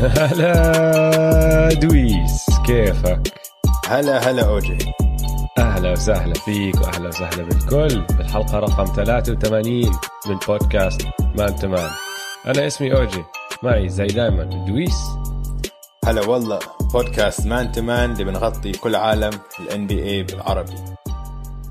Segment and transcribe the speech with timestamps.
[0.00, 3.34] هلا دويس كيفك؟
[3.88, 4.78] هلا هلا أوجي.
[5.58, 8.00] أهلا وسهلا فيك وأهلا وسهلا بالكل.
[8.16, 9.90] بالحلقة رقم 83
[10.26, 11.02] من بودكاست
[11.36, 11.90] Man to Man
[12.46, 13.24] أنا اسمي أوجي
[13.62, 15.04] معي زي دائما دويس.
[16.04, 16.58] هلا والله
[16.92, 20.74] بودكاست Man to Man اللي بنغطي كل عالم ال NBA بالعربي.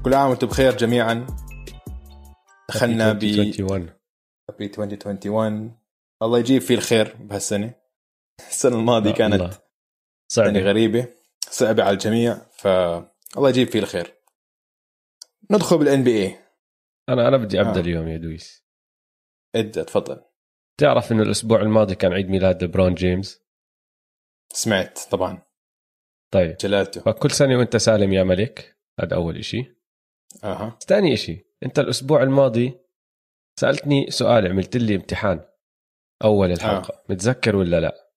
[0.03, 1.27] كل عام وأنتم بخير جميعا.
[2.69, 3.85] دخلنا ب 2021
[4.59, 5.71] ب 2021
[6.21, 7.78] الله يجيب فيه الخير بهالسنة.
[8.49, 9.57] السنة الماضية كانت الله.
[10.27, 11.07] صعبة غريبة.
[11.49, 14.15] صعبة على الجميع فالله يجيب فيه الخير.
[15.51, 16.39] ندخل بالان بي اي
[17.09, 17.83] أنا أنا بدي أبدأ آه.
[17.83, 18.63] اليوم يا دويس.
[19.55, 20.21] ابدأ تفضل.
[20.77, 23.41] تعرف إنه الأسبوع الماضي كان عيد ميلاد لبرون جيمس
[24.53, 25.41] سمعت طبعا.
[26.31, 26.57] طيب.
[26.57, 27.01] جلالته.
[27.01, 29.75] فكل سنة وأنت سالم يا ملك هذا أول إشي.
[30.43, 30.77] أها.
[30.87, 32.79] ثاني إشي أنت الأسبوع الماضي
[33.59, 35.45] سألتني سؤال عملت لي امتحان.
[36.23, 36.93] أول الحلقة.
[36.93, 37.03] آه.
[37.09, 38.08] متذكر ولا لا؟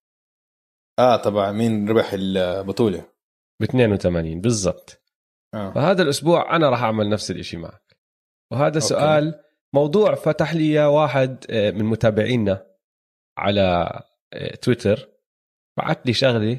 [0.98, 1.52] آه طبعا.
[1.52, 3.04] مين ربح البطولة؟
[3.60, 5.02] ب 82 بالضبط.
[5.54, 5.72] آه.
[5.72, 7.96] فهذا الأسبوع أنا راح أعمل نفس الإشي معك.
[8.52, 9.40] وهذا سؤال
[9.74, 12.66] موضوع فتح لي واحد آه، من متابعينا
[13.38, 14.00] على
[14.32, 15.08] آه، تويتر.
[15.78, 16.58] بعت لي شغلة.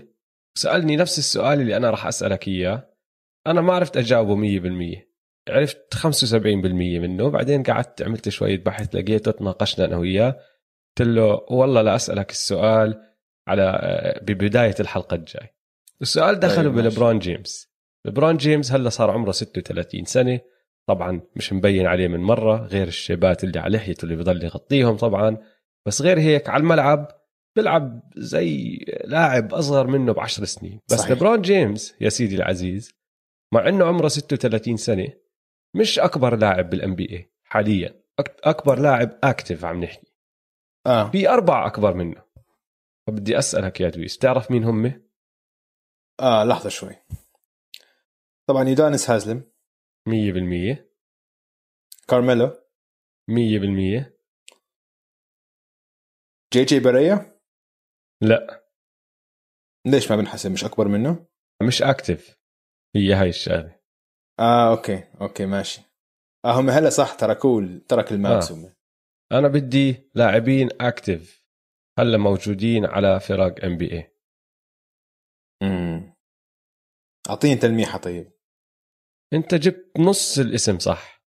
[0.58, 2.94] سألني نفس السؤال اللي أنا راح أسألك إياه.
[3.48, 5.08] أنا ما عرفت أجاوبه 100%
[5.50, 7.30] عرفت 75% منه.
[7.30, 10.40] بعدين قعدت عملت شوية بحث لقيته تناقشنا أنا وياه.
[10.98, 13.13] قلت له والله لا أسألك السؤال.
[13.48, 15.50] على آه، ببداية الحلقة الجاي.
[16.02, 16.90] السؤال دخله طيب، ماشي.
[16.90, 17.74] بلبرون جيمس.
[18.06, 20.40] لبرون جيمس هلا صار عمره 36 سنة.
[20.88, 25.38] طبعا مش مبين عليه من مرة غير الشيبات اللي على لحيته اللي بضل يغطيهم طبعا.
[25.88, 27.08] بس غير هيك على الملعب
[27.56, 30.80] بيلعب زي لاعب أصغر منه بعشر سنين.
[30.92, 31.12] بس صحيح.
[31.12, 32.94] لبرون جيمس يا سيدي العزيز
[33.54, 35.08] مع إنه عمره 36 سنة
[35.76, 38.04] مش أكبر لاعب بال NBA حاليا
[38.44, 40.14] أكبر لاعب active عم نحكي.
[40.88, 41.10] آه.
[41.10, 42.22] في أربعة أكبر منه.
[43.08, 44.86] فبدي أسألك يا دويس بتعرف مين هم
[46.20, 46.96] آه لحظة شوي.
[48.50, 49.52] طبعا يودونيس هازلم.
[50.10, 50.86] 100%
[52.10, 52.48] كارميلو.
[53.32, 54.14] 100%
[56.54, 57.40] جي جي باريا
[58.22, 58.64] لا.
[59.88, 61.26] ليش ما بنحسب؟ مش أكبر منه؟
[61.68, 62.38] مش active.
[62.96, 63.80] هي هاي الشغلة.
[64.40, 65.82] آه okay okay ماشي.
[66.46, 68.76] آه هم هلا صح تركوه ترك ال Mavs آه.
[69.32, 71.43] أنا بدي لاعبين active.
[72.00, 74.16] هلا موجودين على فرق NBA
[75.64, 76.14] امم
[77.30, 78.34] أعطيني تلميحة طيب.
[79.34, 81.24] أنت جبت نص الاسم صح؟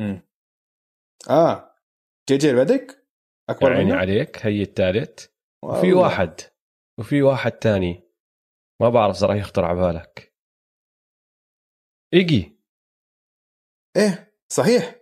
[0.00, 0.22] امم
[1.30, 1.76] آه.
[2.28, 3.06] جي جي بدك
[3.50, 5.26] أكبر عيني منه؟ عليك هي الثالث.
[5.64, 5.92] وفي.
[5.92, 6.34] واحد.
[6.98, 8.10] وفي واحد تاني
[8.82, 10.34] ما بعرف صراحة يخطر على بالك.
[12.14, 12.60] إيجي.
[13.96, 15.00] إيه صحيح.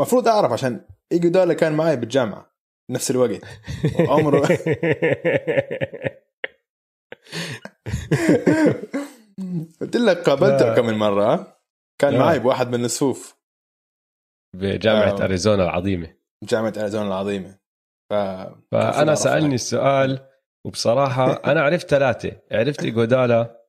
[0.00, 2.55] مفروض أعرف عشان ايجودالا كان معي بالجامعة.
[2.88, 3.40] بنفس الوقت
[4.10, 4.46] عمره
[9.80, 10.74] قلت لك قابلته.
[10.74, 11.56] كم من مره؟
[12.00, 12.18] كان.
[12.18, 13.36] معي بواحد من الصفوف
[14.56, 15.24] بجامعة آه.
[15.24, 17.58] أريزونا العظيمة جامعة أريزونا العظيمة
[18.10, 18.14] ف
[18.72, 20.28] فأنا سألني السؤال
[20.66, 23.66] وبصراحة أنا عرفت ثلاثة عرفت ايجودالا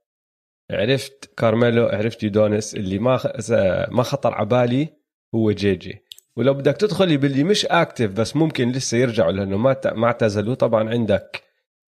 [0.71, 3.49] عرفت كارميلو عرفت يودونس اللي ما خ-
[3.91, 4.89] ما خطر على بالي
[5.35, 6.06] هو JJ
[6.37, 10.55] ولو بدك تدخلي باللي مش active بس ممكن لسه يرجعوا لأنه ما ما اعتزلوا.
[10.55, 11.43] طبعا عندك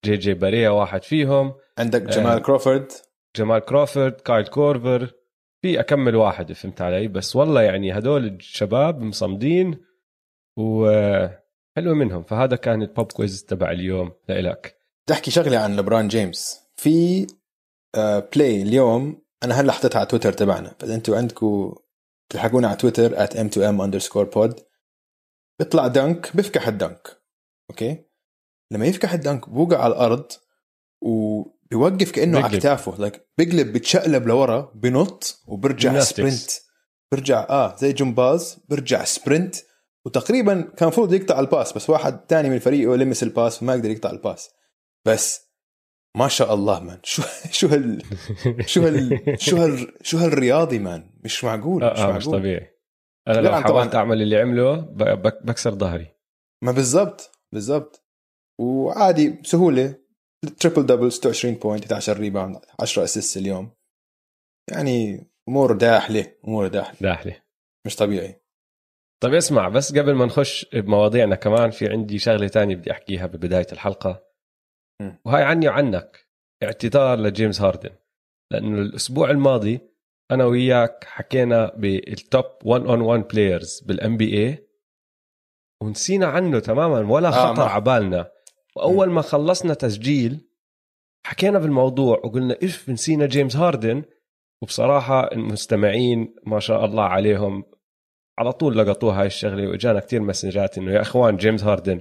[0.05, 1.53] JJ Barea واحد فيهم.
[1.77, 2.39] عندك جمال آه.
[2.39, 2.91] كروفورد.
[3.35, 5.13] جمال كروفورد كايل كورفر.
[5.61, 9.77] في أكمل واحد فهمت علي؟ بس والله يعني هدول الشباب مصمدين
[10.57, 12.23] وحلوه منهم.
[12.23, 14.75] فهذا كان ال pop quiz تبع اليوم لإلك.
[15.07, 16.59] تحكي شغلة عن لبران جيمس.
[16.75, 17.27] في
[17.95, 20.75] آه play اليوم أنا هلأ حطيتها على تويتر تبعنا.
[20.79, 21.75] فإذا أنتم عندكم
[22.29, 24.61] تلحقونا على تويتر at m2m underscore pod.
[25.59, 27.07] بيطلع dunk بيفكح ال dunk
[27.69, 28.05] okay؟
[28.71, 30.31] لما يفكح ال dunk بوقع على الأرض
[31.01, 32.59] وبيوقف كأنه على بيقلب.
[32.59, 33.09] كتافه.
[33.09, 35.99] Like بيقلب بتشقلب لورا بنط وبرجع.
[35.99, 36.51] sprint
[37.11, 39.55] برجع آه زي جمباز برجع sprint
[40.05, 43.73] وتقريبا كان المفروض يقطع ال pass بس واحد تاني من فريقه لمس ال pass وما
[43.73, 44.49] قدر يقطع ال pass
[45.05, 45.48] بس
[46.17, 47.21] ما شاء الله man شو
[47.59, 48.01] شو هال
[48.65, 52.39] شو هال شو هال شو هالرياضي man مش معقول مش آه آه مش معقول.
[52.39, 52.75] طبيعي.
[53.27, 53.95] أنا لو حاولت.
[53.95, 54.75] أعمل اللي عمله
[55.43, 56.15] بكسر ظهري.
[56.63, 58.05] ما بالضبط بالضبط.
[58.61, 59.95] وعادي بسهولة.
[60.59, 63.71] triple double 26 point 11 rebound 10 assist اليوم.
[64.71, 67.41] يعني أمور داحله أمور داحله داحلي
[67.85, 68.41] مش طبيعي.
[69.23, 73.67] طيب اسمع بس قبل ما نخش بمواضيعنا كمان في عندي شغلة تانية بدي أحكيها ببداية
[73.71, 74.28] الحلقة.
[75.01, 75.11] م.
[75.25, 76.27] وهاي عني وعنك
[76.63, 77.89] اعتذار لجيمس هاردن.
[78.51, 79.79] لأنه الأسبوع الماضي
[80.31, 84.67] أنا وياك حكينا بال top 1 on 1 players بال NBA
[85.83, 88.31] ونسينا عنه تماما ولا آه، خطر على بالنا.
[88.75, 90.49] وأول ما خلصنا تسجيل
[91.25, 94.03] حكينا بالموضوع وقلنا اف نسينا جيمس هاردن؟
[94.61, 97.63] وبصراحة المستمعين ما شاء الله عليهم
[98.39, 101.99] على طول لقطوها هاي الشغلة وإجانا كتير مسجات إنه يا إخوان جيمس هاردن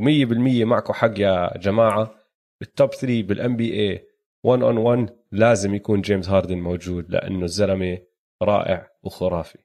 [0.00, 2.17] و100% معكم حق يا جماعة.
[2.60, 4.06] بال top 3 بال NBA
[4.44, 7.98] 1 on 1 لازم يكون جيمس هاردن موجود لأنه الزلمة
[8.42, 9.58] رائع وخرافي.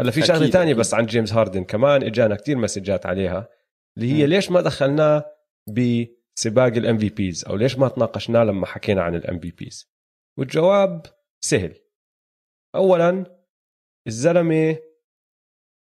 [0.00, 3.48] هلأ في شغلة ثانية بس عن جيمس هاردن كمان إجانا كتير مسجات عليها
[3.96, 4.28] اللي هي م.
[4.28, 5.24] ليش ما دخلناه
[5.68, 9.92] بسباق ال MVPs أو ليش ما تناقشناه لما حكينا عن ال MVPs
[10.38, 11.06] والجواب
[11.44, 11.74] سهل.
[12.74, 13.38] اولا
[14.06, 14.76] الزلمة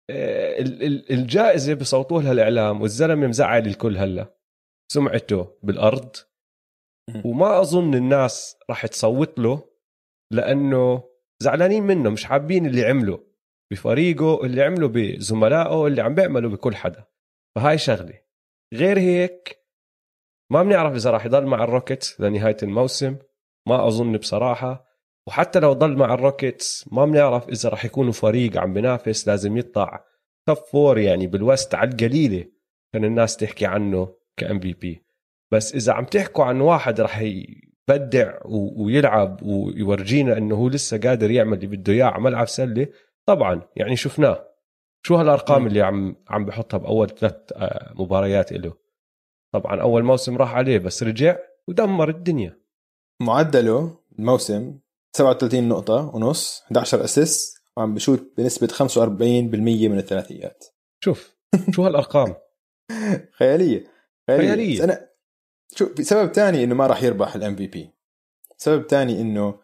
[0.09, 0.59] آه،
[1.11, 4.37] الجائزة بصوتوها لها الاعلام والزلمة مزعل الكل هلأ.
[4.91, 6.15] سمعته بالأرض
[7.25, 9.69] وما أظن الناس راح تصوت له
[10.31, 11.03] لأنه
[11.43, 13.27] زعلانين منه مش حابين اللي عمله
[13.71, 17.05] بفريقه اللي عمله بزملائه اللي عم بيعملوا بكل حدا.
[17.55, 18.21] فهاي شغلة.
[18.73, 19.65] غير هيك
[20.51, 23.17] ما بنعرف إذا راح يضل مع الروكيتس لنهاية الموسم.
[23.67, 24.87] ما أظن بصراحة.
[25.27, 30.05] وحتى لو ضل مع الروكيتس ما بنعرف إذا راح يكونوا فريق عم بينافس لازم يطلع
[30.47, 32.45] top four يعني بال West على القليلة.
[32.93, 35.06] كان الناس تحكي عنه ك MVP
[35.51, 41.53] بس إذا عم تحكوا عن واحد راح يبدع ويلعب ويورجينا إنه هو لسه قادر يعمل
[41.53, 42.87] اللي بده إياه على ملعب سلة
[43.25, 44.47] طبعا يعني شفناه.
[45.05, 48.73] شو هالأرقام اللي عم عم بحطها بأول ثلاث آه، مباريات له
[49.53, 52.59] طبعا أول موسم راح عليه بس رجع ودمر الدنيا.
[53.21, 54.79] معدله الموسم
[55.17, 58.79] 37 نقطة ونص 11 اسيس وعم بشوت بنسبة 45%
[59.89, 60.65] من الثلاثيات.
[61.03, 61.35] شوف
[61.71, 62.35] شو هالأرقام؟
[63.39, 63.83] خيالية.
[64.27, 64.83] خيالية, خيالية.
[64.83, 65.06] أنا
[65.77, 67.89] شو سبب تاني إنه ما راح يربح ال MVP
[68.57, 69.59] سبب تاني إنه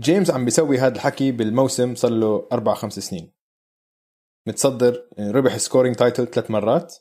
[0.00, 3.32] جيمس عم بيسوي هذا الحكي بالموسم صار له أربع خمس سنين.
[4.48, 6.96] متصدر يعني ربح scoring title ثلاث مرات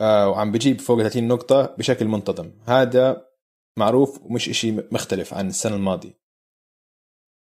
[0.00, 2.52] آه وعم بجيب فوق 30 نقطة بشكل منتظم.
[2.66, 3.26] هذا
[3.78, 6.20] معروف ومش إشي مختلف عن السنة الماضية.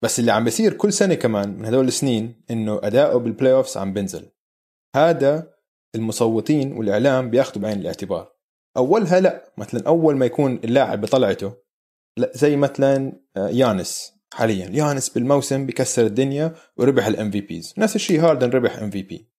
[0.04, 3.94] بس اللي عم بيصير كل سنة كمان من هدول السنين إنه أداؤه بال playoffs عم
[3.94, 4.32] بنزل
[4.96, 5.54] هذا
[5.96, 8.35] المصوتين والإعلام بياخذوا بعين الاعتبار.
[8.78, 11.54] أولها لا مثلا أول ما يكون اللاعب بطلعته
[12.18, 14.70] لا زي مثلا آه، يانس حاليا.
[14.74, 19.30] يانس بالموسم بكسر الدنيا وربح ال MVPs نفس الشيء هاردن ربح MVP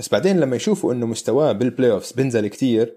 [0.00, 2.96] بس بعدين لما يشوفوا إنه مستواه بال playoffs بنزل كتير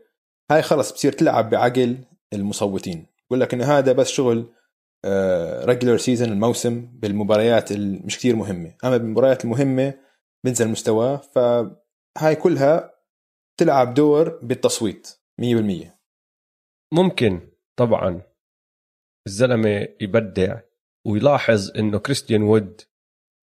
[0.51, 1.97] هاي خلص بصير تلعب بعقل
[2.33, 3.05] المصوتين.
[3.27, 4.53] بقول لك انه هذا بس شغل
[5.65, 8.75] regular آه، season الموسم بالمباريات مش كتير مهمة.
[8.83, 9.93] أما بالمباريات المهمة
[10.45, 12.93] بنزل مستواه فهاي كلها
[13.57, 15.22] تلعب دور بالتصويت.
[15.41, 15.43] 100%
[16.93, 18.21] ممكن طبعا
[19.27, 20.61] الزلمة يبدع
[21.07, 22.81] ويلاحظ إنه كريستيان وود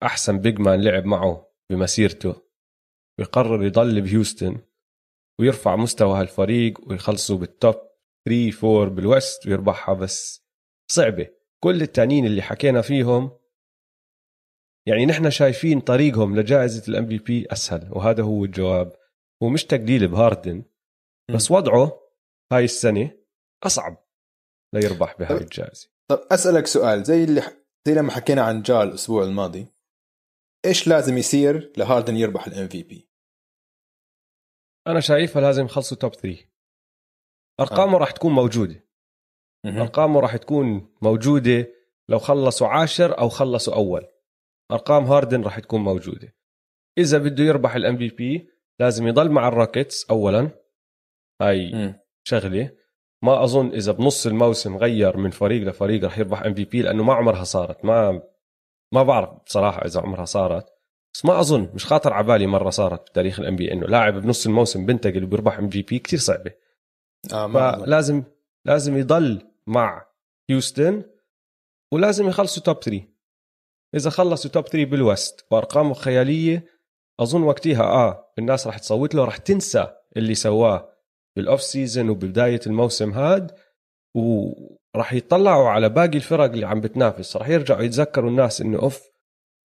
[0.02, 2.42] أحسن big man لعب معه بمسيرته
[3.19, 4.58] ويقرر يضل بهيوستن
[5.40, 7.75] ويرفع مستوى هالفريق ويخلصوا بال top
[8.28, 9.94] 3 4 بال West ويربحها.
[9.94, 10.44] بس
[10.90, 11.28] صعبة.
[11.64, 13.38] كل التانيين اللي حكينا فيهم
[14.88, 18.92] يعني نحن شايفين طريقهم لجائزة ال MVP أسهل وهذا هو الجواب.
[19.42, 20.64] هو مش تقليل بهاردن
[21.31, 22.00] بس وضعه
[22.53, 23.11] هاي السنة
[23.62, 24.06] أصعب
[24.75, 25.91] ليربح بهاي الجائزة.
[26.11, 27.43] طب أسألك سؤال زي اللي
[27.89, 29.67] زي لما حكينا عن جال الأسبوع الماضي
[30.67, 33.08] إيش لازم يصير لهاردن يربح ال MVP؟
[34.87, 36.55] أنا شايفها لازم يخلصوا top 3
[37.60, 38.01] أرقامه آه.
[38.01, 38.84] راح تكون موجودة.
[39.67, 41.72] أرقامه راح تكون موجودة
[42.08, 44.06] لو خلصوا عاشر أو خلصوا أول.
[44.72, 46.37] أرقام هاردن راح تكون موجودة.
[46.98, 50.64] إذا بده يربح ال MVP لازم يضل مع الروكيتس اولا.
[51.48, 51.94] هاي.
[52.24, 52.70] شغلة.
[53.22, 57.44] ما أظن إذا بنص الموسم غير من فريق لفريق رح يربح MVP لأنه ما عمرها
[57.44, 57.84] صارت.
[57.84, 58.22] ما
[58.93, 60.67] ما بعرف بصراحة إذا عمرها صارت.
[61.15, 64.46] بس ما أظن مش خاطر على بالي مرة صارت بتاريخ ال NBA إنه لاعب بنص
[64.46, 66.53] الموسم بنتقل وبيربح MVP كثير صعبة.
[67.32, 68.24] آه ما فلازم
[68.65, 70.06] لازم يضل مع
[70.51, 71.03] هيوستن
[71.93, 73.03] ولازم يخلصوا top 3
[73.94, 76.67] إذا خلصوا توب 3 بال West وارقامه خيالية
[77.20, 79.86] أظن وقتها آه الناس راح تصوت له راح تنسى
[80.17, 80.94] اللي سواه.
[81.36, 83.53] بال off season وبدايه الموسم هاد
[84.17, 87.36] وراح يطلعوا على باقي الفرق اللي عم بتنافس.
[87.36, 89.03] راح يرجعوا يتذكروا الناس إنه أوف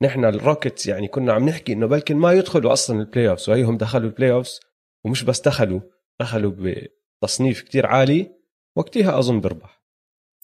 [0.04, 4.10] نحن الروكيتس يعني كنا عم نحكي إنه بلكن ما يدخلوا أصلا ال playoffs وهيهم دخلوا
[4.10, 4.60] ال playoffs
[5.06, 5.80] ومش بس دخلوا
[6.22, 6.54] دخلوا
[7.24, 8.32] بتصنيف كتير عالي
[8.78, 9.84] وقتها أظن بربح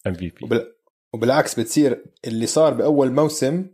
[0.08, 0.66] MVP
[1.14, 3.68] وبالعكس بتصير اللي صار بأول موسم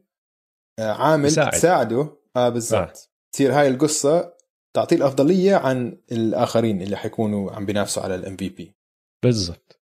[0.80, 1.30] آه، عامل.
[1.30, 2.18] تساعده.
[2.36, 2.82] آه بالضبط.
[2.82, 2.94] آه.
[3.34, 4.34] تصير هاي القصة
[4.76, 8.76] تعطيه الأفضلية عن الآخرين اللي حيكونوا عم بينافسوا على ال MVP
[9.24, 9.82] بالضبط.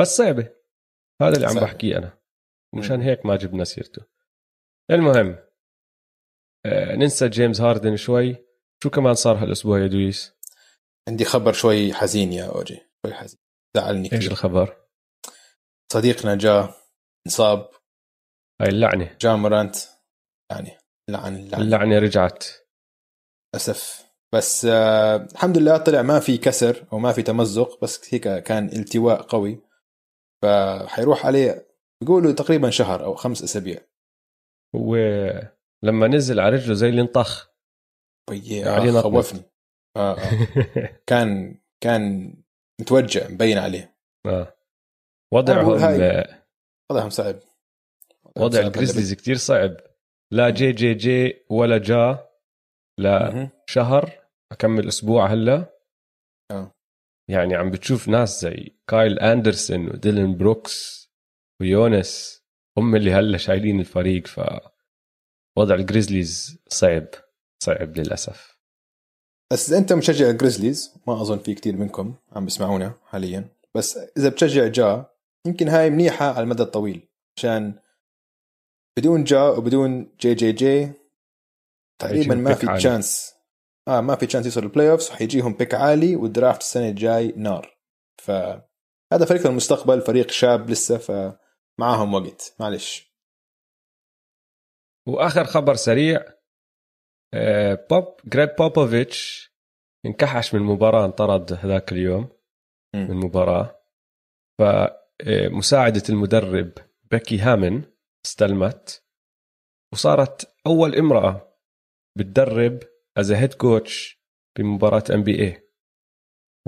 [0.00, 0.54] بس صعبة.
[1.22, 2.18] هذا اللي عم بحكيه أنا.
[2.74, 4.06] مشان هيك ما جبنا سيرته.
[4.90, 5.38] المهم
[6.66, 8.36] آه ننسى جيمس هاردن شوي.
[8.82, 10.32] شو كمان صار هالأسبوع يا دويس؟
[11.08, 12.80] عندي خبر شوي حزين يا أوجي.
[13.06, 13.40] شوي حزين.
[13.76, 14.86] زعلني إيش الخبر؟
[15.92, 16.80] صديقنا جاء
[17.26, 17.70] انصاب.
[18.60, 19.16] هاي اللعنة.
[19.20, 19.76] جاء مرانت.
[20.50, 20.78] يعني
[21.10, 22.44] لعن اللعنه اللعنة رجعت.
[23.54, 24.04] للأسف.
[24.34, 28.66] بس آه الحمد لله طلع ما في كسر أو ما في تمزق بس هيك كان
[28.66, 29.60] التواء قوي.
[30.42, 31.68] فحيروح عليه
[32.00, 33.80] بيقولوا تقريبا شهر أو خمس أسابيع.
[34.74, 37.48] ولما نزل على رجله زي اللي انطخ.
[38.30, 39.42] آه خوفني.
[39.96, 40.18] آه آه.
[41.08, 42.34] كان كان
[42.80, 43.96] متوجع مبين عليه.
[44.26, 44.56] آه.
[45.32, 45.68] وضعهم
[46.90, 47.36] وضعهم صعب.
[48.36, 49.76] وضع الجريزليز كثير صعب.
[50.32, 52.33] لا JJJ ولا جا.
[52.98, 54.10] لا شهر
[54.52, 55.74] أكمل أسبوع هلا.
[56.50, 56.70] آه.
[57.30, 61.08] يعني عم بتشوف ناس زي كايل أندرسون وديلن بروكس
[61.60, 62.42] ويوناس
[62.78, 64.40] هم اللي هلا شايلين الفريق ف
[65.58, 67.06] وضع الجريزليز صعب
[67.62, 68.58] صعب للأسف.
[69.52, 73.48] بس إذا أنت مشجع الجريزليز ما أظن في كثير منكم عم بيسمعونا حاليا.
[73.74, 75.06] بس إذا بتشجع جا
[75.46, 77.08] يمكن هاي منيحة على المدى الطويل
[77.38, 77.74] عشان
[78.98, 80.92] بدون جا وبدون JJJ
[81.98, 83.34] تقريبا ما في chance
[83.88, 87.78] آه ما في chance يوصل ال playoffs وحيجيهم pick عالي وال draft السنة الجاي نار.
[88.22, 92.54] فهذا فريق المستقبل فريق شاب لسه فمعاهم وقت.
[92.60, 93.14] معلش.
[95.08, 96.24] وآخر خبر سريع
[97.34, 99.50] آه، بوب جريج بوبوفيتش
[100.06, 102.28] انكحش من المباراه انطرد هذاك اليوم
[102.94, 103.80] من المباراه
[104.58, 106.72] فمساعده المدرب
[107.10, 107.82] بيكي هامن
[108.26, 109.04] استلمت
[109.92, 111.53] وصارت أول امرأة
[112.18, 112.80] بتدرب
[113.18, 114.24] as head coach
[114.58, 115.70] بمباراة NBA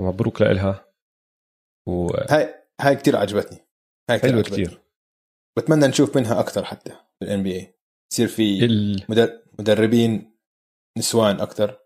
[0.01, 0.93] مبروك لها
[1.87, 2.07] و...
[2.07, 3.67] هاي هاي كثير عجبتني.
[4.09, 4.81] هاي حلوة كثير
[5.57, 7.77] بتمنى نشوف منها أكثر حتى في ال NBA
[8.11, 9.05] يصير في ال...
[9.59, 10.37] مدربين
[10.97, 11.79] نسوان أكثر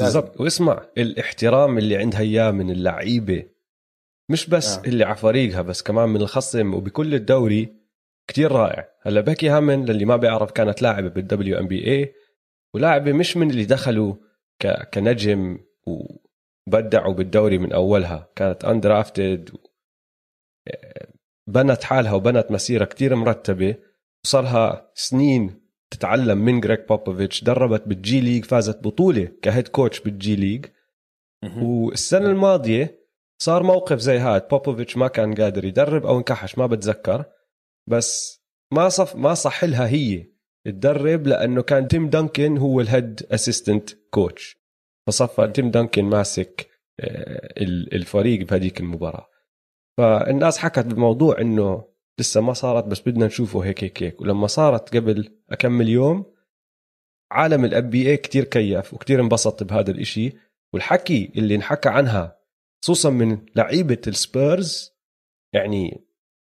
[0.00, 0.40] بالضبط.
[0.40, 3.50] واسمع الاحترام اللي عندها إياه من اللعيبة.
[4.30, 4.82] مش بس آه.
[4.84, 7.76] اللي على فريقها بس كمان من الخصم وبكل الدوري.
[8.30, 8.88] كتير رائع.
[9.02, 12.14] هلا بيكي هامن للي ما بيعرف كانت لاعبة بال WNBA
[12.74, 14.14] ولاعبه مش من اللي دخلوا
[14.62, 14.88] ك...
[14.94, 18.30] كنجم وبدعوا بالدوري من أولها.
[18.36, 19.50] كانت undrafted
[21.46, 23.74] بنت حالها وبنت مسيرة كتير مرتبة.
[24.24, 30.36] وصارها سنين تتعلم من جريك بوبوفيتش دربت بالجي ليج فازت بطولة ك head coach بالجي
[30.36, 30.66] ليج
[31.62, 33.08] والسنة الماضية
[33.42, 34.48] صار موقف زي هاد.
[34.48, 37.24] بوبوفيتش ما كان قادر يدرب أو انكحش ما بتذكر.
[37.90, 38.40] بس
[38.72, 40.33] ما صف ما صح لها هي.
[40.64, 44.64] تدرب لأنه كان تيم دانكن هو ال head assistant coach
[45.06, 47.54] فصفى تيم دانكن ماسك آه،
[47.92, 49.30] الفريق بهذيك المباراة.
[49.98, 51.88] فالناس حكت بالموضوع إنه
[52.20, 54.20] لسه ما صارت بس بدنا نشوفه هيك هيك هيك.
[54.20, 56.34] ولما صارت قبل اكمل يوم
[57.32, 60.32] عالم ال NBA كثير كيف وكثير انبسط بهذا الإشي.
[60.72, 62.38] والحكي اللي انحكى عنها
[62.82, 64.92] خصوصا من لعيبة السبيرز
[65.52, 66.04] يعني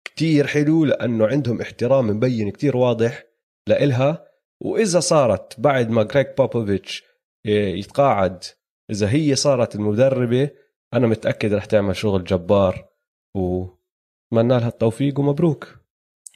[0.05, 3.23] كتير حلو لأنه عندهم احترام مبين كتير واضح.
[3.67, 4.27] لإلها.
[4.61, 7.03] وإذا صارت بعد ما جريك بوبوفيتش
[7.45, 8.43] يتقاعد
[8.91, 10.49] إذا هي صارت المدربة
[10.93, 12.89] أنا متأكد رح تعمل شغل جبار
[13.35, 15.77] وأتمنى لها التوفيق ومبروك.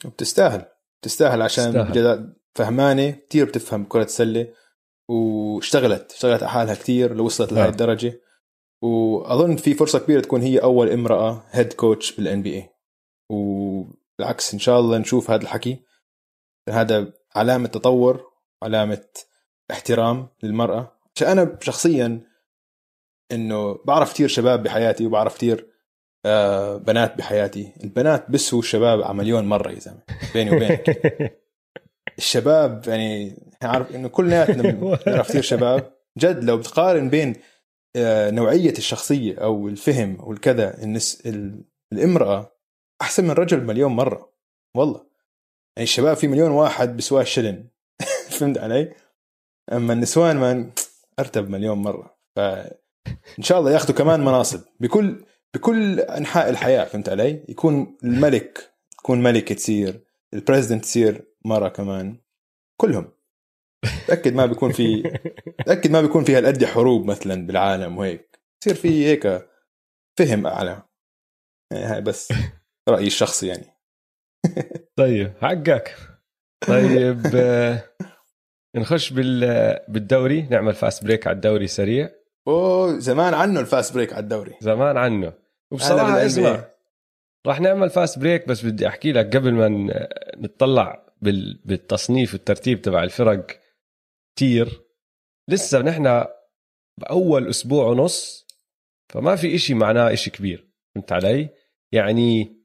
[0.05, 0.65] بتستاهل.
[1.01, 4.53] بتستاهل عشان فهمانة كثير بتفهم كرة السلة
[5.09, 7.71] واشتغلت اشتغلت على حالها كثير لوصلت لهي نعم.
[7.71, 8.21] الدرجة.
[8.83, 12.69] وأظن في فرصة كبيرة تكون هي أول امرأة هيد كوتش بالان بي اي
[13.31, 15.83] وبالعكس إن شاء الله نشوف هذا الحكي.
[16.69, 18.31] هذا علامة تطور
[18.63, 19.03] علامة
[19.71, 20.91] احترام للمرأة.
[21.15, 22.21] عشان أنا شخصيا
[23.31, 25.67] إنه بعرف كثير شباب بحياتي وبعرف كثير
[26.25, 27.73] آه بنات بحياتي.
[27.83, 30.01] البنات بسوا الشباب على مليون مرة يا زلمة
[30.33, 30.89] بيني وبينك.
[32.17, 34.51] الشباب يعني عارف إنه كلنا
[35.07, 35.93] نعرف كثير شباب.
[36.17, 37.33] جد لو بتقارن بين
[37.95, 41.23] آه نوعية الشخصية أو الفهم والكذا النس
[41.93, 42.51] الامرأة
[43.01, 44.33] أحسن من رجل مليون مرة.
[44.75, 45.06] والله.
[45.77, 47.67] يعني الشباب في مليون واحد بسوا الشلن.
[48.39, 48.93] فهمت علي؟
[49.71, 50.71] أما النسوان ما
[51.19, 52.17] أرتب مليون مرة.
[52.35, 54.61] فان شاء الله ياخذوا كمان مناصب.
[54.79, 60.03] بكل بكل أنحاء الحياة فهمت علي؟ يكون الملك تكون ملكة تصير
[60.33, 62.17] البريزدنت تصير مرة كمان.
[62.81, 63.11] كلهم.
[64.07, 65.17] تأكد ما بيكون في
[65.65, 68.39] تأكد ما بيكون في هالقد حروب مثلا بالعالم وهيك.
[68.63, 69.49] يصير في هيك
[70.19, 70.83] فهم أعلى.
[71.71, 72.33] يعني هاي بس
[72.89, 73.76] رأيي الشخصي يعني.
[74.97, 75.95] طيب حقك.
[76.67, 77.83] طيب آه،
[78.75, 79.13] نخش
[79.87, 80.41] بالدوري.
[80.41, 82.09] نعمل fast break على الدوري سريع.
[82.47, 84.55] أوه زمان عنه ال fast break على الدوري.
[84.61, 85.33] زمان عنه.
[85.71, 86.65] وبصراحة اسمع
[87.47, 89.67] راح نعمل fast break بس بدي أحكي لك قبل ما
[90.37, 91.13] نطلع
[91.65, 93.47] بالتصنيف والترتيب تبع الفرق
[94.35, 94.81] كتير.
[95.49, 96.25] لسه نحن
[96.99, 98.47] بأول أسبوع ونص
[99.13, 100.67] فما في إشي معناه إشي كبير.
[100.95, 101.49] فهمت علي؟
[101.91, 102.56] يعني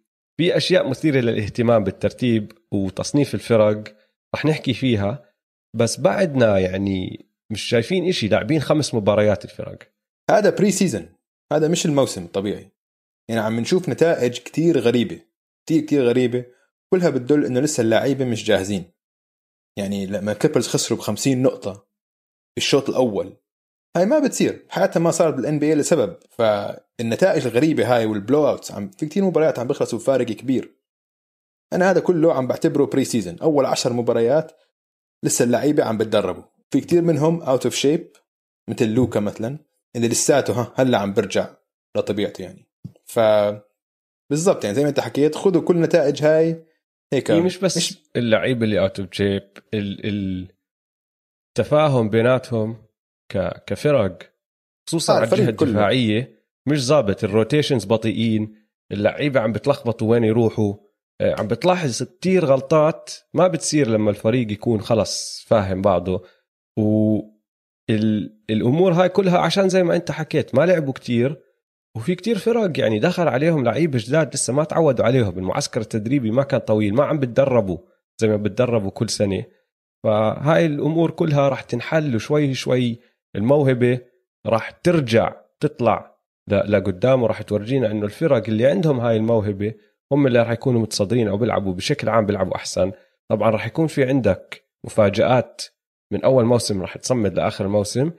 [0.43, 3.97] في أشياء مثيرة للاهتمام بالترتيب وتصنيف الفرق
[4.35, 5.33] رح نحكي فيها
[5.77, 9.79] بس بعدنا يعني مش شايفين إشي لاعبين خمس مباريات الفرق.
[10.31, 11.09] هذا بري سيزن
[11.53, 12.71] هذا مش الموسم الطبيعي.
[13.29, 15.21] يعني عم نشوف نتائج كتير غريبة
[15.67, 16.45] كتير كتير غريبة.
[16.93, 18.85] كلها بتدل إنه لسه اللعيبة مش جاهزين.
[19.79, 21.75] يعني لما كليبرز خسروا ب 50 نقطة
[22.55, 23.37] في الشوط الأول
[23.97, 24.67] هاي ما بتصير.
[24.69, 26.17] حياتها ما صارت بال NBA لسبب.
[26.31, 30.75] فالنتائج الغريبة هاي وال blowouts عم في كتير مباريات عم بيخلصوا بفارق كبير.
[31.73, 34.53] أنا هذا كله عم بعتبره preseason أول عشر مباريات
[35.25, 36.43] لسه اللعيبة عم بتدربوا.
[36.71, 38.13] في كتير منهم out of shape
[38.71, 39.59] مثل لوكا مثلا
[39.97, 41.49] اللي لساته ها هلأ عم برجع
[41.97, 42.69] لطبيعته يعني.
[43.05, 43.21] ف
[44.31, 46.67] بالضبط يعني زي ما أنت حكيت خذوا كل نتائج هاي
[47.13, 47.31] هيك.
[47.31, 47.99] هي مش بس مش...
[48.17, 49.49] اللعيبه اللي out of shape
[51.59, 52.77] التفاهم بيناتهم.
[53.67, 54.33] كفرق
[54.89, 57.25] خصوصا آه على الجهة الدفاعية مش ظابط.
[57.25, 58.55] ال rotations بطيئين
[58.93, 60.75] اللعيبة عم بتلخبطوا وين يروحوا.
[61.21, 66.23] آه، عم بتلاحظ كتير غلطات ما بتصير لما الفريق يكون خلص فاهم بعضه.
[66.79, 67.19] و
[68.51, 71.43] الأمور هاي كلها عشان زي ما أنت حكيت ما لعبوا كتير.
[71.97, 75.39] وفي كتير فرق يعني دخل عليهم لعيبة جداد لسه ما تعودوا عليهم.
[75.39, 77.79] المعسكر التدريبي ما كان طويل ما عم بتدربوا
[78.21, 79.45] زي ما بتدربوا كل سنة.
[80.05, 83.01] فهاي الأمور كلها راح تنحل وشوي شوي
[83.37, 84.01] الموهبة
[84.47, 86.17] راح ترجع تطلع
[86.49, 89.75] لقدام وراح تورجينا إنه الفرق اللي عندهم هاي الموهبة
[90.13, 92.93] هم اللي راح يكونوا متصدرين أو بيلعبوا بشكل عام بيلعبوا أحسن.
[93.29, 95.63] طبعا راح يكون في عندك مفاجآت
[96.13, 98.13] من أول موسم راح تصمد لآخر الموسم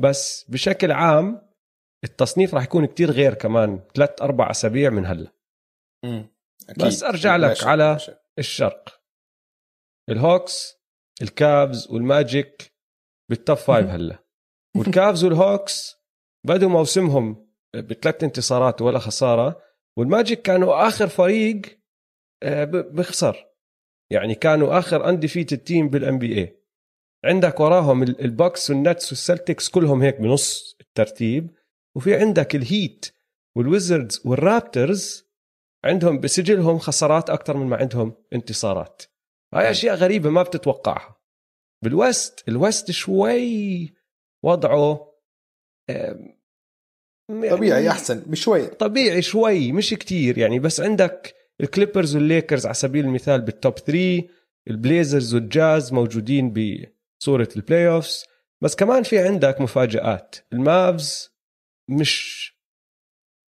[0.00, 1.50] بس بشكل عام
[2.04, 5.32] التصنيف راح يكون كتير غير كمان ثلاث أربع أسابيع من هلا.
[6.78, 7.68] بس أرجع لك ماشي.
[7.68, 8.12] على ماشي.
[8.38, 9.00] الشرق.
[10.10, 10.76] الهوكس
[11.22, 12.72] الكابز والماجيك
[13.30, 14.24] بالتوب فايف هلا.
[14.76, 15.96] وال Cavs وال Hawks
[16.46, 19.62] بدوا موسمهم بثلاث انتصارات ولا خسارة
[19.96, 21.80] وال Magic كانوا آخر فريق
[22.42, 23.46] آه، بخسر.
[24.10, 26.60] يعني كانوا آخر undefeated team بال NBA
[27.24, 31.50] عندك وراهم ال Bucks وال Nets وال Celtics كلهم هيك بنص الترتيب
[31.96, 33.06] وفي عندك ال Heat
[33.56, 35.30] وال Wizards وال Raptors
[35.84, 39.02] عندهم بسجلهم خسارات أكثر من ما عندهم انتصارات.
[39.54, 41.20] هاي أشياء غريبة ما بتتوقعها.
[41.84, 43.94] بال West ال West شوي
[44.42, 45.12] وضعه
[45.88, 50.58] يعني طبيعي أحسن بشوي طبيعي شوي مش كتير يعني.
[50.58, 54.22] بس عندك ال Clippers وال Lakers على سبيل المثال بال top 3
[54.68, 56.54] ال Blazers وال Jazz موجودين
[57.20, 58.24] بصورة ال playoffs
[58.62, 60.36] بس كمان في عندك مفاجآت.
[60.52, 61.30] ال Mavs
[61.90, 62.50] مش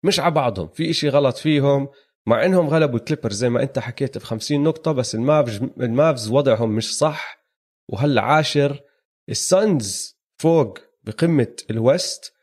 [0.06, 1.88] مش على بعضهم في إشي غلط فيهم.
[2.28, 5.56] مع إنهم غلبوا ال Clippers زي ما أنت حكيت ب 50 نقطة بس ال Mavs
[5.80, 7.48] ال Mavs وضعهم مش صح
[7.90, 8.84] وهلا عاشر.
[9.30, 12.34] ال Suns فوق بقمة ال West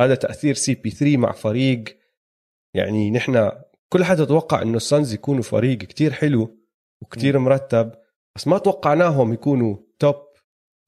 [0.00, 1.84] هذا تأثير CP 3 مع فريق.
[2.74, 3.52] يعني نحن
[3.88, 6.58] كل حدا توقع إنه ال Suns يكونوا فريق كتير حلو
[7.02, 7.92] وكتير مرتب
[8.36, 10.16] بس ما توقعناهم يكونوا top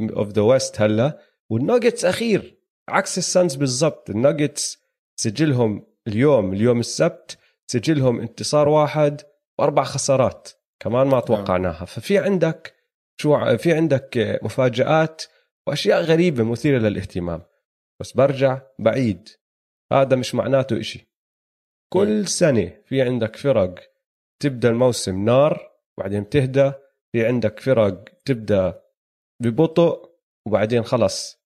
[0.01, 1.19] of the West هلا.
[1.51, 4.11] والناجتس أخير عكس ال Suns بالضبط.
[4.11, 4.79] الناجتس
[5.17, 9.23] سجلهم اليوم اليوم السبت سجلهم انتصار واحد
[9.59, 10.49] واربع خسارات
[10.81, 11.85] كمان ما توقعناها.
[11.85, 12.75] ففي عندك
[13.17, 15.23] شو في عندك مفاجآت
[15.69, 17.43] وأشياء غريبة مثيرة للاهتمام.
[18.01, 19.29] بس برجع بعيد.
[19.93, 21.09] هذا مش معناته إشي.
[21.93, 23.75] كل سنة في عندك فرق
[24.43, 26.73] تبدأ الموسم نار وبعدين تهدى
[27.13, 28.83] في عندك فرق تبدأ
[29.43, 31.39] ببطء وبعدين خلص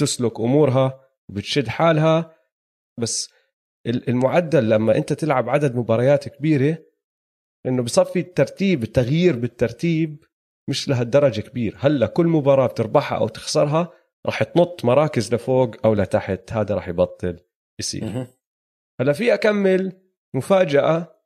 [0.00, 2.36] تسلك أمورها وبتشد حالها.
[3.00, 3.30] بس
[3.86, 6.78] المعدل لما أنت تلعب عدد مباريات كبيرة
[7.66, 10.24] إنه بصفي الترتيب التغيير بالترتيب
[10.68, 13.92] مش لهالدرجه كبير هلا كل مباراة بتربحها أو تخسرها
[14.26, 16.52] راح تنط مراكز لفوق أو لتحت.
[16.52, 17.40] هذا راح يبطل
[17.80, 18.26] يصير.
[19.00, 19.92] هلا في أكمل
[20.34, 21.22] مفاجأة.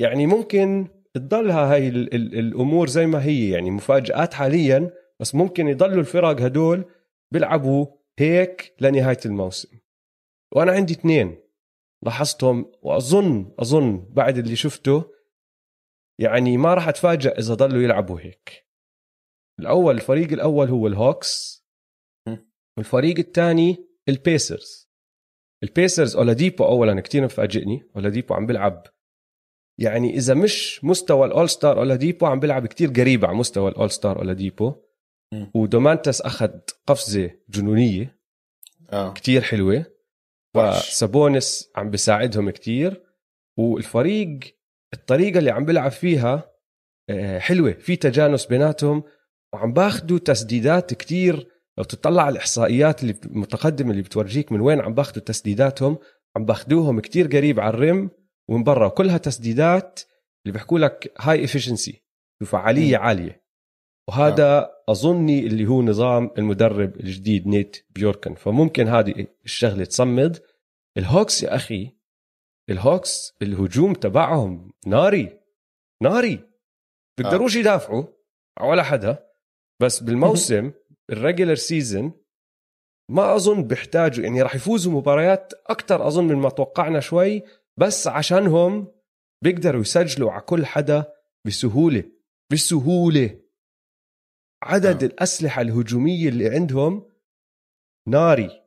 [0.00, 3.50] يعني ممكن تضلها هاي ال ال الأمور زي ما هي.
[3.50, 6.84] يعني مفاجآت حاليا بس ممكن يضلوا الفرق هدول
[7.32, 7.86] بيلعبوا
[8.18, 9.78] هيك لنهاية الموسم.
[10.54, 11.36] وأنا عندي اثنين.
[12.02, 15.13] لاحظتهم واظن أظن بعد اللي شفته
[16.18, 18.68] يعني ما راح اتفاجئ إذا ضلوا يلعبوا هيك.
[19.60, 21.64] الأول الفريق الأول هو الهوكس.
[22.78, 24.90] والفريق الثاني ال Pacers.
[25.62, 27.90] ال Pacers أولاديبو اولا كتير مفاجئني.
[27.96, 28.86] أولاديبو عم بيلعب
[29.80, 33.75] يعني إذا مش مستوى ال all star أولاديبو عم بيلعب كتير قريب على مستوى ال
[33.75, 34.74] all star اولاديبو
[35.54, 36.50] ودومانتاس أخذ
[36.86, 38.18] قفزة جنونية.
[38.90, 39.12] آه.
[39.12, 39.86] كتير حلوة.
[40.56, 43.04] وسابونس عم بيساعدهم كتير.
[43.56, 44.38] والفريق
[44.94, 46.54] الطريقة اللي عم بيلعب فيها
[47.10, 49.02] آه، حلوة في تجانس بيناتهم
[49.54, 51.48] وعم باخذوا تسديدات كتير.
[51.78, 55.98] لو تطلع على الإحصائيات اللي المتقدمة اللي بتورجيك من وين عم باخذوا تسديداتهم
[56.36, 58.10] عم باخذوهم كتير قريب على ال rim
[58.48, 58.88] ومن برا.
[58.88, 60.00] كلها تسديدات
[60.46, 62.02] اللي بيحكوا لك هاي efficiency
[62.42, 63.44] بفعالية عالية.
[64.08, 64.84] وهذا آه.
[64.88, 68.34] أظني اللي هو نظام المدرب الجديد نيت بيوركغرين.
[68.34, 70.38] فممكن هذه الشغلة تصمد.
[70.98, 71.90] ال Hawks يا أخي
[72.70, 75.40] ال Hawks الهجوم تبعهم ناري
[76.02, 76.50] ناري
[77.18, 77.60] بيقدروش آه.
[77.60, 78.04] يدافعوا
[78.60, 79.30] ولا حدا
[79.82, 80.72] بس بالموسم
[81.12, 82.12] ال regular season
[83.10, 87.42] ما أظن بيحتاجوا يعني راح يفوزوا مباريات أكثر أظن من ما توقعنا شوي
[87.76, 88.92] بس عشانهم
[89.44, 91.12] بيقدروا يسجلوا على كل حدا
[91.46, 92.04] بسهولة
[92.52, 93.40] بسهولة
[94.62, 95.06] عدد آه.
[95.06, 97.10] الأسلحة الهجومية اللي عندهم
[98.08, 98.63] ناري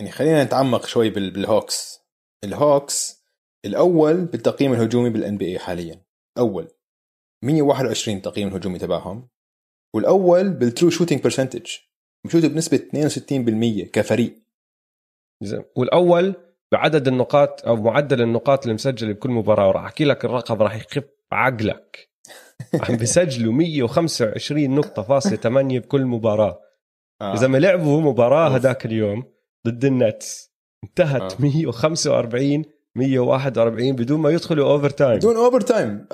[0.00, 2.00] يعني خلينا نتعمق شوي بال Hawks.
[2.44, 3.24] ال Hawks
[3.64, 6.02] الأول بالتقييم الهجومي بال NBA حاليا
[6.38, 6.68] اول
[7.44, 9.28] 121 تقييم الهجومي تبعهم؟
[9.94, 11.66] والأول بال true shooting percentage
[12.26, 14.42] بشوتوا بنسبة 62% كفريق.
[15.76, 16.34] والأول
[16.72, 19.68] بعدد النقاط أو معدل النقاط المسجله بكل مباراة.
[19.68, 22.10] وراح أحكي لك الرقم راح يخف عقلك.
[22.88, 26.60] عم بيسجلوا 125 نقطة فاصلة 8 بكل مباراة.
[27.20, 27.34] آه.
[27.34, 30.50] إذا ما لعبوا مباراة هذاك اليوم ضد ال Nets.
[30.84, 31.42] انتهت آه.
[31.42, 32.64] 145
[32.96, 36.06] 141 بدون ما يدخلوا overtime بدون overtime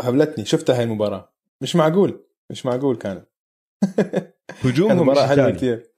[0.00, 0.44] هبلتني.
[0.44, 1.32] شفتها هاي المباراة.
[1.62, 2.26] مش معقول.
[2.50, 3.28] مش معقول كانت.
[4.64, 5.92] هجومهم مباراة حلوة كثير.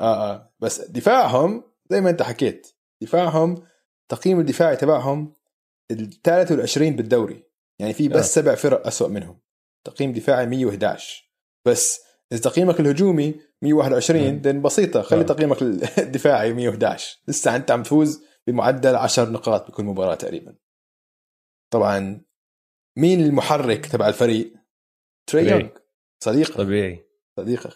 [0.00, 0.54] آه آه.
[0.60, 2.66] بس دفاعهم زي ما انت حكيت
[3.02, 3.64] دفاعهم
[4.08, 5.34] تقييم الدفاعي تبعهم
[5.90, 7.44] الثالث والعشرين بالدوري.
[7.80, 8.42] يعني في بس آه.
[8.42, 9.40] سبع فرق أسوأ منهم.
[9.84, 11.32] تقييم دفاعي 111
[11.66, 12.00] بس
[12.32, 15.02] إذا تقييمك الهجومي 121 دين بسيطة.
[15.02, 15.24] خلي آه.
[15.24, 15.62] تقييمك
[15.98, 20.56] الدفاعي 111 لسه أنت عم تفوز بمعدل 10 نقاط بكل مباراة تقريبا.
[21.72, 22.24] طبعا
[22.98, 24.52] مين المحرك تبع الفريق؟
[25.26, 25.68] تري يونغ.
[26.24, 26.54] صديقك.
[26.54, 27.06] طبيعي.
[27.36, 27.74] صديقك.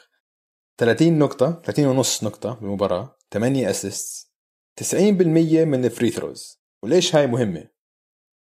[0.81, 3.19] 30 نقطة 30 ونص نقطة بالمباراة.
[3.33, 4.33] 8 assist
[4.81, 4.85] 90%
[5.65, 7.71] من ال free throws وليش هاي مهمة؟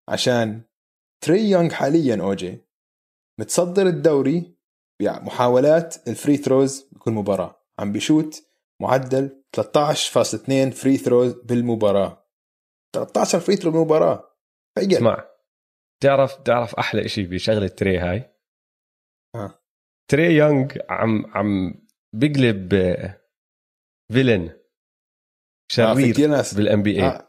[0.07, 0.63] عشان
[1.21, 2.65] تري يونغ حاليا اوجي
[3.39, 4.58] متصدر الدوري
[4.99, 7.61] بمحاولات ال free throws بكل مباراة.
[7.79, 8.43] عم بيشوت
[8.81, 12.25] معدل 13.2 free throws بالمباراة.
[12.95, 14.29] 13 free throw بالمباراة.
[14.75, 15.29] فيقل اسمع
[16.03, 18.35] تعرف تعرف أحلى شيء بشغلة تري هاي؟
[19.35, 19.59] آه.
[20.11, 21.73] تري يونغ عم عم
[24.13, 24.55] villain آه،
[25.71, 27.21] شرير آه بال NBA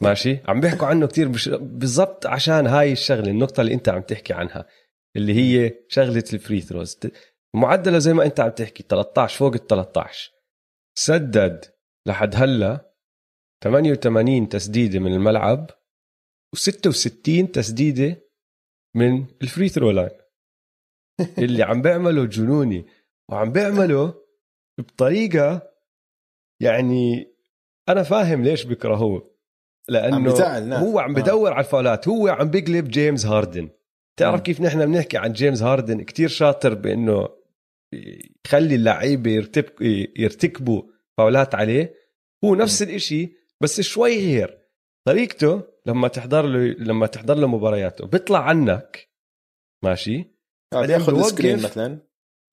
[0.00, 1.28] ماشي؟ عم بيحكوا عنه كثير.
[1.58, 4.66] بالضبط عشان هاي الشغلة النقطة اللي أنت عم تحكي عنها.
[5.16, 6.98] اللي هي شغلة ال free throws
[7.56, 10.32] معدلة زي ما انت عم تحكي 13 فوق ال 13
[10.98, 11.64] سدد
[12.06, 12.92] لحد هلا
[13.64, 15.70] 88 تسديدة من الملعب
[16.56, 18.22] و66 تسديدة
[18.96, 20.18] من ال free throw line
[21.38, 22.86] اللي عم بيعمله جنوني
[23.30, 24.14] وعم بيعمله
[24.78, 25.72] بطريقة
[26.62, 27.34] يعني
[27.88, 29.38] أنا فاهم ليش بيكرهوه
[29.88, 31.54] لأنه عم هو عم بدور آه.
[31.54, 32.08] على الفاولات.
[32.08, 33.70] هو عم بيقلب جيمس هاردن.
[34.18, 37.28] تعرف كيف نحن بنحكي عن جيمس هاردن؟ كتير شاطر بإنه
[38.46, 39.82] يخلي اللعيبة يرتكب
[40.16, 40.82] يرتكبوا
[41.18, 41.94] فاولات عليه.
[42.44, 44.58] هو نفس الإشي بس شوي غير.
[45.06, 49.08] طريقته لما تحضر له لما تحضر له مبارياته بيطلع عنك.
[49.84, 50.24] ماشي؟
[50.72, 51.98] آه بياخذ screen مثلا.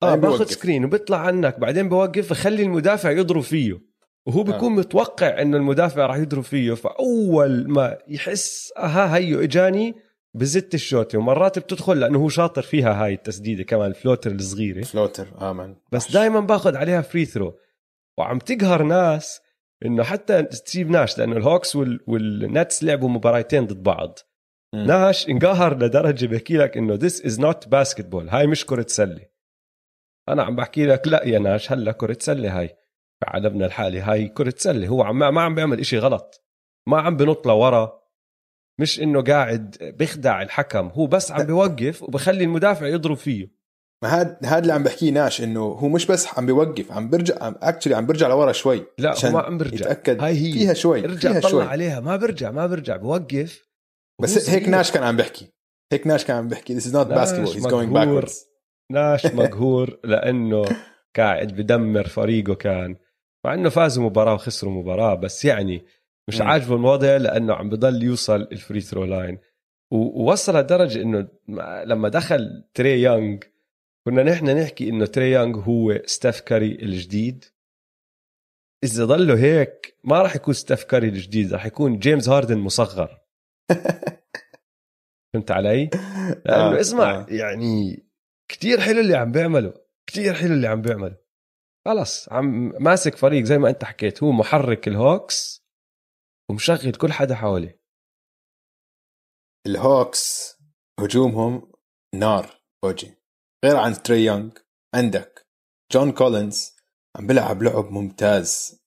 [0.02, 1.60] آه باخذ screen وبيطلع عنك.
[1.60, 3.80] بعدين بوقف بخلي المدافع يضرب فيه.
[4.26, 4.76] وهو بيكون آه.
[4.78, 6.72] متوقع إنه المدافع راح يضرب فيه.
[6.72, 10.05] فأول ما يحس ها هيو إجاني.
[10.36, 14.82] بزت ال shot ومرات بتدخل لأنه هو شاطر فيها هاي التسديدة كمان ال floater الصغيرة.
[14.82, 15.76] floater آمن.
[15.92, 17.58] بس دائما باخذ عليها free throw
[18.18, 19.40] وعم تقهر ناس
[19.86, 22.00] إنه حتى ستيف ناش لأنه الهوكس وال...
[22.06, 24.18] وال Nets لعبوا مباراتين ضد بعض.
[24.74, 24.78] م.
[24.78, 29.26] ناش انقهر لدرجة بحكي لك إنه this is not basketball هاي مش كرة سلة.
[30.28, 32.76] أنا عم بحكي لك لا يا ناش هلأ كرة سلة هاي.
[33.22, 34.88] بعالمنا الحالي هاي كرة سلة.
[34.88, 36.44] هو عم ما عم بيعمل إشي غلط.
[36.88, 38.05] ما عم بنط لورا.
[38.80, 43.56] مش إنه قاعد بيخدع الحكم هو بس عم بيوقف وبخلي المدافع يضرب فيه.
[44.02, 47.34] ما هذا هذا اللي عم بحكيه ناش إنه هو مش بس عم بيوقف عم برجع
[47.40, 49.74] عم اكشلي عم برجع لورا شوي لا هو ما عم برجع.
[49.74, 50.22] يتأكد.
[50.22, 50.52] هاي هي.
[50.52, 51.64] فيها شوي ارجع فيها طلع شوي.
[51.64, 53.66] عليها ما برجع ما برجع بوقف.
[54.22, 55.52] بس هيك ناش كان عم بحكي.
[55.92, 56.80] هيك ناش كان عم بحكي.
[56.80, 57.54] This is not basketball.
[57.56, 58.34] He's going backwards.
[58.92, 60.64] ناش مقهور لأنه
[61.16, 62.96] قاعد بدمر فريقه كان.
[63.46, 65.84] مع إنه فازوا مباراة وخسروا مباراة بس يعني
[66.28, 69.38] مش عاجبه الوضع لأنه عم بضل يوصل ال free throw line
[69.92, 71.28] ووصل لدرجة إنه
[71.84, 73.38] لما دخل تري يونغ
[74.06, 77.44] كنا نحن نحكي إنه تري يونغ هو ستيف كاري الجديد.
[78.84, 83.20] إذا ضلوا هيك ما راح يكون ستيف كاري الجديد راح يكون جيمس هاردن مصغر.
[85.34, 85.90] فهمت علي؟
[86.44, 87.26] لأنه آه اسمع آه.
[87.28, 88.06] يعني
[88.48, 89.74] كتير حلو اللي عم بيعمله
[90.06, 91.16] كتير حلو اللي عم بيعمله.
[91.84, 95.55] خلص عم ماسك فريق زي ما أنت حكيت هو محرك الهوكس.
[96.50, 97.80] ومشغل كل حدا حواليه.
[99.66, 100.54] الهوكس
[101.00, 101.72] هجومهم
[102.14, 103.14] نار بوجي
[103.64, 104.50] غير عن تري يونغ
[104.94, 105.46] عندك.
[105.92, 106.76] جون كولينز
[107.16, 108.80] عم بيلعب لعب ممتاز.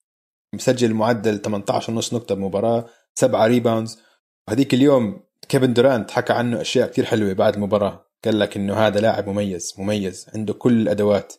[0.56, 4.02] مسجل معدل 18 ونص نقطة بمباراة سبعة rebounds
[4.48, 8.06] وهذيك اليوم كيفن دورانت حكى عنه أشياء كثير حلوة بعد المباراة.
[8.26, 10.30] قال لك إنه هذا لاعب مميز مميز.
[10.36, 11.34] عنده كل الادوات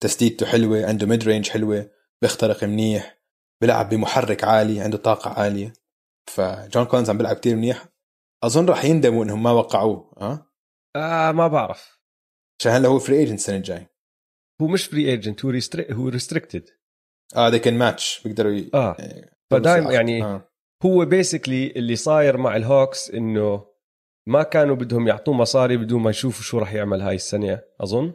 [0.00, 1.90] تسديدته حلوة عنده mid-range حلوة.
[2.22, 3.19] بيخترق منيح.
[3.60, 5.72] بيلعب بمحرك عالي عنده طاقة عالية.
[6.30, 7.86] فجون كولينز عم بيلعب كثير منيح.
[8.44, 10.46] أظن راح يندموا إنهم ما وقعوه ها؟
[10.96, 12.00] آه ما بعرف.
[12.60, 13.86] عشان هلا هو free agent السنة الجاي
[14.62, 15.86] هو مش free agent هو restri...
[15.94, 16.64] هو restricted
[17.36, 18.70] آه they can match بيقدروا ي...
[18.74, 18.96] آه.
[19.50, 20.48] فدايما يعني آه.
[20.84, 23.66] هو basically اللي صاير مع الهوكس إنه
[24.28, 28.12] ما كانوا بدهم يعطوه مصاري بدون ما يشوفوا شو راح يعمل هاي السنة أظن.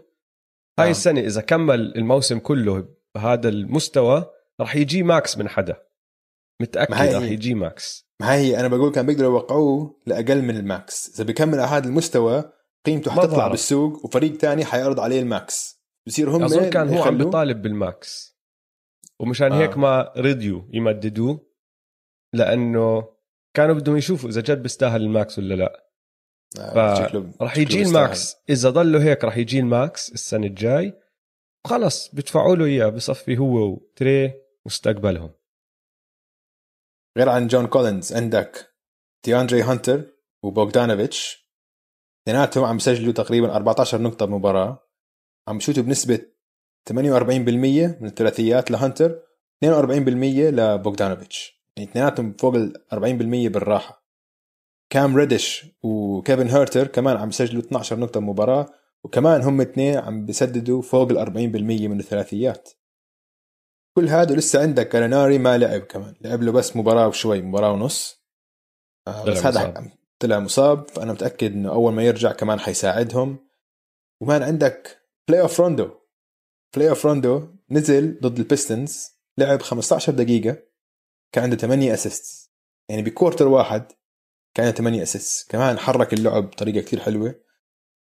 [0.79, 0.91] هاي آه.
[0.91, 5.83] السنة إذا كمل الموسم كله بهذا المستوى راح يجي max من حدا.
[6.61, 8.05] متأكد راح يجي max.
[8.21, 11.15] ما هي أنا بقول كان بيقدروا يوقعوه لأقل من ال max.
[11.15, 12.51] إذا بيكمل على هذا المستوى
[12.85, 15.81] قيمته حتطلع بالسوق وفريق تاني حيعرض عليه ال max.
[16.07, 18.35] بصير هم أظن كان هو عم بيطالب بال max.
[19.19, 19.59] ومشان آه.
[19.59, 21.47] هيك ما رضيوا يمددوه
[22.33, 23.07] لأنه
[23.53, 25.85] كانوا بدهم يشوفوا إذا جد بيستاهل ال max ولا لا.
[26.59, 28.35] آه راح يجي ال max.
[28.49, 30.93] إذا ضلوا هيك راح يجي ال max السنة الجاي.
[31.67, 34.44] خلص بدفعوا له إياه بصفي هو وتري.
[34.65, 35.33] مستقبلهم.
[37.17, 38.75] غير عن جون كولينز عندك
[39.25, 40.11] دياندري هانتر
[40.43, 41.49] وبوغدانوفيتش.
[42.23, 44.87] اثنيناتهم عم يسجلوا تقريبا 14 نقطة بمباراة.
[45.47, 46.19] عم يشوتوا بنسبة
[46.89, 49.21] 48% من الثلاثيات لهانتر
[49.65, 51.63] 42% لبوغدانوفيتش.
[51.77, 54.05] يعني اثنيناتهم فوق ال 40% بالراحة.
[54.89, 58.73] كام ريدش وكيفن هيرتر كمان عم يسجلوا 12 نقطة بمباراة
[59.03, 62.69] وكمان هم اثنين عم بيسددوا فوق ال 40% من الثلاثيات.
[63.97, 64.89] كل هذا لسه عندك.
[64.89, 66.15] غاليناري ما لعب كمان.
[66.21, 68.25] لعب له بس مباراة وشوي مباراة ونص.
[69.07, 70.89] آه بس هذا طلع مصاب.
[70.89, 73.47] فانا متأكد إنه أول ما يرجع كمان حيساعدهم.
[74.21, 75.89] ومان عندك playoff Rondo
[76.75, 80.57] playoff Rondo نزل ضد البيستنز لعب 15 دقيقة.
[81.31, 82.51] كان عنده 8 assist
[82.89, 83.91] يعني ب quarter واحد
[84.53, 87.35] كان عنده 8 assist كمان حرك اللعب بطريقة كثير حلوة.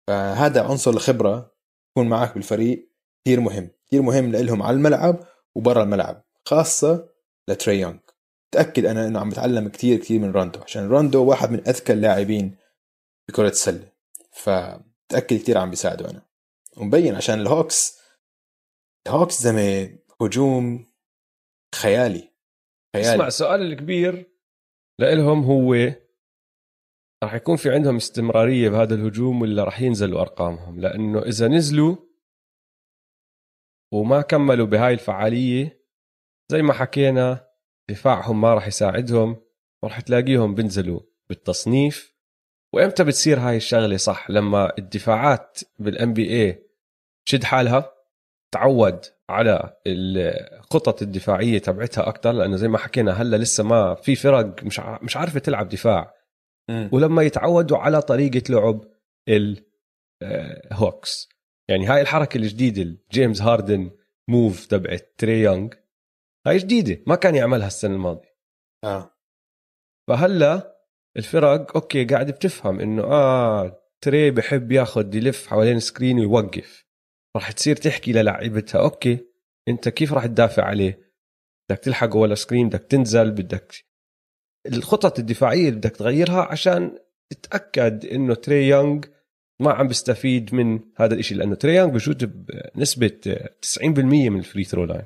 [0.09, 1.55] فهذا عنصر الخبرة.
[1.91, 2.93] يكون معك بالفريق
[3.25, 3.71] كثير مهم.
[3.89, 5.25] كثير مهم لهم على الملعب.
[5.59, 7.09] وبرا الملعب خاصة
[7.49, 7.99] لتري يونغ.
[8.51, 12.57] تأكد أنا أنه عم بتعلم كثير كثير من روندو عشان روندو واحد من أذكى اللاعبين
[13.29, 13.93] بكرة السلة.
[14.33, 16.23] فتأكد كثير عم بيساعده أنا.
[16.77, 17.99] ومبين عشان الهوكس
[19.07, 20.87] الهوكس زلمة هجوم
[21.75, 22.33] خيالي
[22.97, 23.15] خيالي.
[23.15, 24.33] اسمع السؤال الكبير
[24.99, 25.75] لإلهم هو
[27.23, 32.08] راح يكون في عندهم استمرارية بهذا الهجوم ولا راح ينزلوا أرقامهم؟ لأنه إذا نزلوا
[33.93, 35.83] وما كملوا بهاي الفعالية
[36.53, 37.49] زي ما حكينا
[37.91, 39.37] دفاعهم ما راح يساعدهم
[39.83, 42.19] وراح تلاقيهم بنزلوا بالتصنيف.
[42.75, 46.63] وإمتى بتصير هاي الشغلة صح؟ لما الدفاعات بالان بي اي
[47.27, 47.93] تشد حالها
[48.53, 54.65] تعود على الخطط الدفاعية تبعتها أكثر لأنه زي ما حكينا هلأ لسه ما في فرق
[54.65, 56.15] مش مش عارفة تلعب دفاع.
[56.71, 56.89] م.
[56.93, 58.85] ولما يتعودوا على طريقة لعب
[60.23, 61.29] الهوكس
[61.69, 63.91] يعني هاي الحركة الجديدة جيمس هاردن
[64.29, 65.69] move تبعت تري يونغ
[66.47, 68.37] هاي جديدة ما كان يعملها السنة الماضية.
[68.85, 69.15] آه.
[70.09, 70.79] فهلا
[71.17, 76.87] الفرق okay قاعد بتفهم إنه آه تري بحب ياخذ يلف حوالين screen ويوقف.
[77.37, 79.27] راح تصير تحكي للاعبتها okay
[79.69, 81.13] أنت كيف راح تدافع عليه؟
[81.71, 83.75] بدك تلحقه ولا screen بدك تنزل بدك
[84.67, 86.99] الخطط الدفاعية اللي بدك تغيرها عشان
[87.31, 89.01] تتأكد إنه تري يونغ
[89.61, 93.39] ما عم بيستفيد من هذا الشيء لأنه تري يونغ بشوت بنسبة
[93.83, 95.05] 90% من ال free throw line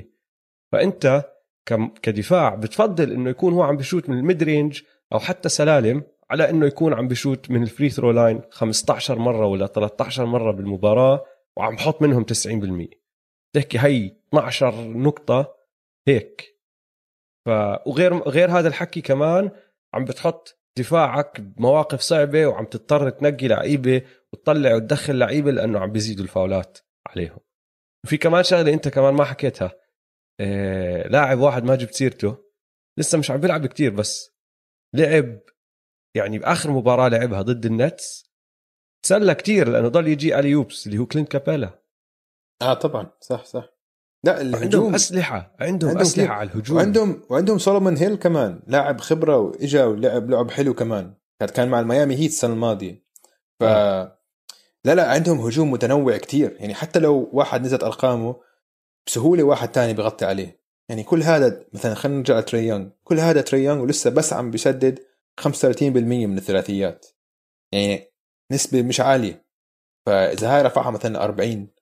[0.00, 0.04] 90%
[0.72, 1.24] فأنت
[2.02, 6.50] كدفاع بتفضل إنه يكون هو عم بشوت من ال mid range أو حتى سلالم على
[6.50, 11.24] إنه يكون عم بشوت من ال free throw line 15 مرة ولا 13 مرة بالمباراة
[11.56, 12.86] وعم بحط منهم 90%
[13.54, 15.56] تحكي هي 12 نقطة
[16.08, 16.60] هيك.
[17.46, 17.48] ف
[17.86, 19.50] وغير غير هذا الحكي كمان
[19.94, 26.24] عم بتحط دفاعك بمواقف صعبة وعم تضطر تنقي لعيبة وتطلع وتدخل لعيبة لأنه عم بيزيدوا
[26.24, 27.38] الفاولات عليهم.
[28.04, 29.72] وفي كمان شغلة أنت كمان ما حكيتها.
[30.40, 32.44] آه لاعب واحد ما جبت سيرته.
[32.98, 34.30] لسه مش عم بيلعب كتير بس.
[34.94, 35.40] لعب
[36.16, 38.34] يعني باخر مباراة لعبها ضد النتس.
[39.04, 41.82] تسلى كتير لأنه ضل يجي اليوبس اللي هو كلينت كابيلا.
[42.62, 43.10] آه طبعا.
[43.20, 43.73] صح صح.
[44.24, 44.62] لا الهجوم.
[44.62, 46.76] عندهم أسلحة عندهم, عندهم أسلحة على الهجوم.
[46.76, 51.14] وعندهم وعندهم سولومون هيل كمان لاعب خبرة وإجا ولعب لعب حلو كمان.
[51.54, 53.04] كان مع الميامي هيت السنة الماضية.
[53.60, 53.64] ف
[54.84, 56.56] لا لا عندهم هجوم متنوع كتير.
[56.60, 58.36] يعني حتى لو واحد نزلت أرقامه
[59.06, 60.60] بسهولة واحد تاني بيغطي عليه.
[60.88, 62.88] يعني كل هذا مثلا خلينا نرجع لتري يونغ.
[63.04, 64.98] كل هذا تري يونغ ولسه بس عم بيسدد
[65.40, 67.06] 35% من الثلاثيات.
[67.72, 68.12] يعني
[68.52, 69.44] نسبة مش عالية.
[70.06, 71.73] فإذا هاي رفعها مثلا 40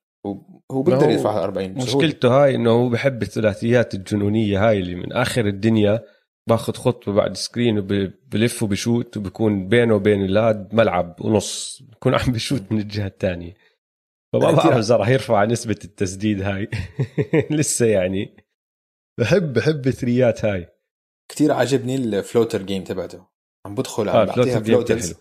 [0.70, 5.46] هو بيقدر يرفعها 40 مشكلته هاي إنه هو بحب الثلاثيات الجنونية هاي اللي من آخر
[5.46, 6.04] الدنيا
[6.48, 12.72] باخذ خطوة بعد screen وبلف وبشوت وبكون بينه وبين الهاد ملعب ونص بكون عم بشوت
[12.72, 13.54] من الجهة الثانية.
[14.32, 16.68] فما بعرف اذا راح يرفع نسبة التسديد هاي.
[17.50, 18.36] لسه يعني.
[19.20, 20.68] بحب بحب الثريات هاي.
[21.30, 23.26] كثير عجبني ال floater game تبعته.
[23.66, 25.14] عم بدخل عم آه بعطيها floaters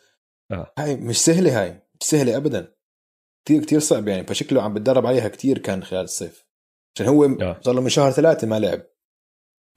[0.52, 0.74] آه.
[0.78, 2.76] هاي مش سهلة هاي مش سهلة ابدا.
[3.46, 6.48] كثير كثير صعب يعني فشكله عم بتدرب عليها كثير كان خلال الصيف.
[6.96, 7.38] عشان هو.
[7.62, 8.82] صار له من شهر ثلاثة ما لعب.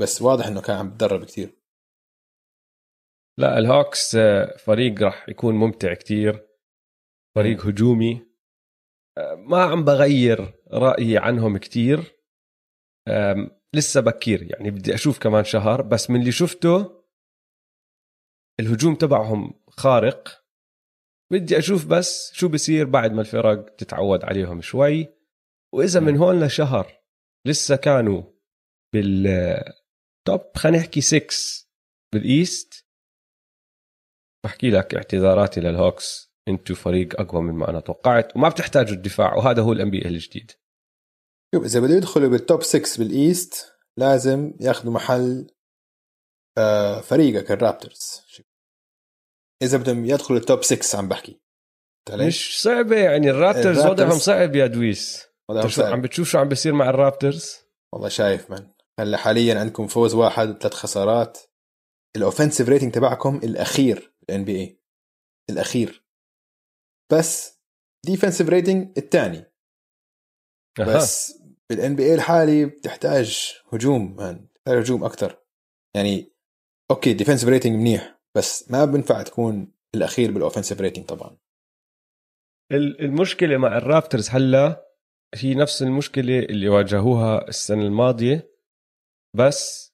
[0.00, 1.64] بس واضح إنه كان عم بتدرب كثير
[3.38, 6.48] لا الهوكس آه، فريق راح يكون ممتع كثير
[7.36, 8.26] فريق هجومي.
[9.18, 12.14] آه، ما عم بغير رأيي عنهم كثير
[13.74, 15.82] لسه بكير يعني بدي أشوف كمان شهر.
[15.82, 17.04] بس من اللي شفته
[18.60, 20.43] الهجوم تبعهم خارق.
[21.34, 25.08] بدي أشوف بس شو بصير بعد ما الفرق تتعود عليهم شوي.
[25.74, 27.00] وإذا من هون لشهر
[27.46, 28.22] لسه كانوا
[28.94, 31.26] بال top خلينا نحكي 6
[32.12, 32.86] بال East
[34.44, 36.34] بحكي لك اعتذاراتي للهوكس.
[36.48, 40.52] أنتم فريق أقوى من ما أنا توقعت وما بتحتاجوا الدفاع وهذا هو ال NBA الجديد.
[41.54, 45.50] شوف إذا بده يدخلوا بال top 6 بال East لازم ياخذوا محل
[46.58, 48.24] آه، فريقك الرابترز.
[49.62, 51.40] إذا بدهم يدخلوا ال top 6 عم بحكي.
[52.10, 55.26] مش صعبة يعني الرابترز وضعهم صعب يا دويس.
[55.50, 55.92] وضعهم صعب.
[55.92, 57.56] عم بتشوف شو عم بيصير مع الرابترز
[57.94, 61.38] والله شايف من هلأ حاليا عندكم فوز واحد وثلاث خسارات.
[62.16, 64.80] ال offensive rating تبعكم الأخير بال NBA
[65.50, 66.04] الأخير.
[67.12, 67.60] بس
[68.06, 69.52] defensive rating الثاني.
[70.80, 71.38] بس
[71.70, 75.44] بال NBA الحالي بتحتاج هجوم man بتحتاج هجوم أكثر
[75.96, 76.32] يعني
[76.90, 78.13] okay defensive rating منيح.
[78.36, 81.36] بس ما بنفع تكون الأخير بال offensive rating طبعا.
[82.72, 84.84] المشكلة مع الرابترز هلأ
[85.34, 88.50] هي نفس المشكلة اللي واجهوها السنة الماضية
[89.36, 89.92] بس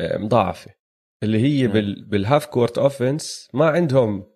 [0.00, 0.74] آه، مضاعفة
[1.22, 4.32] اللي هي بال بال half court offense ما عندهم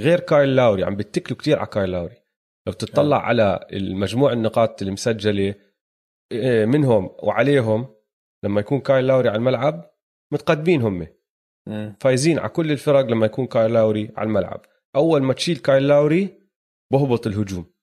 [0.00, 2.24] غير كايل لاوري عم بيتكلوا كتير على كايل لاوري.
[2.66, 3.20] لو تطلع آه.
[3.20, 5.54] على المجموع النقاط اللي مسجله
[6.32, 7.94] آه، منهم وعليهم
[8.44, 9.90] لما يكون كايل لاوري على الملعب
[10.32, 11.06] متقدمين هم.
[12.00, 14.66] فايزين على كل الفرق لما يكون كايل لاوري على الملعب.
[14.96, 16.40] أول ما تشيل كايل لاوري
[16.92, 17.74] بهبط الهجوم.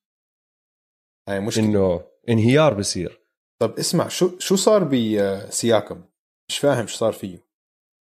[1.29, 1.65] هاي مشكلة.
[1.65, 3.21] إنه انهيار بصير.
[3.61, 6.03] طب اسمع شو شو صار بسياكم
[6.49, 7.45] مش فاهم شو صار فيه.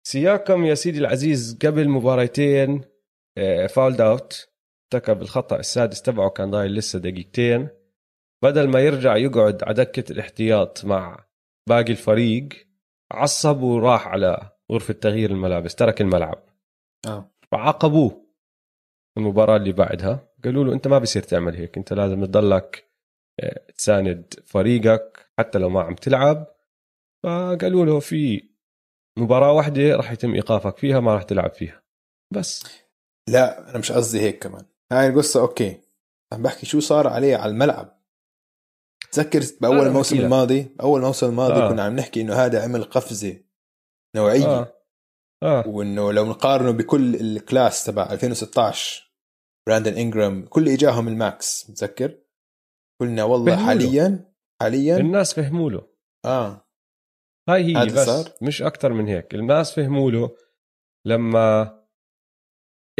[0.06, 2.84] سياكم يا سيدي العزيز قبل مباراتين
[3.68, 4.48] فاولد اوت
[4.94, 7.68] ارتكب الخطا السادس تبعه كان ضايل لسه دقيقتين.
[8.44, 11.24] بدل ما يرجع يقعد على دكة الاحتياط مع
[11.68, 12.48] باقي الفريق
[13.12, 16.42] عصب وراح على غرفه تغيير الملابس ترك الملعب.
[17.06, 17.30] آه.
[17.52, 18.26] فعاقبوه
[19.18, 20.28] المباراة اللي بعدها.
[20.44, 22.90] قالوا له أنت ما بصير تعمل هيك أنت لازم تضلك
[23.40, 26.46] آه، تساند فريقك حتى لو ما عم تلعب.
[27.24, 28.50] فقالوا له في
[29.18, 31.82] مباراة واحدة راح يتم إيقافك فيها ما راح تلعب فيها.
[32.34, 32.64] بس.
[33.28, 34.64] لا أنا مش قصدي هيك كمان.
[34.92, 35.80] هاي القصة okay.
[36.32, 38.00] عم بحكي شو صار عليه على الملعب.
[39.12, 41.68] تذكر بأول الموسم الماضي اول موسم الماضي آه.
[41.68, 43.49] كنا عم نحكي إنه هذا عمل قفزة.
[44.16, 44.46] نوعية.
[44.46, 44.76] آه.
[45.42, 45.68] آه.
[45.68, 49.10] وإنه لو نقارنه بكل ال class تبع 2016
[49.68, 52.18] براندن انجرام كل اجاهم ال max متذكر؟
[53.00, 54.96] قلنا والله حاليا حاليا.
[54.96, 55.86] الناس فهموا له.
[56.24, 56.66] آه.
[57.48, 58.32] هاي هي بس صار.
[58.42, 59.34] مش أكثر من هيك.
[59.34, 60.36] الناس فهموا له
[61.06, 61.80] لما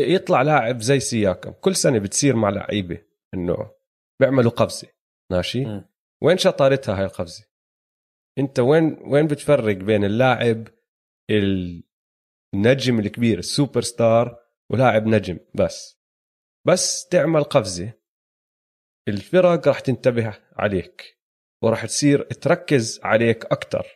[0.01, 1.51] يطلع لاعب زي سياكم.
[1.51, 3.71] كل سنة بتصير مع لعيبة إنه
[4.21, 4.89] بيعملوا قفزة.
[5.33, 5.85] ماشي؟ م.
[6.23, 7.45] وين شطارتها هاي القفزة؟
[8.39, 10.69] أنت وين وين بتفرق بين اللاعب
[11.31, 16.01] النجم الكبير السوبر ستار ولاعب نجم بس.
[16.67, 18.01] بس تعمل قفزة.
[19.09, 21.21] الفرق راح تنتبه عليك
[21.63, 23.87] وراح تصير تركز عليك أكثر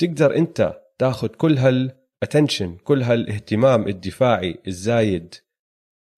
[0.00, 5.34] تقدر أنت تاخذ كل هال attention كل هالاهتمام الدفاعي الزايد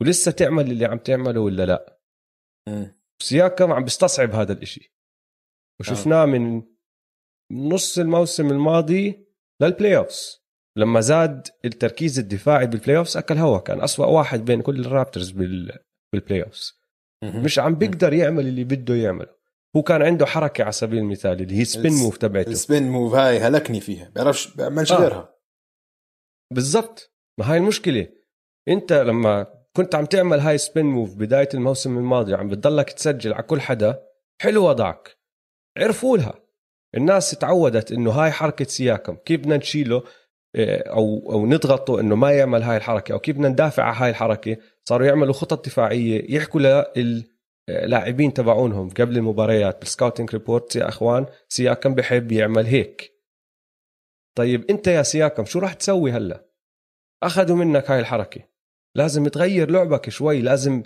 [0.01, 2.01] ولسه تعمل اللي عم تعمله ولا لا.
[3.23, 4.95] سياكم عم بيستصعب هذا الإشي.
[5.81, 6.63] وشفناه من
[7.53, 9.28] نص الموسم الماضي
[9.63, 10.43] لل playoffs
[10.79, 13.59] لما زاد التركيز الدفاعي بال playoffs أكل هوا.
[13.59, 15.79] كان أسوأ واحد بين كل الرابترز بال
[16.13, 16.79] بال playoffs
[17.25, 19.39] مش عم بيقدر يعمل اللي بده يعمله.
[19.77, 22.51] هو كان عنده حركة على سبيل المثال اللي هي spin move تبعته.
[22.51, 24.09] ال spin move هاي هلكني فيها.
[24.09, 24.97] بيعرفش بيعملش آه.
[24.97, 25.35] غيرها.
[26.55, 27.15] بالضبط.
[27.39, 28.09] ما هاي المشكلة.
[28.69, 29.47] أنت لما
[29.77, 34.03] كنت عم تعمل هاي spin move بداية الموسم الماضي عم بتضلك تسجل على كل حدا
[34.43, 35.19] حلو وضعك.
[35.79, 36.48] عرفوا لها.
[36.95, 40.03] الناس تعودت إنه هاي حركة سياكم كيف بدنا نشيله
[40.57, 44.11] آه، أو أو نضغطه إنه ما يعمل هاي الحركة أو كيف بدنا ندافع على هاي
[44.11, 46.85] الحركة صاروا يعملوا خطط دفاعية يحكوا
[47.69, 53.13] للاعبين تبعونهم قبل المباريات بال scouting report يا أخوان سياكم بحب يعمل هيك.
[54.37, 56.45] طيب أنت يا سياكم شو راح تسوي هلأ؟
[57.23, 58.41] أخذوا منك هاي الحركة.
[58.95, 60.83] لازم تغير لعبك شوي لازم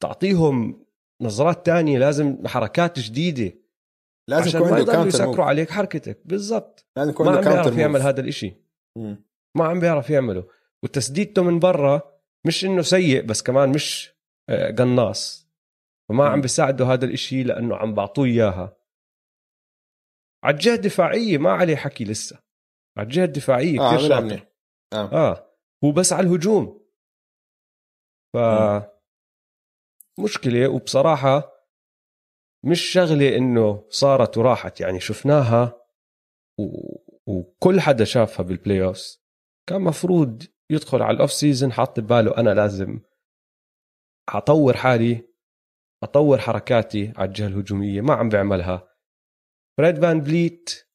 [0.00, 0.86] تعطيهم
[1.20, 3.65] نظرات تانية لازم حركات جديدة.
[4.28, 5.70] لازم عشان يكون ما عنده يضلوا يسكروا عليك.
[5.70, 6.20] حركتك.
[6.24, 6.86] بالضبط.
[6.96, 8.00] لازم يكون ما عنده عم كاونتر بيعرف يعمل.
[8.00, 8.54] هذا الإشي.
[8.98, 9.24] مم.
[9.56, 10.48] ما عم بيعرف يعمله.
[10.82, 14.14] وتسديدته من برا مش إنه سيء بس كمان مش
[14.48, 15.48] آه، قناص.
[16.08, 16.40] فما عم.
[16.40, 18.76] بيساعده هذا الإشي لأنه عم بعطوه إياها.
[20.44, 22.42] على الجهه الدفاعيه ما عليه حكي لسه.
[22.98, 24.46] على الجهه الدفاعيه آه كثير شاطر.
[24.92, 25.12] آه.
[25.12, 25.52] آه.
[25.84, 26.86] هو بس على الهجوم.
[28.34, 28.38] ف
[30.20, 30.68] مشكلة.
[30.68, 31.55] وبصراحة
[32.66, 35.82] مش شغلة إنه صارت وراحت يعني شفناها
[36.58, 36.64] و...
[37.26, 39.18] وكل حدا شافها بال playoff
[39.68, 43.00] كان مفروض يدخل على ال off-season حاط بباله أنا لازم
[44.28, 45.28] أطور حالي
[46.02, 48.88] أطور حركاتي على الجهة الهجومية ما عم بيعملها
[49.78, 50.86] فريد فان بليت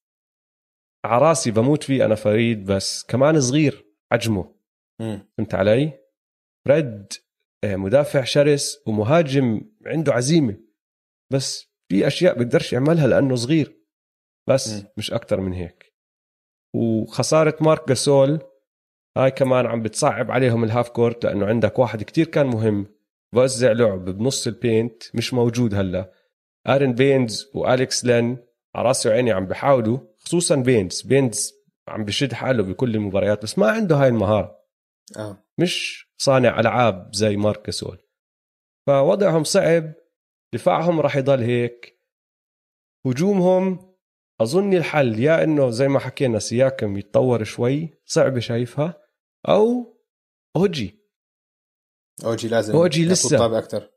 [1.06, 4.56] عراسي بموت فيه أنا فريد بس كمان صغير حجمه.
[5.00, 6.00] فهمت علي؟
[6.66, 7.14] فريد
[7.64, 10.71] آه، مدافع شرس ومهاجم عنده عزيمة
[11.32, 13.78] بس في أشياء بيقدرش يعملها لأنه صغير.
[14.50, 14.84] بس مم.
[14.98, 15.94] مش أكتر من هيك.
[16.76, 18.40] وخسارة مارك جاسول
[19.18, 22.86] هاي كمان عم بتصعب عليهم ال half court لأنه عندك واحد كتير كان مهم.
[23.34, 26.12] بوزع لعب بنص ال paint مش موجود هلا.
[26.68, 28.38] ارن بينز والكس لين
[28.76, 31.02] على راسي وعيني عم بحاولوا خصوصا بينز.
[31.02, 31.54] بينز
[31.88, 34.62] عم بشد حاله بكل المباريات بس ما عنده هاي المهارة.
[35.18, 35.44] آه.
[35.58, 37.98] مش صانع ألعاب زي مارك جاسول
[38.88, 39.94] فوضعهم صعب
[40.54, 42.00] دفاعهم راح يضل هيك.
[43.06, 43.96] هجومهم
[44.42, 49.02] أظن الحل يا إنه زي ما حكينا سياكم يتطور شوي صعبه شايفها.
[49.50, 49.98] أو
[50.56, 51.00] أوجي.
[52.26, 53.38] أوجي لازم يعطوه لسه.
[53.38, 53.92] طابع أكثر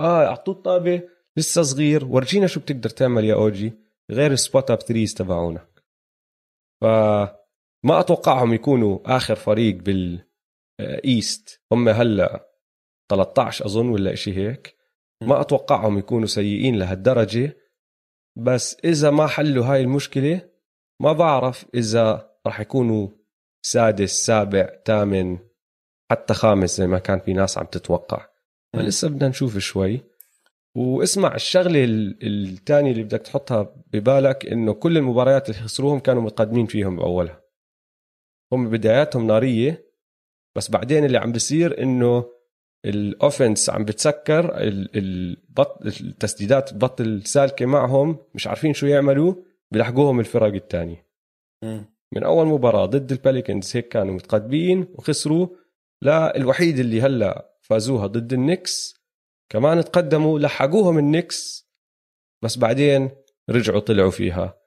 [0.00, 1.08] آه اعطوه الطابة.
[1.36, 2.04] لسه صغير.
[2.04, 3.72] ورجينا شو بتقدر تعمل يا أوجي.
[4.10, 5.84] غير ال spot up threes تبعونك.
[6.80, 9.76] فما أتوقعهم يكونوا آخر فريق
[10.78, 12.50] بال East هم هلأ
[13.10, 14.75] 13 أظن ولا إشي هيك.
[15.22, 17.56] ما أتوقعهم يكونوا سيئين لهالدرجة
[18.36, 20.48] بس إذا ما حلوا هاي المشكلة
[21.00, 23.08] ما بعرف إذا راح يكونوا
[23.62, 25.38] سادس سابع ثامن
[26.10, 28.26] حتى خامس زي ما كان في ناس عم تتوقع.
[28.72, 30.00] فلسه بدنا نشوف شوي.
[30.74, 36.66] واسمع الشغلة ال- الثانية اللي بدك تحطها ببالك إنه كل المباريات اللي خسروهم كانوا متقدمين
[36.66, 37.42] فيهم بأولها.
[38.52, 39.86] هم بداياتهم نارية
[40.56, 42.24] بس بعدين اللي عم بيصير إنه
[42.86, 44.58] الاوفنس عم بتسكر
[45.86, 49.34] التسديدات بتبطل سالكة معهم مش عارفين شو يعملوا
[49.70, 51.06] بيلحقوهم الفرق الثانية.
[52.14, 55.48] من أول مباراة ضد الباليكنز هيك كانوا متقدمين وخسروا
[56.02, 58.94] لا الوحيد اللي هلأ فازوها ضد النكس
[59.52, 61.68] كمان تقدموا لحقوهم النكس
[62.44, 63.10] بس بعدين
[63.50, 64.60] رجعوا طلعوا فيها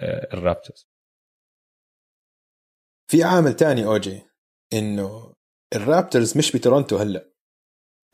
[0.00, 0.88] آه، الرابترز.
[3.10, 4.22] في عامل تاني أوجي
[4.72, 5.34] إنه
[5.74, 7.35] الرابترز مش بتورونتو هلأ.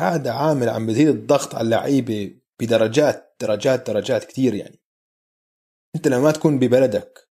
[0.01, 4.81] هذا عامل عم بزيد الضغط على اللعيبة بدرجات درجات درجات كتير يعني.
[5.97, 7.29] انت لما ما تكون ببلدك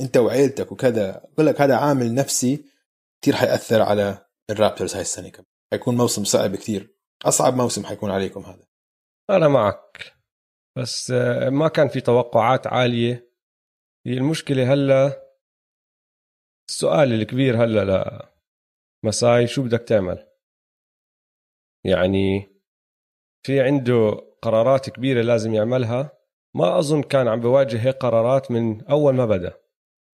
[0.00, 2.64] انت وعيلتك وكذا بقول لك هذا عامل نفسي
[3.22, 5.46] كتير حيأثر على الرابترز هاي السنة كمان.
[5.72, 6.96] حيكون موسم صعب كتير.
[7.24, 8.66] أصعب موسم حيكون عليكم هذا.
[9.30, 10.14] أنا معك.
[10.78, 13.30] بس آه، ما كان في توقعات عالية.
[14.06, 15.30] هي المشكلة هلأ
[16.70, 18.30] السؤال الكبير هلأ
[19.04, 20.29] لمساي شو بدك تعمل؟
[21.84, 22.48] يعني
[23.46, 24.10] في عنده
[24.42, 26.18] قرارات كبيرة لازم يعملها.
[26.54, 29.60] ما أظن كان عم بواجه هيك قرارات من أول ما بدأ.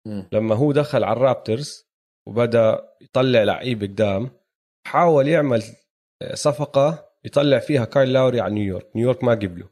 [0.07, 0.29] مم.
[0.33, 1.87] لما هو دخل على الرابترز
[2.29, 4.31] وبدأ يطلع لعيب قدام
[4.87, 5.63] حاول يعمل
[6.35, 8.97] صفقة يطلع فيها كايل لاوري على نيويورك.
[8.97, 9.69] نيويورك ما قبله.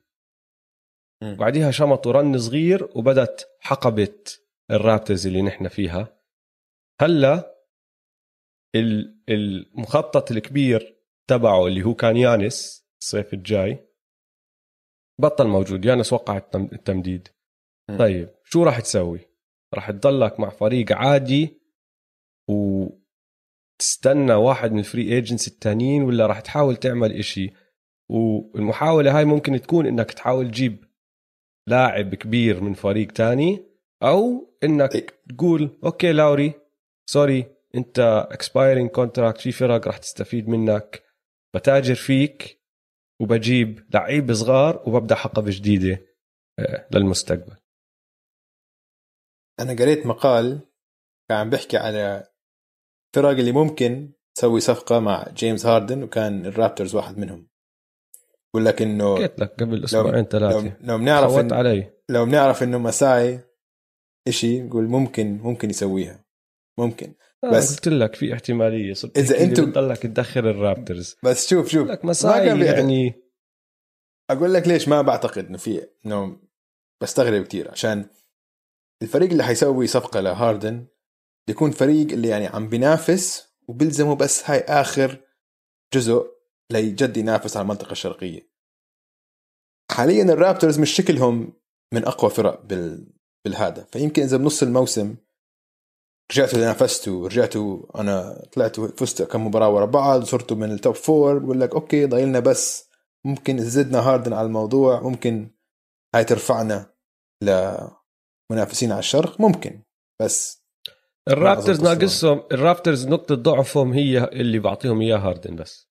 [1.22, 1.36] مم.
[1.36, 4.14] بعديها شمطوا run صغير وبدت حقبة
[4.70, 6.20] الرابترز اللي نحن فيها.
[7.01, 7.57] هلأ
[8.74, 10.99] ال- المخطط الكبير
[11.30, 13.86] تبعه اللي هو كان يانس الصيف الجاي.
[15.20, 15.84] بطل موجود.
[15.84, 17.28] يانس وقع التم- التمديد.
[17.90, 17.98] مم.
[17.98, 19.20] طيب شو راح تسوي؟
[19.74, 21.60] راح تضلك مع فريق عادي
[22.48, 27.50] وتستنى واحد من ال free agents التانيين ولا راح تحاول تعمل إشي؟
[28.08, 30.84] والمحاولة هاي ممكن تكون إنك تحاول تجيب
[31.66, 33.64] لاعب كبير من فريق تاني
[34.02, 35.06] أو إنك إيه.
[35.36, 36.52] تقول okay لاوري
[37.06, 41.09] sorry أنت expiring contract في فرق راح تستفيد منك.
[41.55, 42.61] بتاجر فيك
[43.20, 46.07] وبجيب لعيب صغار وببدأ حقبه جديدة
[46.59, 47.57] آه، للمستقبل.
[49.61, 50.61] أنا قريت مقال
[51.28, 52.28] كان عم بيحكي على
[53.16, 57.48] الفرق اللي ممكن تسوي صفقة مع جيمس هاردن وكان الرابترز واحد منهم.
[58.55, 60.76] بقول لك إنه قلت لك قبل أسبوعين ثلاثة.
[60.80, 61.92] لو, بنعرف إن علي.
[62.09, 63.40] لو بنعرف إنه مساي
[64.28, 66.24] إشي نقول ممكن ممكن يسويها.
[66.78, 67.14] ممكن.
[67.45, 71.16] بس قلت لك في احتمالية صرت إذا انت بتضلك تدخل الرابترز.
[71.24, 71.88] بس شوف شوف.
[71.88, 73.14] لك مساي يعني.
[74.30, 76.41] أقول لك ليش ما بعتقد إنه في إنه
[77.03, 78.07] بستغرب كثير عشان
[79.03, 80.86] الفريق اللي حيسوي صفقة لهاردن
[81.49, 85.20] يكون فريق اللي يعني عم بينافس وبيلزمه بس هاي آخر
[85.95, 86.26] جزء
[86.72, 88.51] ليجد ينافس على المنطقة الشرقية.
[89.91, 91.53] حاليا الرابترز مش شكلهم
[91.95, 93.12] من أقوى فرق بال...
[93.45, 95.16] بالهذا فيمكن إذا بنص الموسم
[96.30, 101.38] رجعتوا نافستوا رجعتوا أنا طلعت فزت كم مباراة ورا بعض صرتوا من ال top four
[101.38, 102.90] بقول لك okay ضايلنا بس
[103.26, 105.50] ممكن زدنا هاردن على الموضوع ممكن
[106.14, 106.94] هاي ترفعنا
[107.42, 109.82] لمنافسين على الشرق ممكن
[110.22, 110.64] بس
[111.28, 115.90] الرابترز ناقصهم الرابترز نقطة ضعفهم هي اللي بعطيهم اياه هاردن بس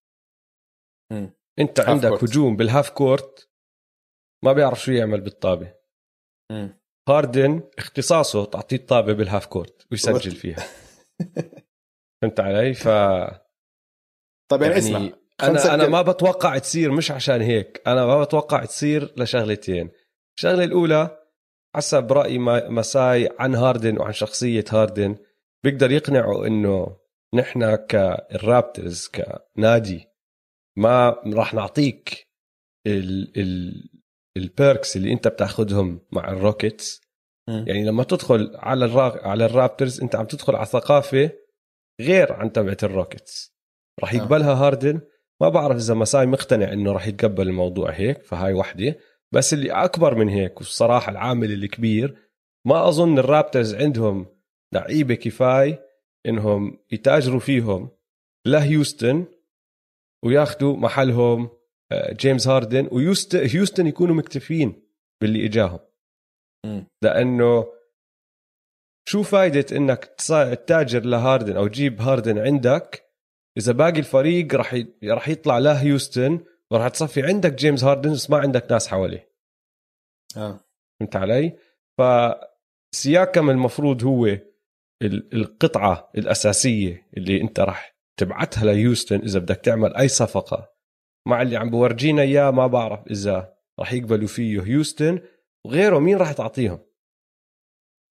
[1.11, 1.27] م.
[1.59, 2.23] أنت عندك court.
[2.23, 3.49] هجوم بال half court
[4.45, 5.73] ما بيعرف شو يعمل بالطابة
[6.51, 6.78] م.
[7.09, 10.65] هاردن اختصاصه تعطيه الطابة بال half court ويسجل فيها.
[12.21, 12.87] فهمت علي؟ ف
[14.51, 15.09] طيب يعني, يعني اسمع
[15.41, 17.81] أنا أنا ما بتوقع تصير مش عشان هيك.
[17.87, 19.91] أنا ما بتوقع تصير لشغلتين.
[20.37, 21.19] الشغلة الأولى
[21.75, 22.39] حسب رايي
[22.69, 25.15] مساي عن هاردن وعن شخصية هاردن
[25.63, 26.97] بيقدر يقنعه إنه
[27.33, 30.07] نحن كالرابترز كنادي
[30.77, 32.27] ما راح نعطيك
[32.87, 33.89] ال ال
[34.39, 37.01] ال perks اللي انت بتاخذهم مع الروكيتس
[37.49, 39.27] يعني لما تدخل على الرا...
[39.27, 41.31] على الرابترز انت عم تدخل على ثقافة
[42.01, 43.55] غير عن تبعت الروكيتس.
[43.99, 44.13] راح.
[44.13, 45.01] يقبلها هاردن.
[45.41, 48.95] ما بعرف إذا مساي مقتنع إنه راح يتقبل الموضوع هيك فهاي وحدة.
[49.31, 52.15] بس اللي أكبر من هيك والصراحة العامل الكبير
[52.65, 54.25] ما أظن الرابترز عندهم
[54.73, 55.85] لعيبة كفاية
[56.25, 57.89] إنهم يتاجروا فيهم
[58.45, 59.25] لهيوستن
[60.23, 61.49] وياخذوا محلهم
[61.93, 64.83] جيمس هاردن وهيوستن يكونوا مكتفين
[65.21, 65.79] باللي إجاهم.
[67.03, 67.73] لأنه
[69.09, 73.05] شو فايدة إنك تتاجر لهاردن أو تجيب هاردن عندك؟
[73.57, 74.83] إذا باقي الفريق راح.
[75.03, 79.33] راح يطلع لهيوستن وراح تصفي عندك جيمس هاردن بس ما عندك ناس حواليه.
[80.37, 80.59] آه.
[80.99, 81.57] فهمت علي؟
[81.99, 84.37] فسياكم المفروض هو
[85.03, 90.78] القطعة الأساسية اللي أنت راح تبعتها لهيوستن إذا بدك تعمل أي صفقة.
[91.29, 95.21] مع اللي عم بورجينا إياه ما بعرف إذا راح يقبلوا فيه هيوستن.
[95.65, 96.79] وغيره مين راح تعطيهم؟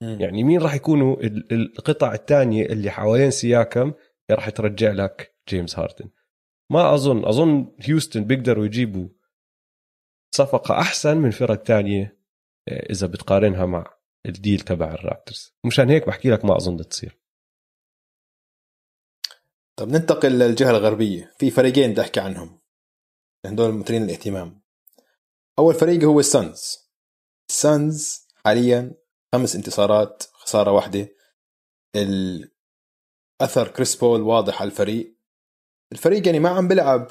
[0.02, 1.16] يعني مين راح يكونوا
[1.52, 3.92] القطع الثانية اللي حوالين سياكم
[4.30, 6.10] راح ترجع لك جيمس هاردن؟
[6.72, 7.24] ما أظن.
[7.24, 9.08] أظن هيوستن بيقدروا يجيبوا
[10.34, 12.18] صفقة أحسن من فرق تانية
[12.68, 15.54] آه، إذا بتقارنها مع ال deal تبع الرابترز.
[15.66, 17.18] مشان هيك بحكي لك ما أظن تصير.
[19.78, 21.32] طب ننتقل للجهة الغربية.
[21.38, 22.60] في فريقين بدي أحكي عنهم.
[23.48, 24.62] هدول مثيرين الاهتمام
[25.58, 26.88] أول فريق هو السانز
[27.50, 28.94] السانز حاليا
[29.34, 31.08] خمس انتصارات خسارة واحدة.
[31.96, 35.16] الأثر كريس بول واضح على الفريق.
[35.92, 37.10] الفريق يعني ما عم بلعب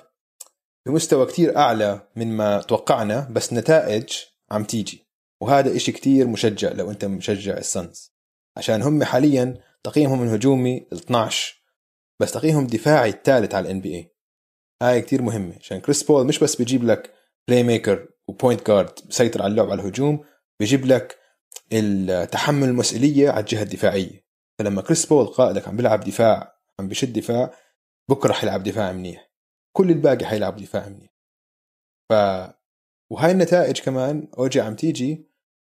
[0.86, 4.14] بمستوى كتير أعلى من ما توقعنا بس نتائج
[4.52, 5.08] عم تيجي.
[5.42, 8.14] وهذا إشي كتير مشجع لو أنت مشجع السانز
[8.58, 11.64] عشان هم حاليا تقييمهم الهجومي 12
[12.20, 14.17] بس تقييمهم دفاعي الثالث على ال NBA
[14.84, 17.14] هاي كتير مهمة عشان كريس بول مش بس بيجيب لك
[17.48, 20.26] playmaker و point guard بسيطر على اللعب على الهجوم
[20.60, 21.18] بيجيب لك
[21.74, 24.28] التحمل المسؤولية على الجهة الدفاعية.
[24.60, 27.54] فلما كريس بول قائدك عم بيلعب دفاع عم بشد دفاع
[28.10, 29.32] بوكر حيلعب دفاع منيح.
[29.78, 31.18] كل الباقي حيلعب دفاع منيح.
[32.10, 32.14] ف
[33.12, 35.28] وهاي النتائج كمان اوجي عم تيجي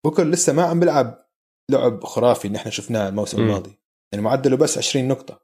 [0.07, 1.29] بوكر لسه ما عم بيلعب
[1.71, 3.39] لعب خرافي اللي إحنا شفناه الموسم.
[3.43, 3.81] الماضي.
[4.13, 5.41] يعني معدله بس 20 نقطة.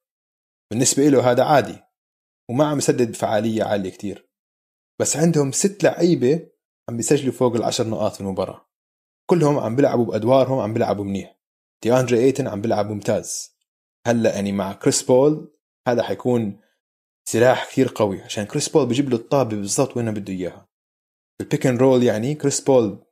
[0.71, 1.77] بالنسبة له هذا عادي.
[2.51, 4.29] وما عم يسدد بفعالية عالية كتير.
[5.01, 6.49] بس عندهم ست لعيبة
[6.89, 8.69] عم بيسجلوا فوق العشر نقاط في المباراة.
[9.27, 11.39] كلهم عم بيلعبوا بأدوارهم عم بيلعبوا منيح.
[11.83, 13.51] دي أندري أيتن عم بيلعب ممتاز.
[14.07, 16.61] هلا يعني مع كريس بول هذا حيكون
[17.29, 20.69] سلاح كثير قوي عشان كريس بول بيجيب له الطابة بالضبط وين بده إياها.
[21.41, 23.07] ال pick and roll يعني كريس بول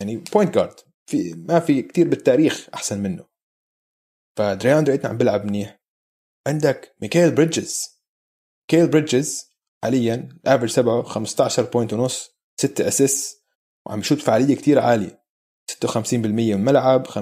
[0.00, 3.26] يعني point guard في ما في كثير بالتاريخ أحسن منه.
[4.38, 5.80] فدي أندري أيتن عم بيلعب منيح.
[6.46, 7.93] عندك ميكال بريدجز.
[8.64, 9.50] ميكال بريدجز
[9.84, 13.44] حاليا average تبعه 15 point ونص 6 اسيس
[13.86, 15.24] وعم يشوت فعالية كثير عالية.
[15.70, 17.18] 56% من الملعب 50%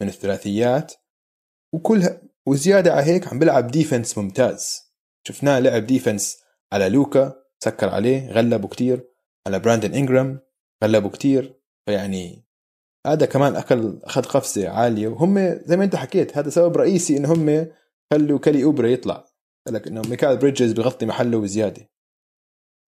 [0.00, 0.92] من الثلاثيات.
[1.74, 4.80] وكلها وزيادة على هيك عم بيلعب defense ممتاز.
[5.28, 6.36] شفناه لعب defense
[6.72, 9.08] على لوكا سكر عليه غلبوا كتير.
[9.46, 10.40] على براندن انجرام
[10.84, 11.60] غلبوا كتير.
[11.86, 12.46] فيعني
[13.06, 15.08] هذا كمان أكل أخذ قفزة عالية.
[15.08, 17.66] وهم زي ما أنت حكيت هذا سبب رئيسي إن هم
[18.12, 19.33] خلوا كيلي اوبري يطلع.
[19.72, 21.90] لك إنه ميكال بريدجز بغطي محله بزيادة.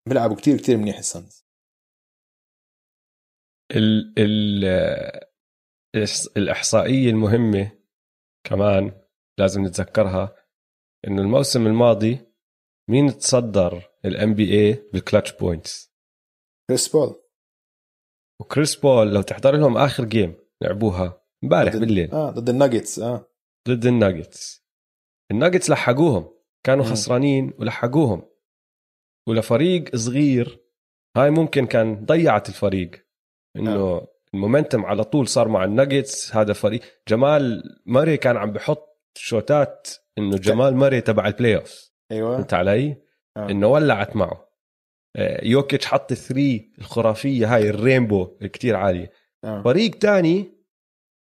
[0.09, 1.47] بيلعبوا كتير كتير منيح ال Suns.
[3.77, 4.65] ال ال
[6.37, 7.79] الإحصائية المهمة
[8.47, 9.03] كمان
[9.39, 10.37] لازم نتذكرها
[11.07, 12.19] إنه الموسم الماضي
[12.91, 15.93] مين تصدر ال NBA بال clutch points
[16.71, 17.23] كريس بول.
[18.41, 22.11] وكريس بول لو تحضر لهم آخر game لعبوها امبارح بالليل.
[22.11, 23.33] آه ضد الناجتس آه.
[23.69, 24.67] ضد ال Nuggets.
[25.31, 26.36] ال Nuggets لحقوهم.
[26.67, 26.85] كانوا.
[26.85, 28.23] خسرانين ولحقوهم
[29.29, 30.61] ولفريق صغير
[31.17, 32.91] هاي ممكن كان ضيعت الفريق
[33.57, 34.07] إنه آه.
[34.35, 39.89] ال momentum على طول صار مع الناجتس هذا فريق جمال ماري كان عم بحط شوتات
[40.19, 42.97] إنه جمال ماري تبع ال playoff أيوه فهمت علي؟
[43.37, 43.51] آه.
[43.51, 44.47] إنه ولعت معه
[45.17, 49.11] آه، يوكيتش حط ال three الخرافية هاي ال rainbow كتير عالية
[49.45, 49.63] آه.
[49.63, 50.57] فريق تاني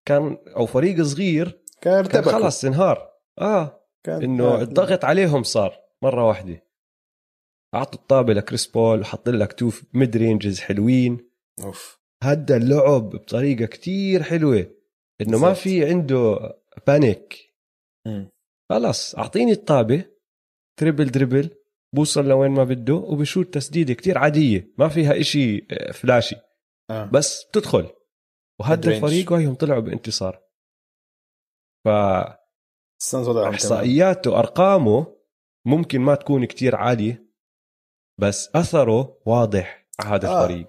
[0.05, 3.09] كان أو فريق صغير كان, كان خلص انهار
[3.39, 6.63] آه إنه الضغط عليهم صار مرة واحدة.
[7.75, 11.31] أعطوا الطابة لكريس بول وحط لك two mid ranges حلوين.
[11.63, 11.99] أوف.
[12.23, 14.75] هدى اللعب بطريقة كتير حلوة.
[15.21, 16.53] إنه ما في عنده
[16.87, 17.55] panic
[18.71, 20.05] خلص أعطيني الطابة.
[20.79, 21.49] dribble dribble
[21.95, 24.73] بوصل لوين ما بده وبشوت تسديدة كتير عادية.
[24.77, 26.35] ما فيها إشي آه، flashy
[26.89, 27.05] آه.
[27.05, 27.89] بس بتدخل.
[28.61, 30.43] وهدى الفريق وهيهم طلعوا بانتصار.
[31.85, 31.89] ف
[33.49, 35.07] إحصائياته وارقامه
[35.65, 37.27] ممكن ما تكون كتير عالية
[38.19, 40.43] بس أثره واضح على هذا آه.
[40.43, 40.67] الفريق.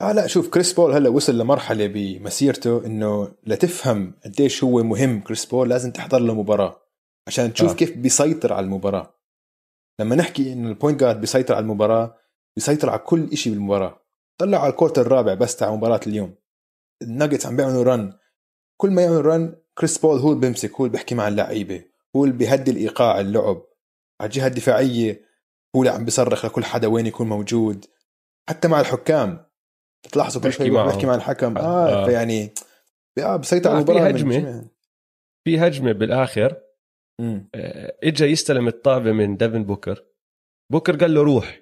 [0.00, 5.20] آه لا شوف كريس بول هلا وصل لمرحلة بمسيرته إنه لتفهم قديش هو مهم.
[5.20, 6.80] كريس بول لازم تحضر له مباراة
[7.28, 7.74] عشان تشوف آه.
[7.74, 9.14] كيف بيسيطر على المباراة.
[10.00, 12.16] لما نحكي إنه ال point guard بيسيطر على المباراة
[12.56, 14.00] بيسيطر على كل شيء بالمباراة.
[14.40, 16.34] طلع على ال quarter الرابع بس تاع مباراة اليوم.
[17.02, 18.12] الناجتس عم بيعملوا run
[18.80, 21.84] كل ما يعملوا run كريس بول هو اللي بيمسك هو اللي بيحكي مع اللعيبة
[22.16, 23.62] هو اللي بيهدي الإيقاع اللعب.
[24.20, 25.22] على الجهة الدفاعية
[25.76, 27.86] هو اللي عم بيصرخ لكل حدا وين يكون موجود.
[28.48, 29.46] حتى مع الحكام.
[30.04, 31.58] بتلاحظوا كل شوي بحكي مع الحكم.
[31.58, 32.06] آه, آه.
[32.06, 32.54] فيعني
[33.18, 34.68] آه بسيطر على المباراة في هجمة.
[35.44, 36.60] في هجمة بالآخر.
[37.20, 40.04] آه اجى يستلم الطابة من ديفن بوكر.
[40.72, 41.60] بوكر قال له روح.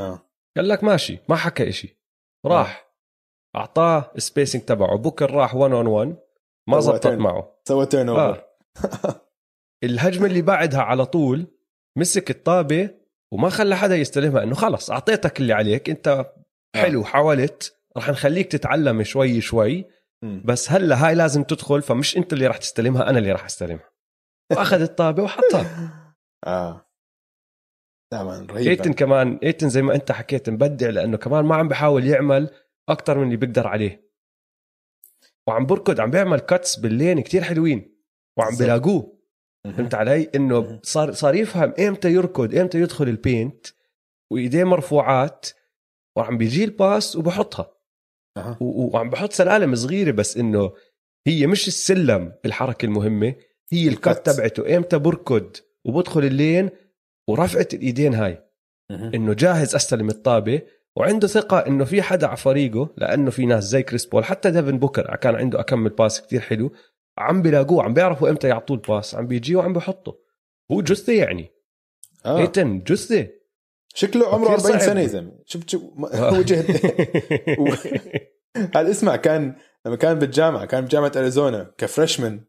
[0.00, 0.30] آه.
[0.56, 1.98] قال لك ماشي ما حكى إشي.
[2.46, 2.92] راح.
[3.56, 3.58] آه.
[3.58, 4.96] أعطاه spacing تبعه.
[4.96, 6.16] بوكر راح 1 on 1
[6.68, 7.58] ما زبطت معه.
[7.68, 8.44] سوى turnover
[8.84, 9.20] آه.
[9.84, 11.46] الهجمة اللي بعدها على طول
[11.98, 12.90] مسك الطابة
[13.32, 16.34] وما خلى حدا يستلمها إنه خلص أعطيتك اللي عليك أنت آه.
[16.76, 19.84] حلو حاولت راح نخليك تتعلم شوي شوي.
[20.44, 23.90] بس هلأ هاي لازم تدخل فمش أنت اللي راح تستلمها أنا اللي راح استلمها.
[24.52, 25.66] وأخذ الطابة وحطها.
[26.46, 26.84] آه.
[28.12, 32.06] طبعا رهيب إيتن كمان إيتن زي ما أنت حكيت مبدع لأنه كمان ما عم بحاول
[32.06, 32.50] يعمل
[32.88, 34.07] أكثر من اللي بيقدر عليه.
[35.48, 37.98] وعم بركض عم بيعمل cuts بال lane كتير حلوين
[38.38, 39.18] وعم بلاقوه
[39.64, 43.66] فهمت علي؟ إنه صار صار يفهم إمتى يركض إمتى يدخل ال paint
[44.32, 45.46] وإيديه مرفوعات
[46.16, 47.70] وعم بيجي ال pass وبحطها.
[48.36, 48.56] أه.
[48.60, 50.72] وعم بحط سلالم صغيرة بس إنه
[51.26, 53.34] هي مش السلم الحركة المهمة
[53.72, 54.76] هي ال cut تبعته.
[54.76, 56.70] إمتى بركض وبدخل ال lane
[57.28, 58.44] ورفعت الإيدين هاي.
[58.90, 60.62] إنه جاهز أستلم الطابة
[60.98, 64.78] وعنده ثقة إنه في حدا على فريقه لأنه في ناس زي كريس بول حتى ديفن
[64.78, 66.72] بوكر كان عنده اكم pass كتير حلو
[67.18, 70.18] عم بيلاقوه عم بيعرفوا إمتى يعطوه ال pass عم بيجي وعم بيحطه.
[70.72, 71.50] هو جثة يعني.
[72.26, 72.38] آه.
[72.38, 73.26] ايتن جثة.
[73.94, 75.80] شكله عمره 40 سنة يا زلمه شفت شو
[76.12, 76.64] وجه
[78.74, 79.54] هل اسمع كان
[79.86, 82.40] لما كان بالجامعة كان بجامعة أريزونا ك freshman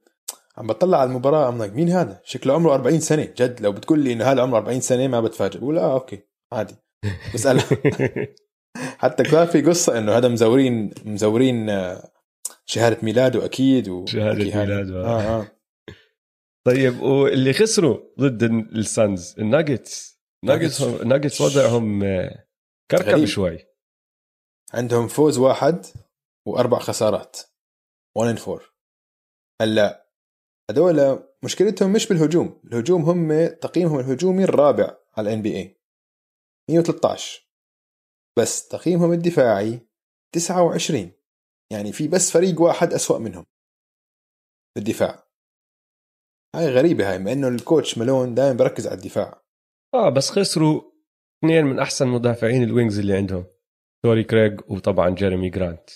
[0.57, 3.61] عم بطلع على المباراة ام مين هذا؟ شكله عمره 40 سنة جد.
[3.61, 5.59] لو بتقول لي إنه هذا عمره 40 سنة ما بتفاجئ.
[5.59, 6.19] بقول آه okay
[6.51, 6.75] عادي.
[7.33, 7.61] بسأل
[8.77, 12.11] حتى كان في قصة إنه هذا مزورين مزورين آه،
[12.65, 15.05] شهادة ميلاده أكيد و شهادة ميلاده.
[15.05, 15.39] آه.
[15.39, 15.47] آه.
[16.67, 20.19] طيب واللي خسروا ضد ال Suns ال Nuggets.
[20.45, 20.81] Nuggets.
[20.81, 22.47] Nuggets وضعهم آه،
[22.91, 23.25] كركب غريب.
[23.25, 23.57] شوي.
[24.73, 25.85] عندهم فوز واحد
[26.47, 27.37] وأربع خسارات.
[28.17, 28.61] 1 and 4
[29.61, 30.09] هلا
[30.71, 32.61] هذول مشكلتهم مش بالهجوم.
[32.65, 35.78] الهجوم هم تقييمهم الهجومي الرابع على ال NBA
[36.69, 37.49] 113
[38.39, 39.87] بس تقييمهم الدفاعي
[40.35, 41.11] 29
[41.71, 43.45] يعني في بس فريق واحد أسوأ منهم.
[44.75, 45.27] بالدفاع
[46.55, 49.43] هاي غريبة هاي مع إنه ال coach مالون دائما بركز على الدفاع.
[49.93, 50.81] آه بس خسروا
[51.39, 53.45] اثنين من أحسن مدافعين ال wings اللي عندهم.
[54.03, 55.89] توري كريغ وطبعا جيريمي جرانت.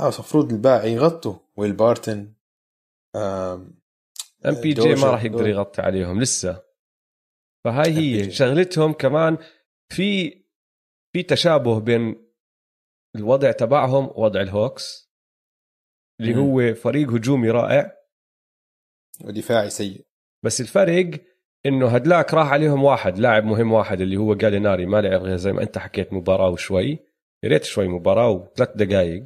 [0.00, 1.38] آه المفروض الباقي يغطوا.
[1.56, 2.34] ويل بارتن
[3.16, 3.80] آم
[4.44, 6.62] PJ ما راح يقدر يغطي عليهم لسه.
[7.64, 9.38] فهاي هي شغلتهم كمان
[9.92, 10.42] في
[11.12, 12.28] في تشابه بين
[13.16, 15.12] الوضع تبعهم ووضع الهوكس
[16.20, 16.36] اللي.
[16.36, 17.92] هو فريق هجومي رائع.
[19.24, 20.06] ودفاعي سيء.
[20.44, 21.20] بس الفرق
[21.66, 25.52] إنه هدلاك راح عليهم واحد لاعب مهم واحد اللي هو جاليناري ما لعب غير زي
[25.52, 26.98] ما أنت حكيت مباراة وشوي.
[27.44, 29.24] يا ريت شوي مباراة وثلاث دقائق.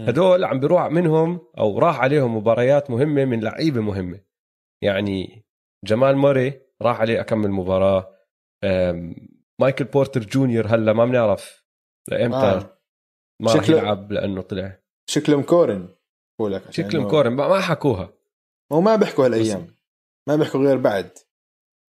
[0.00, 4.20] هدول عم بيروح منهم أو راح عليهم مباريات مهمة من لعيبة مهمة.
[4.82, 5.44] يعني
[5.84, 8.14] جمال موري راح عليه أكمل مباراة.
[9.60, 11.64] مايكل بورتر جونيور هلا ما بنعرف
[12.08, 12.78] لإمتى آه.
[13.42, 14.78] ما راح يلعب لأنه طلع.
[15.10, 15.88] شكله مكورن
[16.40, 18.12] لك شكله مكورن ما حكوها.
[18.72, 19.76] هو ما بيحكوا هالأيام.
[20.28, 21.10] ما بيحكوا غير بعد.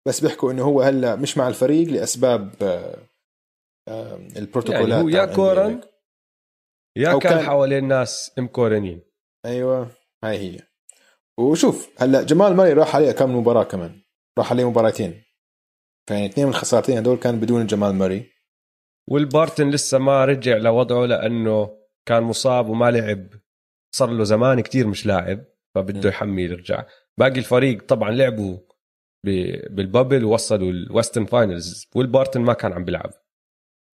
[0.09, 2.55] بس بيحكوا إنه هو هلا مش مع الفريق لأسباب
[3.89, 5.81] آه، البروتوكولات يعني هو يا تبع كورن.
[6.97, 9.03] يا كان, كان- حوالين ناس مكورنين.
[9.47, 9.91] أيوه
[10.25, 10.61] هاي هي.
[11.39, 14.01] وشوف هلا جمال ماري راح عليه كم مباراة كمان.
[14.39, 15.23] راح عليه مباراتين.
[16.09, 18.33] فيعني اثنين من الخسارتين هدول كان بدون جمال ماري
[19.09, 23.29] وويل بارتن لسه ما رجع لوضعه لأنه كان مصاب وما لعب.
[23.95, 25.45] صار له زمان كتير مش لاعب
[25.75, 26.09] فبده.
[26.09, 26.87] يحمي يرجع.
[27.19, 28.59] باقي الفريق طبعا لعبوا
[29.71, 33.13] بال bubble ووصلوا ال Western finals وويل بارتن ما كان عم بيلعب.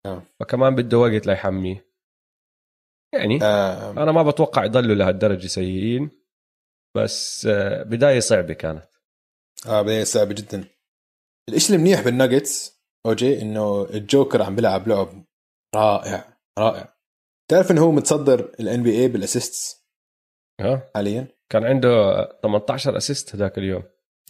[0.06, 0.22] آه.
[0.40, 1.86] فكمان بده وقت ليحميه.
[3.14, 3.90] يعني آه.
[3.90, 6.10] أنا ما بتوقع يضلوا لهالدرجة سيئين.
[6.96, 8.88] بس آه، بداية صعبة كانت.
[9.66, 10.64] آه بداية صعبة جدا.
[11.48, 15.24] الإشي المنيح بالناجتس أوجي إنه الجوكر عم بيلعب لعب
[15.76, 16.94] رائع رائع.
[17.50, 19.82] تعرف إنه هو متصدر ال NBA بال assists
[20.60, 21.26] ها؟ حاليا.
[21.52, 21.88] كان عنده
[22.42, 23.82] 18 assist هذاك اليوم.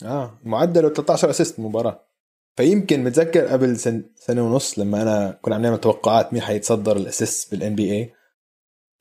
[0.04, 2.08] آه معدله 13 assist مباراة.
[2.56, 7.50] فيمكن متذكر قبل سن سنة ونص لما أنا كنا عم نعمل توقعات مين حيتصدر ال
[7.50, 8.12] assist بال NBA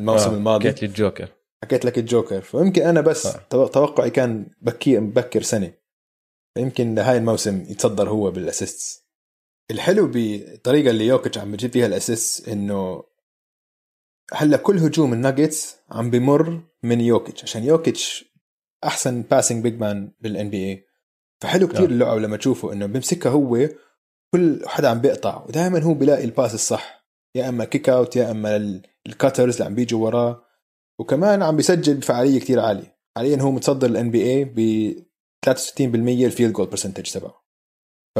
[0.02, 0.70] الموسم آه، الماضي.
[0.70, 1.30] حكيت لي الجوكر
[1.64, 2.42] حكيت لك الجوكر.
[2.42, 3.40] فيمكن أنا بس آه.
[3.50, 5.74] تو- توقعي كان بكي مبكر سنة.
[6.56, 9.02] فيمكن هاي الموسم يتصدر هو بال assists.
[9.72, 13.04] الحلو بالطريقة اللي يوكيتش عم بجيب فيها ال assist إنه
[14.34, 18.26] هلا كل هجوم الناجتس عم بمر من يوكيتش عشان يوكيتش
[18.84, 20.86] أحسن passing big man بال NBA
[21.42, 21.86] فحلو كتير آه.
[21.86, 23.70] اللعب لما تشوفه إنه بيمسكها هو
[24.34, 27.06] كل حدا عم بيقطع ودائما هو بيلاقي ال pass الصح.
[27.36, 30.44] يا إما kick out يا إما ال- ال cutters اللي عم بيجوا وراه.
[31.00, 32.98] وكمان عم بيسجل بفعالية كتير عالية.
[33.18, 34.60] حاليا هو متصدر ال NBA ب
[35.46, 37.44] 63% ال field goal percentage تبعه.
[38.18, 38.20] ف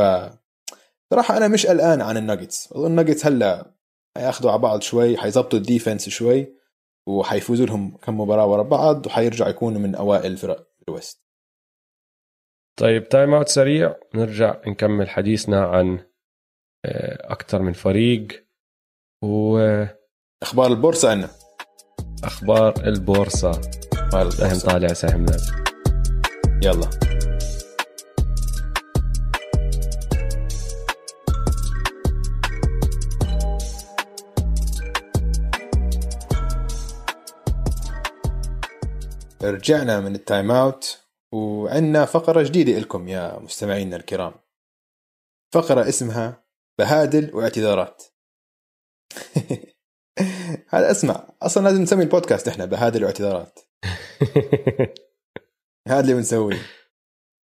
[1.14, 3.76] صراحة أنا مش قلقان عن الناجتس اظن الناجتس هلأ
[4.18, 6.56] حياخذوا على بعض شوي حيظبطوا ال defense شوي
[7.08, 11.22] وحيفوزوا لهم كم مباراة ورا بعض وحيرجعوا يكونوا من أوائل فرق ال West
[12.80, 13.96] طيب time out سريع.
[14.16, 16.06] نرجع نكمل حديثنا عن
[17.22, 18.48] أكثر من فريق.
[19.24, 19.98] واخبار
[20.44, 21.30] أخبار البورصة عنا
[22.88, 23.52] البورصة.
[23.94, 25.54] أخبار سهم البورصه طالع سهم نازل
[26.64, 27.11] يلا.
[39.44, 44.34] رجعنا من ال time out وعندنا فقرة جديدة لكم يا مستمعينا الكرام.
[45.54, 46.44] فقرة اسمها
[46.80, 48.04] بهادل واعتذارات.
[50.74, 53.60] هذا اسمع أصلا لازم نسمي البودكاست إحنا بهادل واعتذارات.
[55.88, 56.60] هذا اللي بنسويه.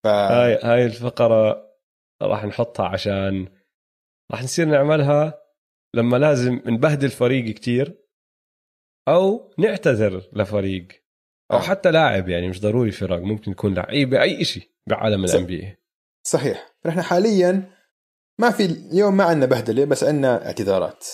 [0.04, 0.08] ف...
[0.08, 1.68] هاي هاي الفقرة
[2.22, 3.48] راح نحطها عشان
[4.32, 5.42] راح نصير نعملها
[5.96, 8.06] لما لازم نبهدل فريق كتير
[9.08, 11.07] أو نعتذر لفريق.
[11.52, 11.62] أو آه.
[11.62, 15.26] حتى لاعب يعني مش ضروري فرق ممكن يكون لعيبه اي شيء بعالم.
[15.26, 15.78] الان بي
[16.28, 16.76] صحيح.
[16.86, 17.72] نحن حاليا
[18.40, 21.08] ما في اليوم ما عندنا بهدلة بس عندنا اعتذارات.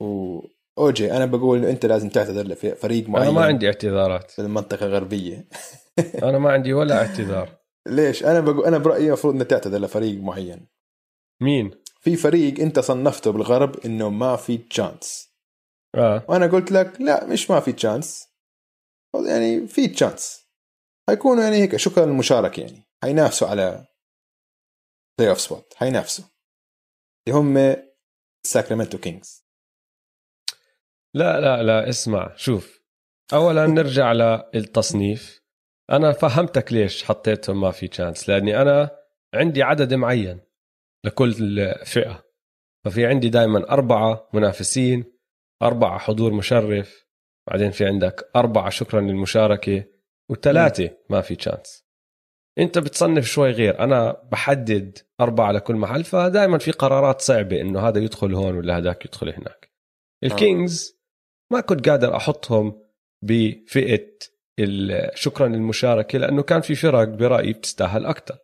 [0.00, 0.40] و
[0.78, 4.30] اوجي أنا بقول انه إنت لازم تعتذر لفريق معين أنا ما عندي اعتذارات.
[4.30, 5.48] في المنطقة الغربية.
[6.28, 7.48] أنا ما عندي ولا اعتذار.
[7.86, 10.66] ليش؟ أنا بقول أنا برأيي المفروض إنك تعتذر لفريق معين.
[11.42, 11.70] مين؟
[12.00, 15.28] في فريق أنت صنفته بالغرب إنه ما في chance
[15.94, 16.24] آه.
[16.28, 18.28] وأنا قلت لك لا مش ما في chance
[19.24, 20.46] يعني في chance
[21.08, 21.76] حيكونوا يعني هيك.
[21.76, 22.82] شكرا للمشاركة يعني.
[23.02, 23.86] حينافسوا على
[25.18, 26.24] playoff spot حينافسوا.
[27.28, 27.76] اللي هم
[28.46, 29.46] ساكرامنتو كينجز
[31.14, 32.80] لا لا لا اسمع شوف.
[33.32, 34.12] اولا نرجع
[34.52, 35.40] للتصنيف.
[35.90, 38.90] أنا فهمتك ليش حطيتهم ما في chance لأني أنا
[39.34, 40.40] عندي عدد معين
[41.04, 42.24] لكل فئه
[42.84, 45.04] ففي عندي دائما أربعة منافسين
[45.62, 47.05] أربعة حضور مشرف
[47.46, 49.84] بعدين في عندك أربعة شكرا للمشاركة
[50.30, 51.86] وثلاثة ما في chance
[52.58, 53.78] أنت بتصنف شوي غير.
[53.80, 59.04] أنا بحدد أربعة لكل محل فدائما في قرارات صعبة إنه هذا يدخل هون ولا هذاك
[59.04, 59.70] يدخل هناك.
[60.24, 60.96] الكينجز
[61.52, 62.82] ما كنت قادر أحطهم
[63.24, 64.08] بفئة
[64.58, 68.38] ال- شكرا للمشاركة لأنه كان في فرق برأيي بتستاهل أكثر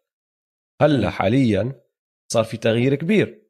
[0.83, 1.11] هلأ.
[1.11, 1.83] حاليا
[2.33, 3.43] صار في تغيير كبير.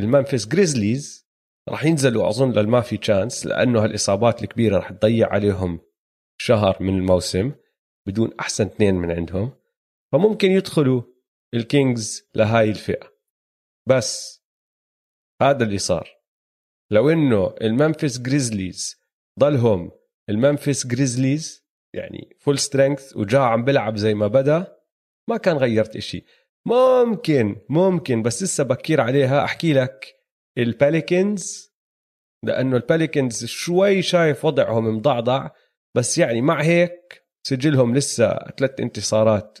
[0.00, 1.23] الممفس جريزليز
[1.68, 5.80] راح ينزلوا أظن للما في chance لأنه هالإصابات الكبيرة راح تضيع عليهم
[6.40, 7.52] شهر من الموسم
[8.06, 9.52] بدون أحسن اثنين من عندهم.
[10.12, 11.02] فممكن يدخلوا
[11.54, 13.12] ال Kings لهاي الفئة.
[13.88, 14.42] بس
[15.42, 16.08] هذا اللي صار.
[16.90, 18.96] لو إنه ال Memphis Grizzlies
[19.40, 19.90] ضلهم
[20.28, 24.76] ال Memphis Grizzlies يعني full strength وجا عم بلعب زي ما بدأ
[25.28, 26.24] ما كان غيرت إشي.
[26.66, 29.44] ممكن ممكن بس لسه بكير عليها.
[29.44, 30.13] أحكي لك
[30.58, 31.74] ال Pelicans
[32.44, 35.50] لأنه الباليكنز شوي شايف وضعهم مضعضع
[35.96, 39.58] بس يعني مع هيك سجلهم لسه ثلاث انتصارات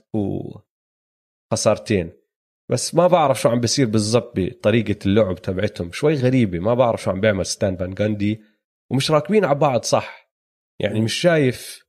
[1.52, 2.12] وخسارتين.
[2.70, 5.92] بس ما بعرف شو عم بيصير بالضبط بطريقة اللعب تبعتهم.
[5.92, 8.42] شوي غريبة ما بعرف شو عم بيعمل ستان فان جاندي
[8.92, 10.30] ومش راكبين على بعض صح.
[10.80, 11.84] يعني مش شايف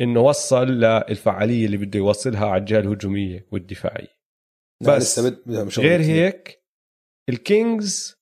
[0.00, 4.18] إنه وصل للفعالية اللي بده يوصلها على الجهة الهجومية والدفاعية.
[4.82, 5.18] بس
[5.78, 6.64] غير هيك
[7.28, 8.17] ال Kings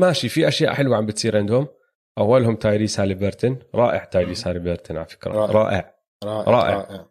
[0.00, 1.68] ماشي في أشياء حلوة عم بتصير عندهم.
[2.18, 5.32] أولهم Tyrese Haliburton رائع Tyrese Haliburton على فكرة.
[5.32, 5.52] رائع.
[5.52, 5.94] رائع,
[6.24, 6.48] رائع.
[6.48, 6.74] رائع.
[6.76, 7.06] رائع.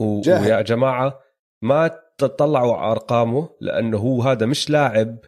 [0.00, 0.20] و...
[0.26, 1.20] ويا جماعة
[1.62, 5.18] ما تطلعوا على أرقامه لأنه هو هذا مش لاعب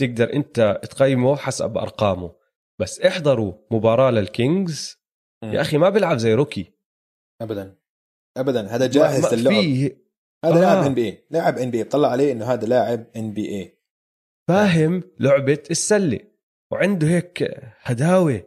[0.00, 2.34] تقدر أنت تقيمه حسب أرقامه.
[2.80, 5.04] بس احضروا مباراة لل Kings.
[5.44, 6.72] يا أخي ما بيلعب زي rookie.
[7.42, 7.78] ابدا.
[8.36, 8.66] ابدا.
[8.66, 10.04] هذا جاهز للعب فيه
[10.44, 10.60] هذا آه.
[10.60, 13.73] لاعب NBA لاعب NBA طلع عليه إنه هذا لاعب ان بي اي
[14.48, 16.20] فاهم لعبة السلة.
[16.72, 18.42] وعنده هيك هداوة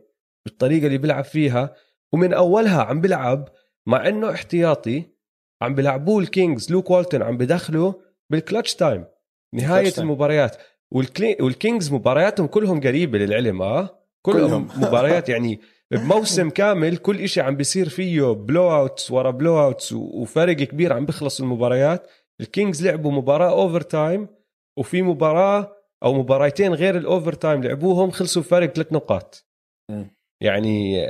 [0.45, 1.75] بالطريقة اللي بيلعب فيها
[2.13, 3.49] ومن أولها عم بيلعب
[3.87, 5.03] مع إنه احتياطي
[5.61, 9.05] عم بيلعبوه ال Kings Luke Walton عم بدخله بال clutch time.
[9.53, 10.57] نهاية المباريات.
[11.39, 14.69] وال Kings مبارياتهم كلهم قريبة للعلم آه؟ كلهم, كلهم.
[14.87, 15.59] مباريات يعني
[15.91, 22.07] بموسم كامل كل إشي عم بيصير فيه blowouts ورا blowouts وفرق كبير عم بيخلص المباريات.
[22.41, 24.27] ال Kings لعبوا مباراة overtime
[24.77, 29.47] وفي مباراة أو مباراتين غير ال overtime لعبوهم خلصوا فرق ثلاث نقاط.
[30.41, 31.07] يعني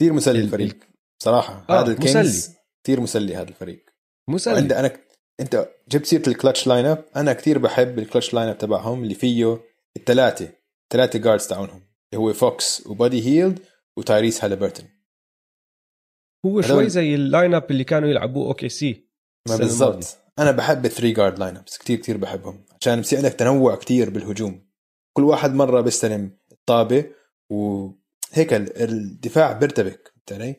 [0.00, 0.78] كثير مسلي الفريق
[1.22, 2.54] صراحة آه هذا ال Kings
[2.84, 3.84] كثير مسلي هذا الفريق.
[4.30, 4.56] مسلي.
[4.56, 4.90] عندي أنا
[5.40, 9.60] أنت جبت سيرة ال clutch lineup أنا كثير بحب ال clutch lineup تبعهم اللي فيه
[9.96, 10.52] الثلاثة.
[10.92, 11.82] ثلاثة guards تاعونهم.
[12.14, 13.58] اللي هو Fox و Buddy Hield
[13.98, 14.88] و Tyrese Haliburton
[16.46, 19.08] هو شوي زي ال lineup اللي كانوا يلعبوه OKC
[19.48, 20.18] بالضبط.
[20.38, 22.63] أنا بحب ال three guard lineups كثير كثير بحبهم.
[22.84, 24.66] عشان بصير عندك تنوع كثير بالهجوم.
[25.16, 27.04] كل واحد مرة بيستلم الطابة
[27.50, 30.56] وهيك الدفاع بيرتبك علي؟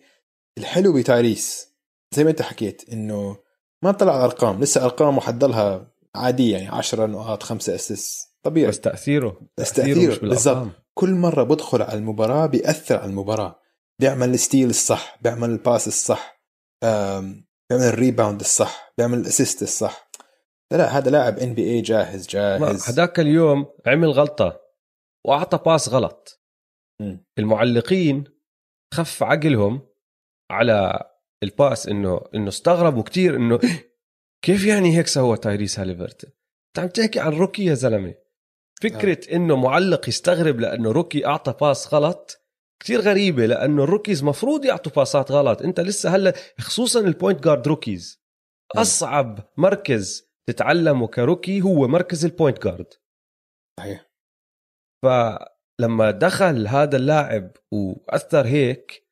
[0.58, 1.68] الحلو بتايريس
[2.16, 3.38] زي ما انت حكيت إنه
[3.84, 8.70] ما طلع أرقام لسه ارقامه حتضلها عادية يعني 10 نقاط 5 اسيس طبيعي.
[8.70, 10.68] بس تأثيره بس تأثيره بالضبط.
[10.94, 13.60] كل مرة بدخل على المباراة بيأثر على المباراة.
[14.00, 16.42] بيعمل ال steal الصح بيعمل ال pass الصح
[16.82, 20.05] بيعمل ال rebound الصح بيعمل ال assist الصح.
[20.72, 22.90] لا هذا لاعب NBA جاهز جاهز.
[22.90, 24.62] هذاك اليوم عمل غلطة
[25.26, 26.42] وأعطى pass غلط.
[27.02, 27.18] م.
[27.40, 28.24] المعلقين
[28.94, 29.88] خف عقلهم
[30.52, 31.10] على
[31.44, 33.60] ال pass إنه إنه استغربوا كتير إنه
[34.46, 36.32] كيف يعني هيك سوى Tyrese Haliburton
[36.68, 38.14] أنت عم تحكي عن rookie يا زلمة.
[38.82, 39.36] فكرة آه.
[39.36, 42.42] إنه معلق يستغرب لأنه rookie أعطى pass غلط
[42.80, 45.62] كتير غريبة لأنه ال rookies مفروض يعطوا باسات غلط.
[45.62, 48.22] أنت لسه هلأ خصوصا ال point guard rookies
[48.76, 52.94] أصعب مركز تتعلمه ك rookie هو مركز ال point guard
[53.80, 54.12] صحيح.
[55.06, 59.08] فلما دخل هذا اللاعب وأثر هيك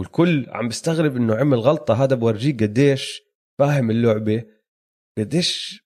[0.00, 3.22] والكل عم بيستغرب إنه عمل غلطة هذا بورجيك قديش
[3.60, 4.44] فاهم اللعبة
[5.18, 5.82] قديش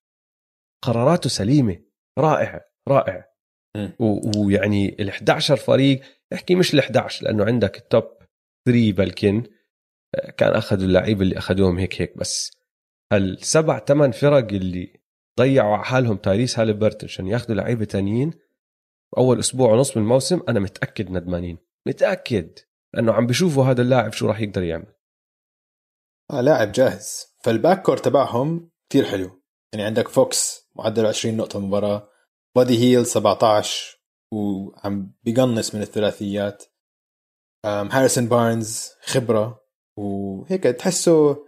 [0.85, 1.85] قراراته سليمة.
[2.19, 3.33] رائعه رائع.
[4.37, 6.01] ويعني ال 11 فريق
[6.33, 8.19] احكي مش ال 11 لأنه عندك التوب
[8.69, 9.43] 3 بلكن
[10.15, 12.62] آه، كان أخذوا اللعيبة اللي أخذوهم هيك هيك بس.
[13.13, 15.01] هالسبع ثمان فرق اللي
[15.41, 18.33] ضيعوا على حالهم تايريس هالبرتون عشان ياخذوا لعيبة تانيين.
[19.19, 21.59] أول أسبوع ونص من الموسم أنا متأكد ندمانين.
[21.87, 22.59] متأكد
[22.95, 24.95] لأنه عم بيشوفوا هذا اللاعب شو راح يقدر يعمل.
[26.31, 27.27] آه لاعب جاهز.
[27.45, 29.43] فال backcourt تبعهم كثير حلو.
[29.73, 32.09] يعني عندك Fox معدل 20 نقطة مباراة.
[32.57, 33.99] Buddy Hield 17
[34.33, 36.65] وعم بقنص من الثلاثيات.
[37.67, 39.65] Harrison Barnes خبرة.
[39.99, 41.47] وهيك تحسه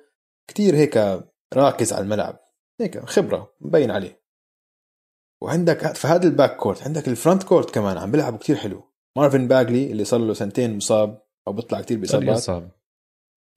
[0.49, 1.25] كتير هيك
[1.55, 2.39] راكز على الملعب.
[2.81, 4.25] هيك خبرة مبين عليه.
[5.43, 8.93] وعندك في هذا ال backcourt عندك ال frontcourt كمان عم بيلعبوا كتير حلو.
[9.17, 12.71] Marvin Bagley اللي صار له سنتين مصاب أو بيطلع كتير بإصابات.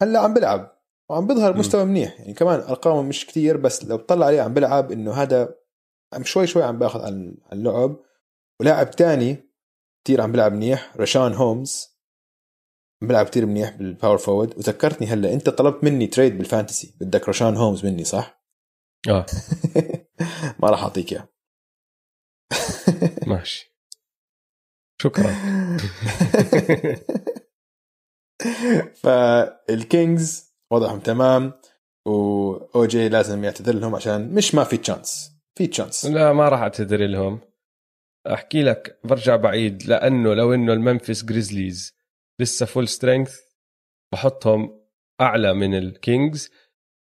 [0.02, 0.78] هلأ عم بيلعب.
[1.10, 2.20] وعم بيظهر مستوى منيح.
[2.20, 5.56] يعني كمان أرقامه مش كتير بس لو بتطلع عليه عم بيلعب إنه هذا
[6.14, 7.96] عم شوي شوي عم باخذ على اللعب.
[8.62, 9.52] ولاعب تاني
[10.06, 11.97] كثير عم بيلعب منيح Richaun Holmes
[13.02, 16.96] عم بيلعب كثير منيح بال power forward وذكرتني هلا انت طلبت مني trade بال fantasy
[17.02, 18.44] بدك Richaun Holmes مني صح؟
[19.10, 19.26] آه.
[20.60, 21.30] ما راح أعطيك إياه.
[23.28, 23.78] ماشي.
[25.02, 25.36] شكرا.
[29.04, 31.54] فال Kings وضعهم تمام
[32.08, 36.60] واو جي لازم يعتذر لهم عشان مش ما في chance في chance لا ما راح
[36.60, 37.40] أعتذر لهم.
[38.28, 41.97] أحكي لك برجع بعيد لأنه لو إنه ال Memphis Grizzlies
[42.40, 43.40] لسه full strength
[44.14, 44.82] بحطهم
[45.22, 46.50] أعلى من ال Kings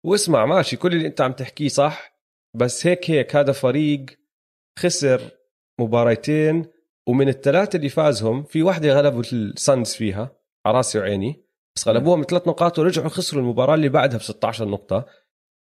[0.05, 2.21] واسمع ماشي كل اللي أنت عم تحكيه صح.
[2.55, 4.05] بس هيك هيك هذا فريق
[4.79, 5.21] خسر
[5.79, 6.65] مباريتين.
[7.07, 10.36] ومن الثلاثة اللي فازهم في واحدة غلبوا السانز فيها.
[10.65, 11.45] على راسي وعيني.
[11.75, 15.05] بس غلبوهم ثلاث نقاط ورجعوا خسروا المباراة اللي بعدها ب 16 نقطة.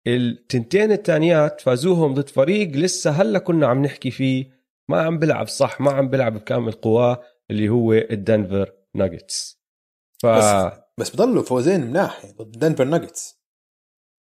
[0.06, 4.50] التنتين الثانيات فازوهم ضد فريق لسه هلا كنا عم نحكي فيه.
[4.88, 8.75] ما عم بلعب صح ما عم بلعب بكامل قواه اللي هو الدنفر.
[8.96, 9.60] ناجتس
[10.22, 13.36] ف بس, بس بضلوا فوزين مناح ضد دنفر ناجتس.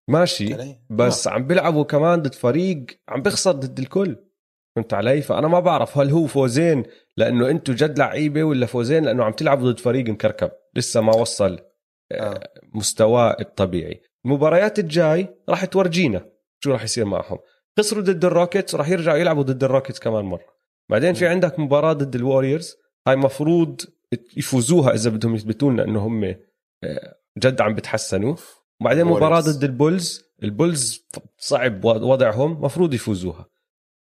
[0.09, 0.57] ماشي
[0.91, 1.33] بس آه.
[1.33, 4.17] عم بيلعبوا كمان ضد فريق عم بيخسر ضد الكل.
[4.77, 6.83] فهمت علي؟ فأنا ما بعرف هل هو فوزين
[7.17, 10.51] لأنه أنتم جد لعيبة ولا فوزين لأنه عم تلعبوا ضد فريق مكركب.
[10.75, 11.59] لسه ما وصل
[12.13, 12.15] آه.
[12.15, 12.49] آه.
[12.75, 14.03] مستواه الطبيعي.
[14.25, 16.31] المباريات الجاي راح تورجينا
[16.65, 17.39] شو راح يصير معهم.
[17.79, 20.59] خسروا ضد ال Rockets راح يرجعوا يلعبوا ضد ال Rockets كمان مرة.
[20.91, 22.77] بعدين في عندك مباراة ضد ال Warriors
[23.09, 23.81] هاي مفروض
[24.37, 28.37] يفوزوها إذا بدهم يثبتوا لنا انه هم آه، جد عم بتحسنوا.
[28.81, 31.07] وبعدين مباراة ضد ال Bulls ال Bulls
[31.39, 33.47] صعب وضعهم مفروض يفوزوها.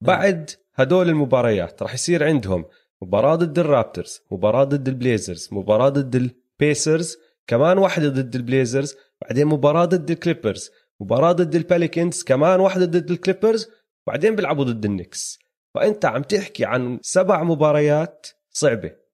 [0.01, 2.65] بعد هدول المباريات راح يصير عندهم
[3.03, 8.35] مباراة ضد ال Raptors مباراة ضد ال Blazers مباراة ضد ال Pacers كمان واحدة ضد
[8.35, 13.17] ال Blazers بعدين مباراة ضد ال Clippers مباراة ضد ال Pelicans كمان واحدة ضد ال
[13.17, 13.69] Clippers
[14.07, 15.39] بعدين بيلعبوا ضد ال Knicks
[15.75, 19.08] فأنت عم تحكي عن سبع مباريات صعبة.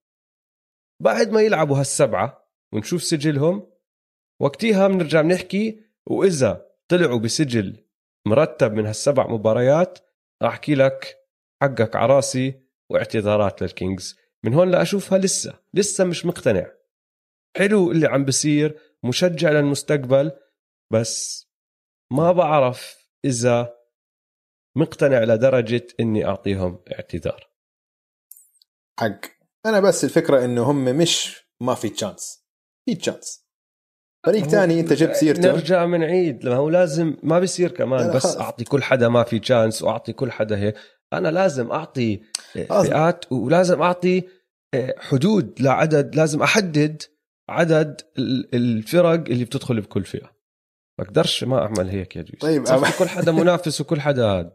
[1.05, 3.71] بعد ما يلعبوا هالسبعة ونشوف سجلهم
[4.41, 7.85] وقتها بنرجع بنحكي وإذا طلعوا بسجل
[8.27, 9.99] مرتب من هالسبع مباريات
[10.43, 11.17] راح أحكي لك
[11.63, 14.19] حقك على راسي واعتذارات للكينجز.
[14.45, 16.73] من هون لاشوفها لسه لسه مش مقتنع.
[17.57, 20.33] حلو اللي عم بصير مشجع للمستقبل
[20.91, 21.47] بس
[22.11, 23.75] ما بعرف إذا
[24.77, 27.49] مقتنع لدرجة إني أعطيهم اعتذار.
[29.01, 29.34] حق.
[29.67, 32.45] أنا بس الفكرة إنه هم مش ما في chance
[32.89, 33.45] في chance
[34.27, 35.53] فريق ثاني أنت جبت سيرته.
[35.53, 36.45] نرجع من عيد.
[36.45, 38.37] لما هو لازم ما بيصير كمان بس خلص.
[38.37, 40.75] أعطي كل حدا ما في chance وأعطي كل حدا هيك.
[41.13, 42.21] أنا لازم أعطي
[42.53, 44.23] فئات ولازم أعطي
[44.75, 46.15] آه، حدود لعدد.
[46.17, 47.03] لازم أحدد
[47.49, 48.01] عدد
[48.55, 50.35] الفرق اللي بتدخل بكل فئة.
[51.01, 52.69] بقدرش ما أعمل هيك يا جويس.
[52.69, 54.53] طيب كل حدا منافس وكل حدا هاد.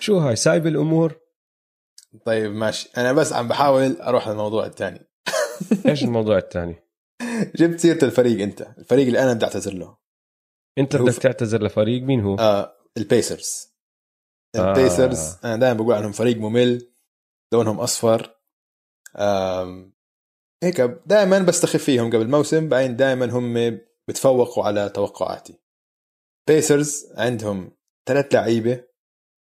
[0.00, 1.21] شو هاي؟ سايب الأمور.
[2.26, 2.90] طيب ماشي.
[2.96, 5.08] أنا بس عم بحاول أروح للموضوع الثاني.
[5.88, 6.76] إيش الموضوع الثاني؟
[7.56, 9.96] جبت سيرة الفريق أنت؟ الفريق اللي أنا بدي أعتذر له.
[10.78, 13.72] أنت بدك تعتذر لفريق مين هو؟ آه البيسرز.
[14.56, 15.38] البيسرز آه.
[15.44, 16.92] أنا دائما بقول عنهم فريق ممل
[17.52, 18.36] لونهم أصفر.
[19.16, 19.92] آم
[20.62, 25.58] هيك دائما بستخف فيهم قبل الموسم بعدين دائما هم بتفوقوا على توقعاتي.
[26.48, 27.76] بيسرز عندهم
[28.08, 28.84] ثلاث لعيبة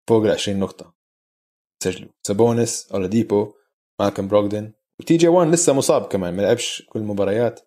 [0.10, 0.99] فوق ال 20 نقطة.
[1.84, 2.10] سجلوا.
[2.28, 3.54] سابونس أولاديبو
[4.00, 7.60] مالكم بروغدن وتي جي 1 لسه مصاب كمان ما لعبش كل المباريات.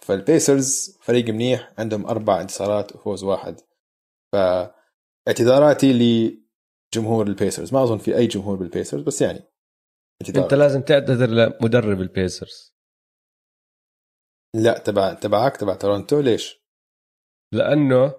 [0.00, 3.60] فالبيسرز فريق منيح عندهم أربع انتصارات وفوز واحد.
[4.32, 5.92] فاعتذاراتي
[6.94, 7.74] لجمهور البيسرز.
[7.74, 9.40] ما أظن في أي جمهور بالبيسرز بس يعني
[10.22, 10.44] اعتذار.
[10.44, 12.72] أنت لازم تعتذر لمدرب البيسرز.
[14.56, 16.62] لا تبع تبعك تبع تورونتو ليش؟
[17.54, 18.14] لأنه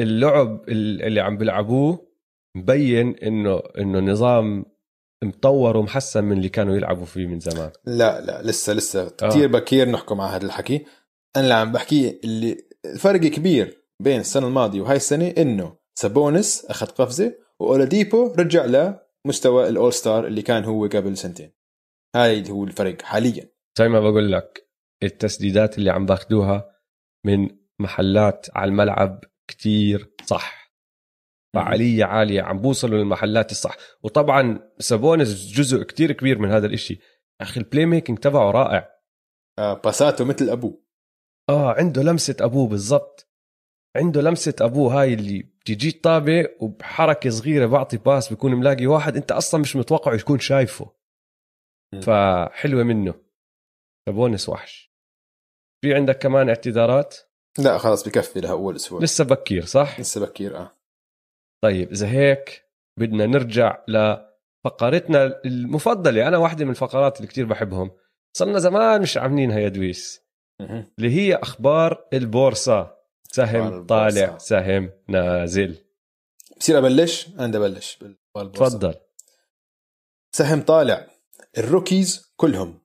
[0.00, 2.07] اللعب اللي عم بيلعبوه
[2.56, 4.64] مبين إنه إنه نظام
[5.24, 7.70] مطور ومحسن من اللي كانوا يلعبوا فيه من زمان.
[7.84, 9.02] لا لا لسه لسه.
[9.02, 9.28] آه.
[9.28, 10.84] كثير بكير نحكم على هذا الحكي.
[11.36, 16.86] أنا اللي عم بحكيه اللي الفرق كبير بين السنة الماضية وهاي السنة إنه سابونس أخذ
[16.86, 21.52] قفزة وأولاديبو رجع لمستوى الأول ستار اللي كان هو قبل سنتين.
[22.16, 23.48] هاي هو الفرق حاليا.
[23.78, 24.68] زي ما بقول لك
[25.02, 26.70] التسديدات اللي عم باخذوها
[27.26, 27.48] من
[27.80, 30.67] محلات على الملعب كتير صح.
[31.54, 33.76] فعالية عالية عم بوصلوا للمحلات الصح.
[34.02, 37.00] وطبعا سابونس جزء كتير كبير من هذا الإشي.
[37.40, 38.90] أخي ال playmaking تبعه رائع.
[39.58, 40.82] آه باساته مثل أبوه.
[41.48, 43.28] آه عنده لمسة أبوه بالضبط.
[43.96, 49.32] عنده لمسة أبوه هاي اللي بتجي طابة وبحركة صغيرة بعطي باس بيكون ملاقي واحد أنت
[49.32, 50.92] أصلا مش متوقع يكون شايفه.
[52.02, 53.14] فحلوة منه.
[54.08, 54.94] سابونس وحش.
[55.84, 57.16] في عندك كمان اعتذارات؟
[57.58, 59.00] لا خلاص بكفي لها أول أسبوع.
[59.00, 60.77] لسه بكير صح؟ لسه بكير آه.
[61.64, 62.64] طيب إذا هيك
[62.98, 66.28] بدنا نرجع لفقرتنا المفضلة.
[66.28, 67.90] أنا واحدة من الفقرات اللي كتير بحبهم.
[68.36, 70.28] صرنا زمان مش عاملينها يا دويس
[70.98, 72.98] اللي هي أخبار البورصة.
[73.32, 75.84] سهم طالع سهم نازل.
[76.56, 77.98] بصير أبلش؟ أنا بدي ابلش
[78.54, 78.94] تفضل.
[80.36, 81.06] سهم طالع.
[81.58, 82.80] ال rookies كلهم.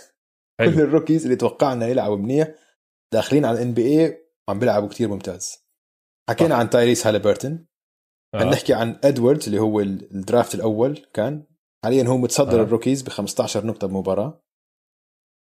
[0.60, 0.72] حلو.
[0.72, 2.48] كل ال rookies اللي توقعنا يلعبوا منيح
[3.12, 5.64] داخلين على ال NBA وعم بيلعبوا كتير ممتاز.
[6.30, 6.60] حكينا صح.
[6.60, 7.66] عن تايريس هاليبرتون
[8.34, 8.44] آه.
[8.44, 11.46] نحكي عن ادواردز اللي هو ال- ال draft الأول كان
[11.84, 12.64] حاليا هو متصدر آه.
[12.64, 14.42] ال rookies ب 15 نقطة بمباراة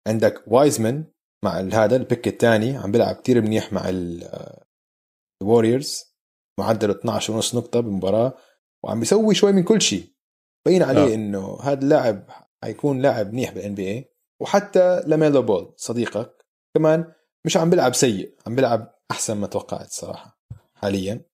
[0.09, 1.05] عندك وايزمان
[1.45, 3.89] مع هذا ال pick الثاني عم بيلعب كتير منيح مع
[5.43, 6.03] الوريورز
[6.61, 8.35] معدله 12 ونص نقطة بمباراة
[8.85, 10.13] وعم بيسوي شوي من كل شيء
[10.67, 11.15] بين عليه آه.
[11.15, 12.31] إنه هذا اللاعب
[12.65, 17.13] حيكون لاعب منيح بال NBA وحتى لاميلو بول صديقك كمان
[17.47, 20.41] مش عم بيلعب سيء عم بيلعب أحسن ما توقعت الصراحه
[20.75, 21.25] حاليا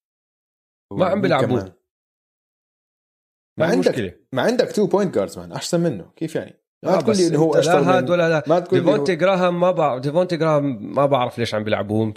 [0.93, 1.61] ما عم بيلعبوه.
[1.61, 1.73] كمان.
[3.59, 6.11] ما ما عندك مشكله ما عندك two point guards مان أحسن منه.
[6.17, 8.43] كيف يعني؟ ما آه تقول بس لي إنه هو أشطر لا هاد ولا لا.
[8.47, 12.15] ما تقول لي هو- ديفونتي جراهام ما بعرف ديفونتي جراهام ما بعرف ليش عم بيلعبوه.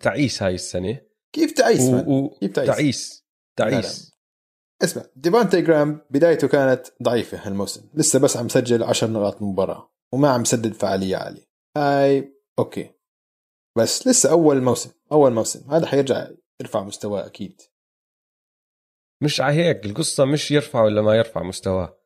[0.00, 1.00] تعيس هاي السنة.
[1.32, 1.96] كيف تعيس؟ و...
[1.96, 2.28] و...
[2.40, 3.24] كيف تعيس؟ تعيس.
[3.56, 4.14] تعيس.
[4.84, 7.88] اسمع ديفونتي جرام بدايته كانت ضعيفة هالموسم.
[7.94, 9.92] لسه بس عم سجل 10 نقاط مباراة.
[10.12, 11.44] وما عم سدد فعالية عالية.
[11.76, 12.90] هاي أوكي.
[13.76, 15.70] بس لسه أول موسم أول موسم.
[15.70, 16.26] هذا حيرجع
[16.60, 17.60] يرفع مستواه أكيد.
[19.22, 21.98] مش على هيك القصة مش يرفع ولا ما يرفع مستواه.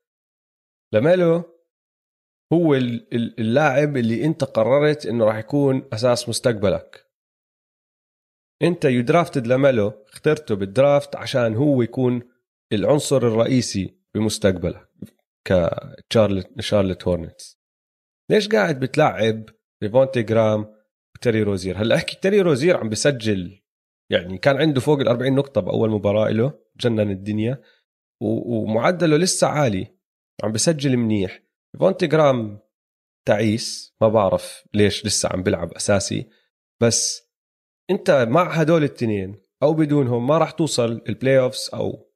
[0.94, 1.42] لميلو
[2.52, 7.08] هو ال- ال- اللاعب اللي أنت قررت إنه راح يكون أساس مستقبلك.
[8.62, 12.22] أنت you drafted لميلو اخترته بال draft عشان هو يكون
[12.72, 14.88] العنصر الرئيسي بمستقبلك
[15.44, 17.58] كشارلت شارلت هورنتس
[18.30, 19.44] ليش قاعد بتلعب
[19.82, 20.74] ديفونتي جرام
[21.16, 23.62] وتيري روزير؟ هلأ احكي تيري روزير عم بسجل
[24.10, 27.62] يعني كان عنده فوق ال 40 نقطة بأول مباراة له جنن الدنيا.
[28.20, 29.96] ومعدله لسه عالي
[30.44, 31.42] عم بسجل منيح.
[31.80, 32.60] فونتي جرام
[33.26, 36.28] تعيس ما بعرف ليش لسه عم بيلعب أساسي.
[36.82, 37.28] بس
[37.90, 42.12] انت مع هدول التنين أو بدونهم ما راح توصل ال playoffs أو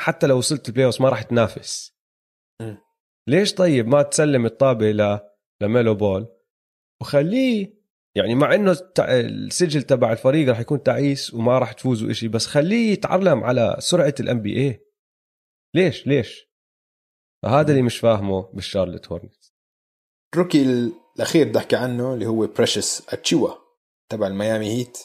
[0.00, 1.94] حتى لو وصلت ال playoffs ما راح تنافس.
[2.62, 2.74] م.
[3.28, 5.20] ليش طيب ما تسلم الطابة ل
[5.62, 6.26] لميلو بول؟
[7.02, 7.83] وخليه
[8.16, 12.92] يعني مع إنه السجل تبع الفريق راح يكون تعيس وما راح تفوزوا إشي بس خليه
[12.92, 14.80] يتعلم على سرعة ال NBA
[15.74, 16.48] ليش؟ ليش؟
[17.44, 19.54] هذا اللي مش فاهمه بالشارلت هورنتس
[20.34, 20.62] ال rookie
[21.16, 23.50] الأخير بدي أحكي عنه اللي هو بريشس اتشيوا
[24.08, 24.98] تبع الميامي هيت.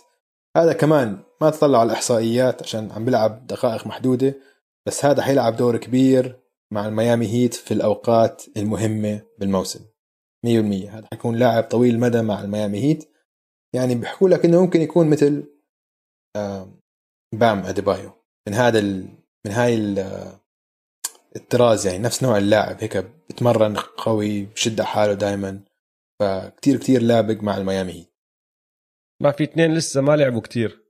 [0.57, 4.35] هذا كمان ما تطلع على الإحصائيات عشان عم بيلعب دقائق محدودة
[4.85, 6.39] بس هذا حيلعب دور كبير
[6.71, 9.85] مع الميامي هيت في الأوقات المهمة بالموسم.
[10.45, 10.49] 100%
[10.89, 13.09] هذا حيكون لاعب طويل المدى مع الميامي هيت.
[13.75, 15.43] يعني بيحكوا لك إنه ممكن يكون مثل
[17.35, 18.11] بام أديبايو.
[18.47, 19.07] من هذا ال...
[19.45, 19.99] من هاي ال...
[21.35, 22.77] الطراز يعني نفس نوع اللاعب.
[22.79, 25.63] هيك بتمرن قوي بشد حاله دائما
[26.21, 28.13] فكتير كتير لابق مع الميامي هيت.
[29.21, 30.85] ما في اثنين لسه ما لعبوا كتير.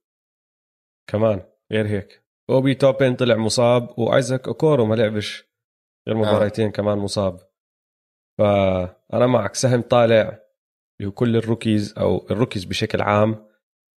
[1.12, 2.24] كمان غير هيك.
[2.50, 5.44] أوبي توبين طلع مصاب وآيزاك أوكورو ما لعبش
[6.08, 6.72] غير مباراتين آه.
[6.72, 7.50] كمان مصاب.
[9.12, 10.40] فانا معك سهم طالع
[11.00, 13.50] اللي هو كل ال rookies أو ال rookies بشكل عام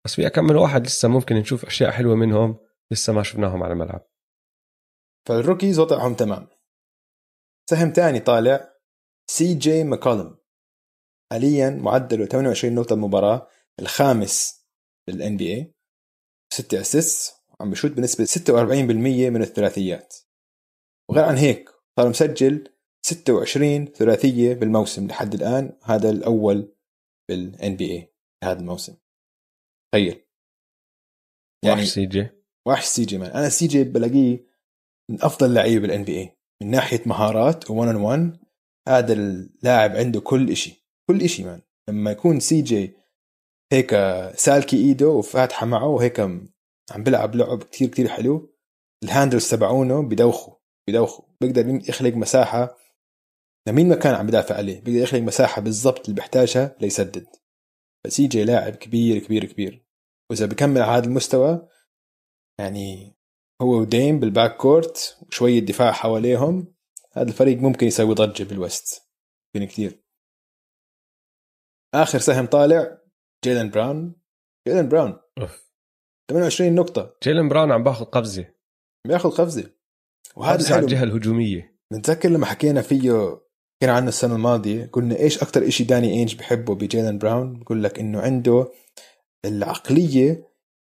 [0.05, 2.59] بس في كم من واحد لسه ممكن نشوف أشياء حلوة منهم
[2.93, 4.09] لسه ما شفناهم على الملعب.
[5.28, 6.49] فال rookies وضعهم تمام.
[7.71, 8.72] سهم تاني طالع
[9.30, 10.39] سي جي ماكولم
[11.33, 13.49] حاليا معدله 28 نقطة المباراة
[13.80, 14.67] الخامس
[15.07, 15.75] بال NBA
[16.53, 20.17] 6 assist وعم بشوت بنسبة 46% من الثلاثيات.
[21.11, 22.68] وغير عن هيك صار مسجل
[23.04, 25.79] 26 ثلاثية بالموسم لحد الآن.
[25.84, 26.72] هذا الأول
[27.29, 28.14] بال NBA
[28.45, 28.96] هذا الموسم.
[29.95, 30.26] تخيل.
[31.64, 32.29] يعني وحش CJ.
[32.68, 34.46] وحش CJ man أنا CJ بلاقيه
[35.11, 38.38] من أفضل لعيبة بال NBA من ناحية مهارات و1 on 1
[38.88, 40.87] هذا اللاعب عنده كل إشي.
[41.11, 42.96] كل إشي man لما يكون CJ
[43.72, 43.91] هيك
[44.37, 46.49] سالكة إيده وفاتحة معه وهيك عم
[46.96, 48.54] بيلعب لعب كتير كتير حلو
[49.04, 50.54] ال handles تبعونه بدوخوا
[50.88, 52.82] بدوخوا بيقدر يخلق مساحة
[53.68, 57.26] لمين ما كان عم بدافع عليه؟ بيقدر يخلق مساحة بالضبط اللي بيحتاجها ليسدد.
[58.04, 59.87] ف CJ لاعب كبير كبير كبير.
[60.30, 61.68] وإذا بكمل على هذا المستوى
[62.61, 63.17] يعني
[63.63, 66.75] هو وديم بال backcourt وشوية دفاع حواليهم
[67.13, 69.03] هذا الفريق ممكن يسوي ضجة بال West
[69.55, 70.03] ممكن كثير.
[71.95, 72.99] آخر سهم طالع
[73.45, 74.14] جيلن براون.
[74.68, 75.21] جيلن براون.
[75.39, 75.72] أوف.
[76.30, 77.17] 28 نقطة.
[77.22, 78.55] جيلن براون عم باخذ قفزة.
[79.07, 79.75] بياخذ قفزة.
[80.37, 81.79] وهذا على الحلو الجهة الهجومية.
[81.93, 83.43] نتذكر لما حكينا فيه
[83.83, 87.99] حكينا عنه السنة الماضية قلنا إيش أكتر إشي داني إينج بحبه بجيلن براون؟ بقول لك
[87.99, 88.72] إنه عنده
[89.45, 90.49] العقلية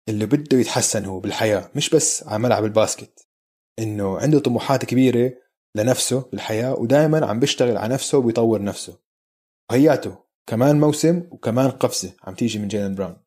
[0.10, 3.28] اللي بده يتحسن هو بالحياة مش بس على ملعب ال basket.
[3.80, 5.34] إنه عنده طموحات كبيرة
[5.76, 9.00] لنفسه بالحياة ودائما عم بيشتغل على نفسه وبيطور نفسه.
[9.72, 10.18] وهياته
[10.50, 13.18] كمان موسم وكمان قفزة عم تيجي من جيلن براون.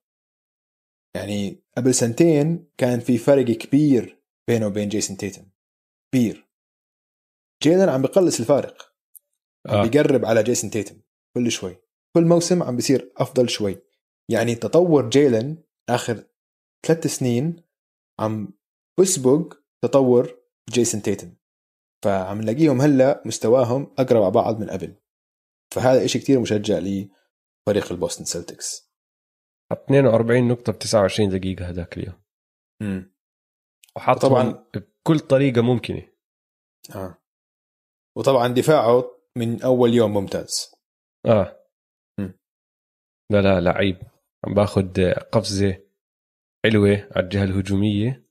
[1.17, 5.45] يعني قبل سنتين كان في فرق كبير بينه وبين جيسون تيتم.
[6.13, 6.49] كبير.
[7.63, 8.94] جيلن عم بقلص الفارق.
[9.69, 9.83] آه.
[9.83, 11.01] بيقرب على جيسون تيتم
[11.37, 11.77] كل شوي.
[12.17, 13.83] كل موسم عم بيصير أفضل شوي.
[14.31, 16.25] يعني تطور جيلن آخر
[16.87, 17.63] ثلاث سنين
[18.21, 18.49] عم
[19.01, 19.55] بسبق
[19.85, 20.39] تطور
[20.71, 21.35] جيسون تيتم.
[22.05, 24.97] فعم نلاقيهم هلأ مستواهم أقرب على بعض من قبل.
[25.75, 28.95] فهذا إشي كتير مشجع لفريق البوستن سلتكس.
[29.73, 32.23] حط 42 نقطة ب 29 دقيقة هذاك اليوم.
[32.83, 33.15] امم
[33.97, 34.65] وحط طبعاً.
[34.75, 36.09] بكل طريقة ممكنة.
[36.95, 37.19] آه.
[38.17, 40.75] وطبعا دفاعه من أول يوم ممتاز.
[41.27, 41.67] آه.
[42.21, 42.39] مم.
[43.33, 43.97] لا لا لعيب
[44.47, 45.85] عم باخذ قفزة
[46.65, 48.27] حلوة على الجهة الهجومية.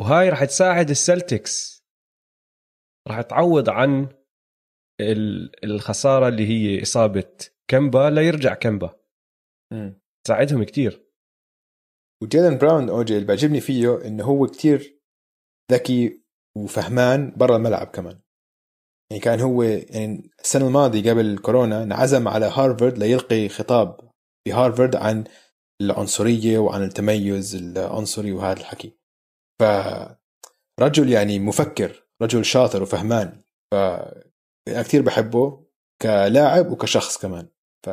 [0.00, 1.82] وهاي رح تساعد السلتكس.
[3.08, 4.08] رح تعوض عن
[5.00, 7.36] ال- الخسارة اللي هي إصابة
[7.70, 9.00] كمبا ليرجع كمبا
[9.72, 10.00] مم.
[10.26, 11.06] تساعدهم كتير.
[12.22, 15.00] وجيلن براون اوجي اللي بيعجبني فيه إنه هو كتير
[15.72, 16.22] ذكي
[16.56, 18.21] وفهمان برا الملعب كمان.
[19.12, 24.12] يعني كان هو يعني السنة الماضية قبل كورونا انعزم على هارفارد ليلقي خطاب
[24.44, 25.24] في هارفارد عن
[25.82, 28.98] العنصرية وعن التميز العنصري وهذا الحكي.
[30.80, 33.42] فرجل يعني مفكر رجل شاطر وفهمان.
[33.72, 33.74] ف
[34.68, 35.66] أنا كثير بحبه
[36.02, 37.48] كلاعب وكشخص كمان.
[37.86, 37.90] ف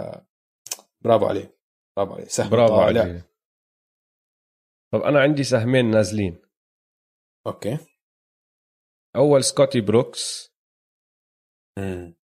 [1.04, 1.60] برافو عليه
[1.98, 2.26] برافو عليه.
[2.26, 3.02] سهم برافو طالع.
[3.02, 3.30] عليه
[4.94, 6.42] طب أنا عندي سهمين نازلين.
[7.48, 7.78] okay.
[9.16, 10.49] أول سكوتي بروكس
[11.80, 12.16] مم.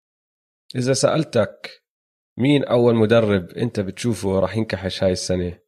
[0.76, 1.84] إذا سألتك
[2.38, 5.60] مين أول مدرب أنت بتشوفه راح ينكحش هاي السنة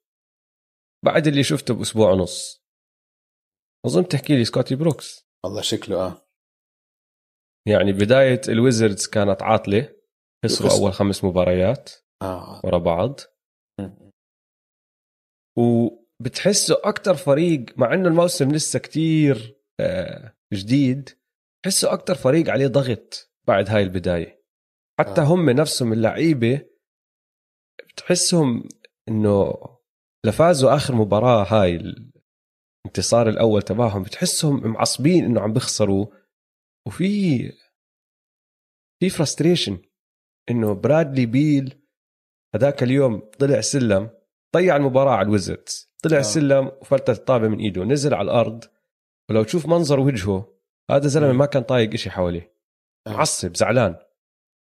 [1.05, 2.65] بعد اللي شفته بأسبوع ونص
[3.87, 6.27] أظن تحكي لي سكوتي بروكس والله شكله آه
[7.69, 9.97] يعني بداية الويزردز كانت عاطلة
[10.45, 10.71] خسروا.
[10.71, 11.93] أول خمس مباريات
[12.23, 13.21] آه ورا بعض
[13.81, 14.11] مم.
[15.59, 21.11] وبتحسه أكثر فريق مع إنه الموسم لسه كتير آه، جديد
[21.61, 24.45] بتحسه أكثر فريق عليه ضغط بعد هاي البداية
[24.99, 25.25] حتى آه.
[25.25, 26.61] هم نفسهم اللعيبة
[27.89, 28.69] بتحسهم
[29.09, 29.55] إنه
[30.27, 31.77] لفازوا آخر مباراة هاي
[32.85, 36.07] الانتصار الأول تبعهم بتحسهم معصبين إنه عم بيخسروا
[36.87, 37.39] وفي
[39.01, 39.79] في frustration
[40.51, 41.87] إنه برادلي بيل
[42.55, 44.11] هذاك اليوم طلع سلم
[44.57, 46.23] ضيع المباراة على الويزردز طلع آه.
[46.23, 48.65] سلم وفلتت الطابة من إيده نزل على الأرض
[49.31, 50.57] ولو تشوف منظر وجهه
[50.91, 51.33] هذا زلمة.
[51.33, 52.56] ما كان طايق إشي حواليه.
[53.07, 53.97] معصب زعلان.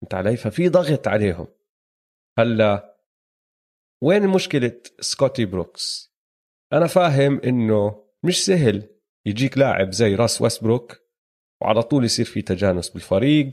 [0.02, 1.46] انت علي؟ ففي ضغط عليهم.
[2.38, 2.98] هلا
[4.02, 6.14] وين مشكلة سكوتي بروكس؟
[6.72, 8.90] أنا فاهم إنه مش سهل
[9.26, 11.00] يجيك لاعب زي راس ويستبروك
[11.62, 13.50] وعلى طول يصير في تجانس بالفريق.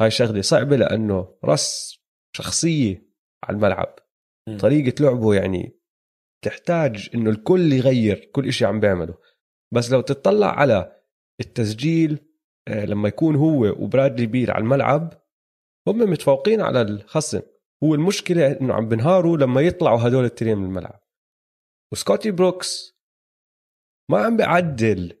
[0.00, 1.98] هاي شغلة صعبة لأنه راس
[2.36, 3.08] شخصية
[3.44, 3.96] على الملعب.
[4.48, 4.58] مم.
[4.58, 5.78] طريقة لعبه يعني
[6.44, 9.18] تحتاج إنه الكل يغير كل إشي عم بيعمله.
[9.74, 11.02] بس لو تطلع على
[11.40, 12.27] التسجيل آه،
[12.68, 15.22] لما يكون هو وبرادلي بيل على الملعب
[15.88, 17.40] هم متفوقين على الخصم.
[17.84, 21.00] هو المشكلة إنه عم بنهاروا لما يطلعوا هدول التنين من الملعب
[21.92, 22.98] وسكوتي بروكس
[24.10, 25.18] ما عم بيعدل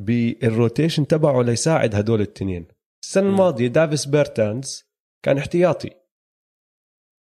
[0.00, 2.68] بال rotation تبعه ليساعد هدول التنين.
[3.04, 3.28] السنة.
[3.28, 4.84] الماضية دافيس بيرتانز
[5.24, 5.90] كان احتياطي.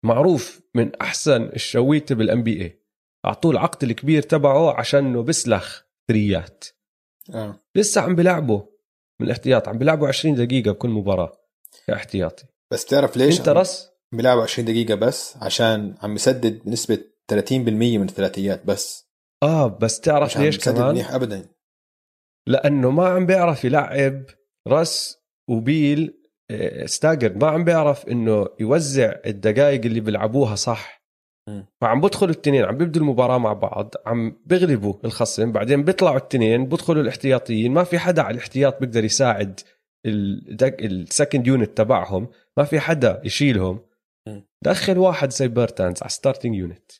[0.05, 2.83] معروف من أحسن الشويته بال NBA
[3.25, 6.65] أعطوه العقد الكبير تبعه عشانه بسلخ ثريات.
[7.33, 7.59] آه.
[7.75, 8.76] لسه عم بلعبه.
[9.19, 9.67] من الاحتياط.
[9.67, 11.31] عم بلعبه 20 دقيقة بكل مباراة.
[11.87, 16.99] كاحتياطي بس تعرف ليش انت رس بيلعبوا 20 دقيقة بس؟ عشان عم يسدد بنسبة
[17.31, 19.07] 30% من الثلاثيات بس.
[19.43, 21.49] آه بس تعرف ليش كمان؟ منيح ابدا.
[22.47, 24.23] لأنه ما عم بيعرف يلعب
[24.67, 25.17] رس
[25.49, 26.13] وبيل
[26.51, 27.33] آه، ستاجر.
[27.37, 30.96] ما عم بيعرف إنه يوزع الدقائق اللي بيلعبوها صح.
[31.81, 37.01] فعم بدخلوا التنين عم بيبدوا المباراة مع بعض عم بيغلبوا الخصم بعدين بيطلعوا التنين بدخلوا
[37.03, 39.59] الاحتياطيين ما في حدا على الاحتياط بيقدر يساعد
[40.05, 43.79] ال second unit تبعهم ما في حدا يشيلهم.
[44.63, 46.91] دخل واحد زي بيرتانز على starting unit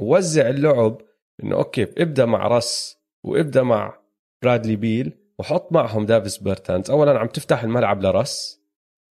[0.00, 1.00] ووزع اللعب
[1.42, 3.98] إنه أوكي ابدأ مع راس وابدأ مع
[4.42, 8.60] برادلي بيل وحط معهم دافيس بيرتانز اولا عم تفتح الملعب لراس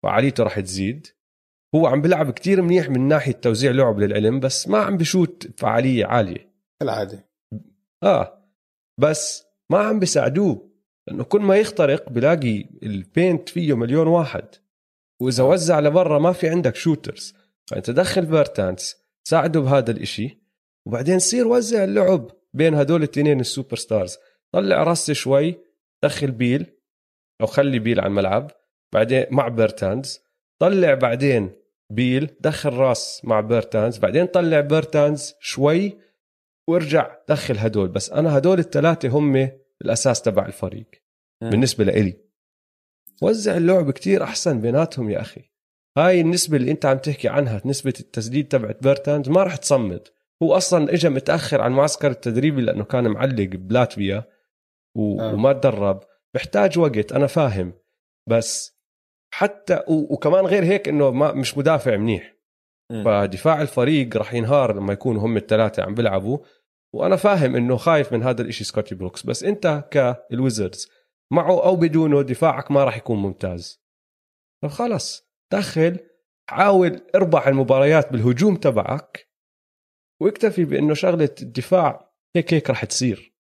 [0.04, 1.08] فعاليته راح تزيد.
[1.76, 6.06] هو عم بيلعب كتير منيح من ناحية توزيع لعب للعلم بس ما عم بشوت فعالية
[6.06, 6.52] عالية.
[6.80, 7.30] كالعادة
[8.04, 8.48] آه
[8.98, 10.72] بس ما عم بيساعدوه
[11.08, 14.46] لأنه كل ما يخترق بلاقي ال paint فيه مليون واحد.
[15.22, 17.36] وإذا وزع لبرا ما في عندك shooters
[17.70, 18.96] فانت دخل بيرتانس
[19.28, 20.42] ساعده بهذا الإشي
[20.88, 24.18] وبعدين صير وزع اللعب بين هدول الاثنين ال superstars
[24.54, 25.56] طلع راس شوي
[26.04, 26.66] دخل بيل
[27.42, 28.52] أو خلي بيل على الملعب
[28.94, 30.20] بعدين مع بيرتانز
[30.62, 31.52] طلع بعدين
[31.92, 35.98] بيل دخل راس مع بيرتانز بعدين طلع بيرتانز شوي
[36.68, 37.88] وارجع دخل هدول.
[37.88, 39.52] بس أنا هدول الثلاثة هم
[39.82, 40.90] الأساس تبع الفريق
[41.42, 41.50] مم.
[41.50, 42.18] بالنسبة لإلي.
[43.22, 45.52] وزع اللعب كتير أحسن بيناتهم يا أخي.
[45.98, 50.08] هاي النسبة اللي أنت عم تحكي عنها نسبة التسديد تبعت بيرتانز ما راح تصمد.
[50.44, 54.24] هو أصلا اجى متأخر عن معسكر التدريبي لأنه كان معلق بلاتفيا
[54.96, 55.22] و...
[55.22, 55.34] آه.
[55.34, 56.04] وما تدرب.
[56.34, 57.74] بحتاج وقت أنا فاهم.
[58.30, 58.81] بس
[59.34, 59.84] حتى.
[59.88, 62.36] وكمان غير هيك إنه ما مش مدافع منيح
[62.92, 63.04] م.
[63.04, 66.38] فدفاع الفريق راح ينهار لما يكونوا هم الثلاثة عم بيلعبوا
[66.94, 70.90] وأنا فاهم إنه خايف من هذا الإشي سكوتي بروكس بس أنت كالويزردز
[71.32, 73.82] معه أو بدونه دفاعك ما راح يكون ممتاز
[74.64, 76.00] فخلص دخل
[76.50, 79.28] حاول اربح المباريات بالهجوم تبعك
[80.22, 83.36] واكتفي بإنه شغلة الدفاع هيك هيك راح تصير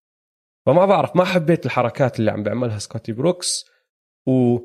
[0.66, 3.66] فما بعرف ما حبيت الحركات اللي عم بيعملها سكوتي بروكس
[4.28, 4.60] و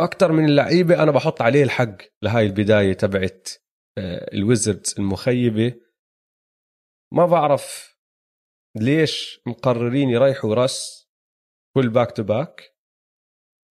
[0.00, 3.48] أكثر من اللعيبة أنا بحط عليه الحق لهاي البداية تبعت
[3.98, 5.80] آه، ال Wizards المخيبة.
[7.14, 7.96] ما بعرف
[8.76, 11.08] ليش مقررين يريحوا رس
[11.76, 12.76] كل back to back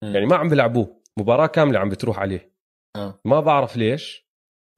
[0.03, 2.55] يعني ما عم بيلعبوه مباراة كاملة عم بتروح عليه.
[2.95, 3.21] أه.
[3.25, 4.25] ما بعرف ليش.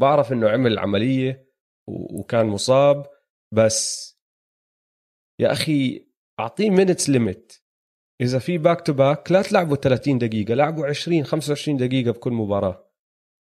[0.02, 1.48] بعرف إنه عمل عملية
[1.90, 3.06] وكان مصاب
[3.54, 4.14] بس
[5.42, 6.08] يا أخي
[6.40, 7.54] أعطيه minutes limit
[8.22, 12.88] إذا في back to back لا تلعبوا 30 دقيقة لعبوا 20 25 دقيقة بكل مباراة.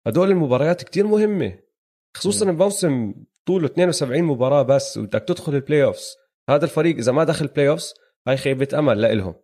[0.07, 1.59] هدول المباريات كتير مهمة
[2.17, 3.15] خصوصا الموسم
[3.47, 6.17] طوله 72 مباراة بس وبدك تدخل ال playoffs
[6.51, 7.95] هذا الفريق إذا ما دخل ال playoffs
[8.29, 9.35] هاي خيبة أمل لإلهم.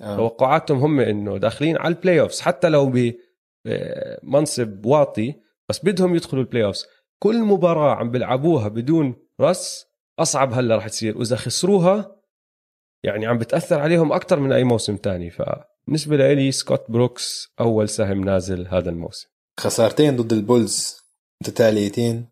[0.00, 0.16] آه.
[0.16, 2.92] توقعاتهم هم إنه داخلين على ال playoffs حتى لو
[3.64, 5.34] بمنصب واطي
[5.68, 6.86] بس بدهم يدخلوا ال playoffs
[7.18, 9.86] كل مباراة عم بيلعبوها بدون رس
[10.18, 11.18] أصعب هلأ رح تصير.
[11.18, 12.15] وإذا خسروها
[13.06, 15.30] يعني عم بتأثر عليهم أكثر من أي موسم تاني.
[15.30, 19.28] فبالنسبة لي سكوت بروكس أول سهم نازل هذا الموسم.
[19.60, 21.00] خسارتين ضد ال Bulls
[21.42, 22.28] متتاليتين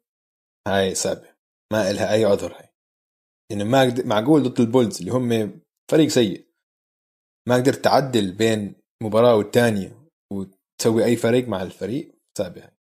[0.68, 1.34] هاي صعبه
[1.72, 2.68] ما إلها أي عذر هاي.
[3.50, 5.60] يعني ما معقول ضد ال Bulls اللي هم
[5.90, 6.46] فريق سيء.
[7.48, 12.76] ما قدرت تعدل بين مباراة والثانيه وتسوي أي فريق مع الفريق صعبه هاي.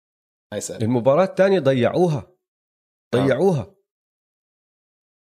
[0.52, 2.32] هاي صعبه المباراة الثانية ضيعوها.
[3.16, 3.74] ضيعوها.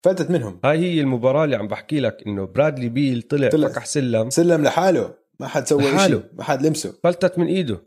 [0.05, 0.59] فاتت منهم.
[0.65, 3.67] هاي هي المباراة اللي عم بحكي لك إنه برادلي بيل طلع, طلع.
[3.67, 4.29] فكح سلم.
[4.29, 5.19] سلم لحاله.
[5.39, 6.99] ما حد سوى شيء ما حد لمسه.
[7.03, 7.85] فلتت من إيده.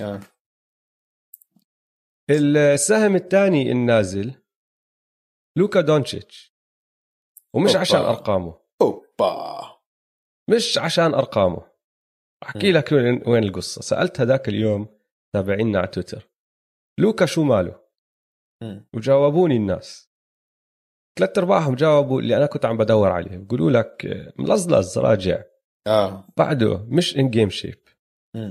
[0.00, 0.20] آه.
[2.30, 4.34] السهم الثاني النازل
[5.58, 6.56] لوكا دونتشيتش
[7.54, 7.80] ومش أوبا.
[7.80, 8.58] عشان أرقامه.
[8.82, 9.80] أوبا.
[10.50, 11.72] مش عشان أرقامه.
[12.42, 12.92] أحكي لك
[13.26, 13.80] وين القصة.
[13.80, 14.86] سألت هذاك اليوم
[15.34, 16.30] تابعينا على تويتر.
[17.00, 17.82] لوكا شو ماله؟
[18.94, 20.11] وجاوبوني الناس.
[21.18, 23.36] ثلاث أرباعهم جاوبوا اللي أنا كنت عم بدور عليه.
[23.36, 24.06] بيقولوا لك
[24.38, 25.42] ملظلظ راجع.
[25.86, 26.28] آه.
[26.36, 27.78] بعده مش in game shape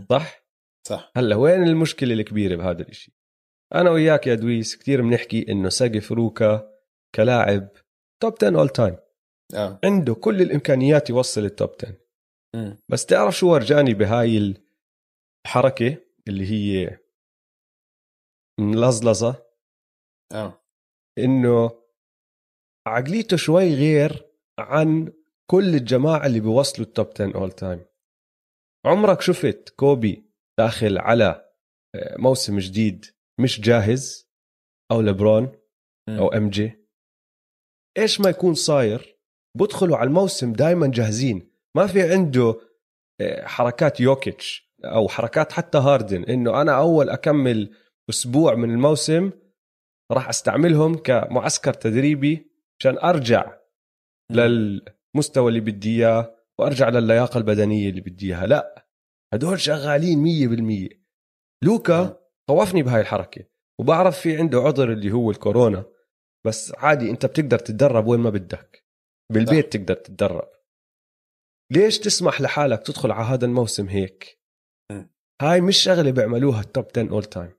[0.10, 0.46] صح؟
[0.88, 1.12] صح.
[1.18, 3.14] هلا وين المشكلة الكبيرة بهذا الشيء؟
[3.76, 6.72] أنا وياك يا دويس كثير بنحكي إنه سقف لوكا
[7.16, 7.70] كلاعب
[8.22, 8.98] top 10 all time
[9.56, 9.80] آه.
[9.84, 11.98] عنده كل الإمكانيات يوصل ال top 10
[12.56, 12.76] م.
[12.90, 14.56] بس تعرف شو ورجاني بهاي
[15.46, 15.98] الحركة
[16.28, 16.98] اللي هي
[18.60, 19.44] ملظلظة؟
[20.34, 20.62] آه.
[21.18, 21.81] إنه
[22.88, 24.26] عقليته شوي غير
[24.60, 25.14] عن
[25.52, 27.86] كل الجماعة اللي بيوصلوا ال top 10 all time
[28.86, 31.52] عمرك شفت كوبي داخل على
[31.96, 33.06] آه، موسم جديد
[33.40, 34.30] مش جاهز
[34.92, 35.52] أو لبرون
[36.10, 36.72] أو MJ؟
[37.98, 39.18] إيش ما يكون صاير
[39.58, 41.52] بدخلوا على الموسم دائما جاهزين.
[41.78, 42.60] ما في عنده
[43.22, 47.76] آه، حركات يوكيتش أو حركات حتى هاردن إنه أنا أول كم
[48.10, 49.32] أسبوع من الموسم
[50.12, 52.51] راح أستعملهم كمعسكر تدريبي
[52.82, 53.58] عشان أرجع
[54.32, 58.46] للمستوى اللي بدي إياه وأرجع للياقة البدنية اللي بدي إياها.
[58.46, 58.88] لا
[59.34, 60.96] هدول شغالين 100%
[61.64, 63.46] لوكا خوفني بهاي الحركة
[63.80, 65.86] وبعرف في عنده عذر اللي هو الكورونا
[66.46, 68.86] بس عادي أنت بتقدر تتدرب وين ما بدك.
[69.34, 70.52] بالبيت تقدر تتدرب.
[71.72, 74.40] ليش تسمح لحالك تدخل على هذا الموسم هيك؟
[75.42, 77.54] هاي مش شغلة بيعملوها ال top 10 all time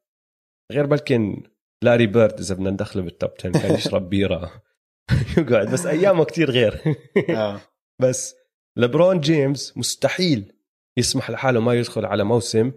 [0.72, 1.42] غير بلكن
[1.84, 4.62] لاري بيرد إذا بدنا ندخله بال top 10 كان يشرب بيرة.
[5.38, 6.82] يقعد بس أيامه كتير غير
[7.30, 7.60] آه.
[8.00, 8.34] بس
[8.76, 10.52] لبرون جيمس مستحيل
[10.98, 12.72] يسمح لحاله ما يدخل على موسم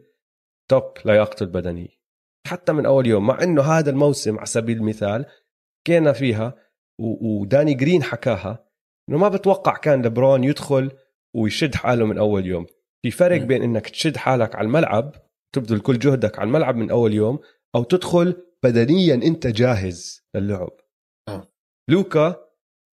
[0.69, 1.95] توب لياقته البدنية
[2.47, 5.25] حتى من أول يوم مع إنه هذا الموسم على سبيل المثال
[5.85, 6.55] كينا فيها
[6.99, 8.65] وداني جرين حكاها
[9.09, 10.91] إنه ما بتوقع كان لبرون يدخل
[11.35, 12.65] ويشد حاله من أول يوم
[13.01, 15.15] في فرق بين إنك تشد حالك على الملعب
[15.55, 17.39] تبذل كل جهدك على الملعب من أول يوم
[17.75, 20.84] أو تدخل بدنيا أنت جاهز للعب.
[21.89, 22.45] لوكا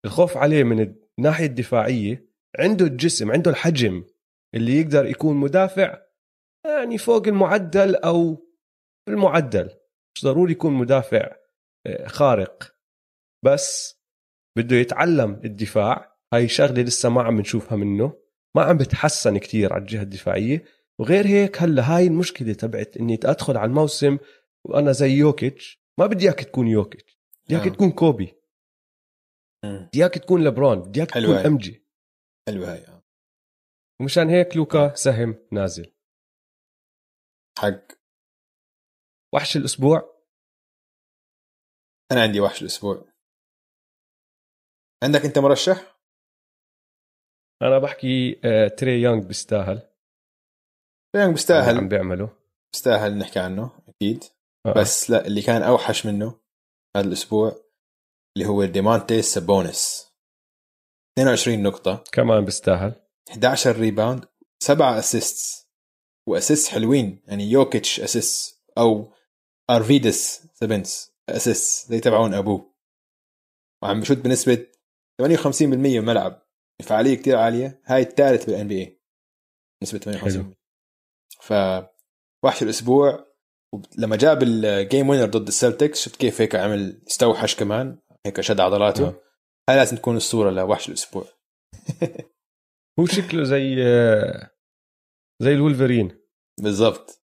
[0.04, 2.26] الخوف عليه من الناحية الدفاعية
[2.58, 4.04] عنده الجسم عنده الحجم
[4.54, 6.06] اللي يقدر يكون مدافع
[6.66, 8.46] يعني فوق المعدل أو
[9.08, 9.70] المعدل.
[10.16, 11.36] مش ضروري يكون مدافع
[11.86, 12.76] آه، خارق.
[13.44, 13.96] بس
[14.56, 16.16] بده يتعلم الدفاع.
[16.34, 18.12] هاي شغلة لسه ما عم نشوفها منه.
[18.56, 20.64] ما عم بتحسن كتير على الجهة الدفاعية.
[20.98, 24.18] وغير هيك هلا هاي المشكلة تبعت إني أدخل على الموسم
[24.64, 25.82] وأنا زي يوكيتش.
[25.98, 27.18] ما بدي إياك تكون يوكيتش.
[27.44, 27.70] بدي إياك آه.
[27.70, 28.35] تكون كوبي.
[29.86, 31.46] بدي اياك تكون لبرون بدي اياك تكون هاي.
[31.46, 31.86] امجي
[32.48, 33.02] حلوة هاي آه.
[34.00, 35.92] ومشان هيك لوكا سهم نازل.
[37.58, 37.86] حق.
[39.34, 39.98] وحش الأسبوع.
[42.12, 43.04] أنا عندي وحش الأسبوع.
[45.04, 45.96] عندك أنت مرشح؟
[47.62, 49.78] أنا بحكي آه تري يونغ بيستاهل.
[51.14, 51.88] يعني عم بيستاهل.
[51.88, 52.36] بيعمله.
[52.72, 54.24] بيستاهل نحكي عنه أكيد.
[54.66, 54.80] آه.
[54.80, 56.40] بس لا اللي كان أوحش منه
[56.96, 57.65] هذا الأسبوع
[58.36, 60.06] اللي هو دومانتاس سابونيس.
[61.18, 62.04] 22 نقطة.
[62.12, 62.94] كمان بيستاهل.
[63.30, 64.24] 11 rebound
[64.62, 65.66] 7 assists
[66.28, 67.22] و assist حلوين.
[67.26, 69.12] يعني يوكيتش assist أو
[69.70, 72.74] أرفيداس سابونيس assist زي تبعون أبوه.
[73.82, 74.66] وعم بشوت بنسبة
[75.22, 76.42] 58% من الملعب
[76.82, 77.82] فعالية كتير عالية.
[77.84, 79.00] هاي الثالث بال NBA
[79.82, 80.54] نسبة 58% حلو.
[81.40, 81.52] ف
[82.44, 83.26] وحش الأسبوع
[83.98, 87.98] لما جاب الجيم وينر ضد السلتكس شفت كيف هيك عمل استوحش كمان.
[88.26, 89.08] هيك شد عضلاته.
[89.08, 89.22] آه.
[89.68, 91.24] هاي لازم تكون الصورة لوحش الأسبوع.
[93.00, 94.50] هو شكله زي آه
[95.42, 96.20] زي الولفرين.
[96.62, 97.22] بالضبط.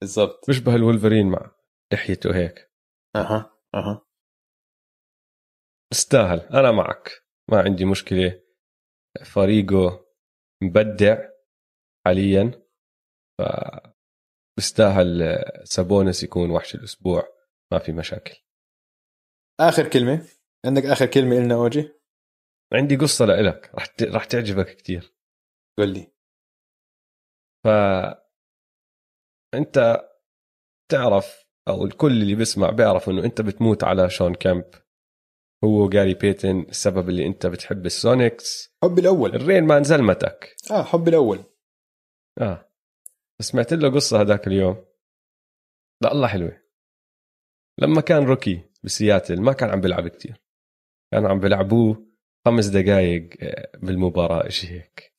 [0.00, 0.46] بالضبط.
[0.46, 1.50] بيشبه الولفرين مع
[1.92, 2.72] لحيته هيك.
[3.16, 4.06] أها أها.
[5.90, 7.10] بيستاهل أنا معك.
[7.50, 8.42] ما عندي مشكلة.
[9.24, 10.06] فريقه
[10.62, 11.28] مبدع
[12.06, 12.62] حاليا.
[13.38, 13.42] ف
[14.56, 17.28] بيستاهل آه، سابونس يكون وحش الأسبوع.
[17.72, 18.34] ما في مشاكل.
[19.60, 20.26] آخر كلمة.
[20.66, 21.92] عندك آخر كلمة لنا أوجي؟
[22.72, 23.74] عندي قصة لإلك.
[23.74, 24.02] رح ت...
[24.02, 25.14] رح تعجبك كتير.
[25.78, 26.12] قول لي.
[27.64, 27.68] ف
[29.54, 30.00] أنت
[30.90, 34.70] تعرف أو الكل اللي بيسمع بيعرف إنه أنت بتموت على شون كامب.
[35.64, 38.76] هو جاري بيتن السبب اللي أنت بتحب ال Sonics.
[38.82, 39.34] حب الأول.
[39.34, 40.56] ال Reign Man زلمتك.
[40.70, 41.44] آه حب الأول.
[42.40, 42.72] آه.
[43.40, 44.86] سمعت له قصة هذاك اليوم.
[46.02, 46.62] لا الله حلوة.
[47.78, 50.42] لما كان rookie بسياتل ما كان عم بيلعب كتير.
[51.12, 52.06] كانوا عم بيلعبوه
[52.46, 53.28] خمس دقائق
[53.82, 55.14] بالمباراة شيء هيك.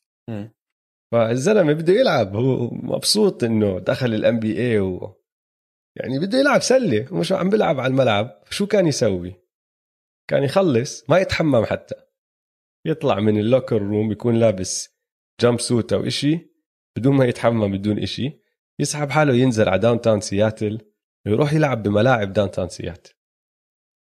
[1.12, 2.36] فالزلمة بده يلعب.
[2.36, 5.24] هو مبسوط إنه دخل ال NBA و
[5.96, 8.44] يعني بده يلعب سلة مش عم بيلعب على الملعب.
[8.50, 9.36] شو كان يسوي؟
[10.30, 11.96] كان يخلص ما يتحمم حتى.
[12.86, 15.00] يطلع من ال locker room يكون لابس
[15.42, 16.40] jumpsuit أو إشي
[16.98, 18.40] بدون ما يتحمم بدون إشي.
[18.80, 20.82] يسحب حاله ينزل على downtown سياتل
[21.26, 23.14] ويروح يلعب بملاعب downtown سياتل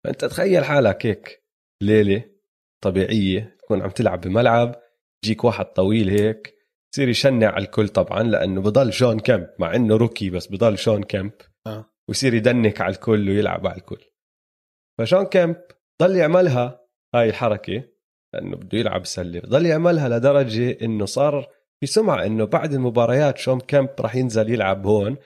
[0.03, 1.43] فأنت تخيل حالك هيك
[1.83, 2.23] ليلة
[2.83, 4.81] طبيعية تكون عم تلعب بملعب
[5.25, 6.55] يجيك واحد طويل هيك
[6.93, 11.03] يصير يشنع على الكل طبعا لأنه بضل شون كامب مع إنه rookie بس بضل شون
[11.03, 11.31] كامب
[11.67, 11.85] آه.
[12.09, 14.05] ويصير يدنك على الكل ويلعب على الكل
[14.99, 15.61] فشون كامب
[16.01, 16.81] ضل يعملها
[17.15, 17.83] هاي الحركة
[18.33, 21.49] لأنه بده يلعب سلة ضل يعملها لدرجة إنه صار
[21.79, 25.17] في سمعة إنه بعد المباريات شون كامب راح ينزل يلعب هون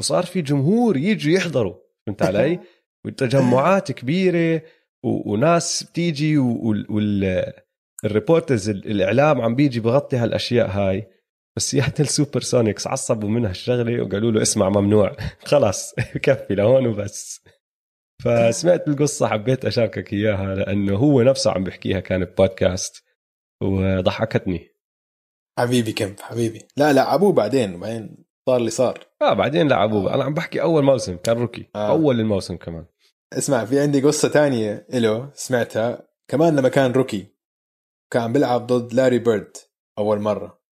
[0.00, 1.74] وصار في جمهور يجوا يحضروا
[2.06, 2.60] فهمت علي؟
[3.04, 4.62] وتجمعات كبيرة
[5.04, 5.32] و...
[5.32, 11.08] وناس بتيجي وال reporters الإعلام عم بيجي بغطي هالأشياء هاي.
[11.56, 15.16] بس سياتل سوبر سونيكس عصبوا منها الشغلة وقالوا له اسمع ممنوع.
[15.50, 17.44] خلاص كفي لهون وبس.
[18.24, 23.04] فسمعت القصة حبيت أشاركك إياها لأنه هو نفسه عم بيحكيها كان ببودكاست
[23.62, 24.68] وضحكتني.
[25.58, 26.62] حبيبي كمب حبيبي.
[26.76, 29.06] لا لعبوه بعدين وبعدين صار اللي صار.
[29.22, 30.14] آه بعدين لعبوه.
[30.14, 31.88] أنا عم بحكي أول موسم كان rookie آه.
[31.88, 32.84] أول الموسم كمان.
[33.38, 36.08] اسمع في عندي قصة تانية له سمعتها.
[36.28, 37.26] كمان لما كان rookie
[38.12, 39.56] كان بيلعب ضد لاري بيرد
[39.98, 40.62] أول مرة.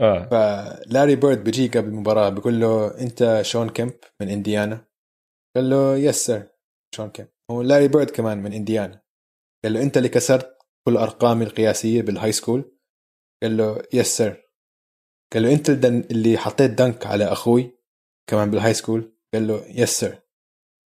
[0.00, 0.28] آه.
[0.28, 4.84] فلاري بيرد بيجي قبل المباراة بيقول له أنت شون كيمب من إنديانا؟
[5.56, 6.48] قال له yes sir
[6.94, 7.28] شون كيمب.
[7.50, 9.02] هو لاري بيرد كمان من إنديانا.
[9.64, 12.78] قال له أنت اللي كسرت كل أرقامي القياسية بال high school
[13.42, 14.50] قال له yes sir
[15.32, 15.70] قال له أنت
[16.10, 17.78] اللي حطيت dunk على أخوي
[18.26, 20.19] كمان بال high school قال له yes sir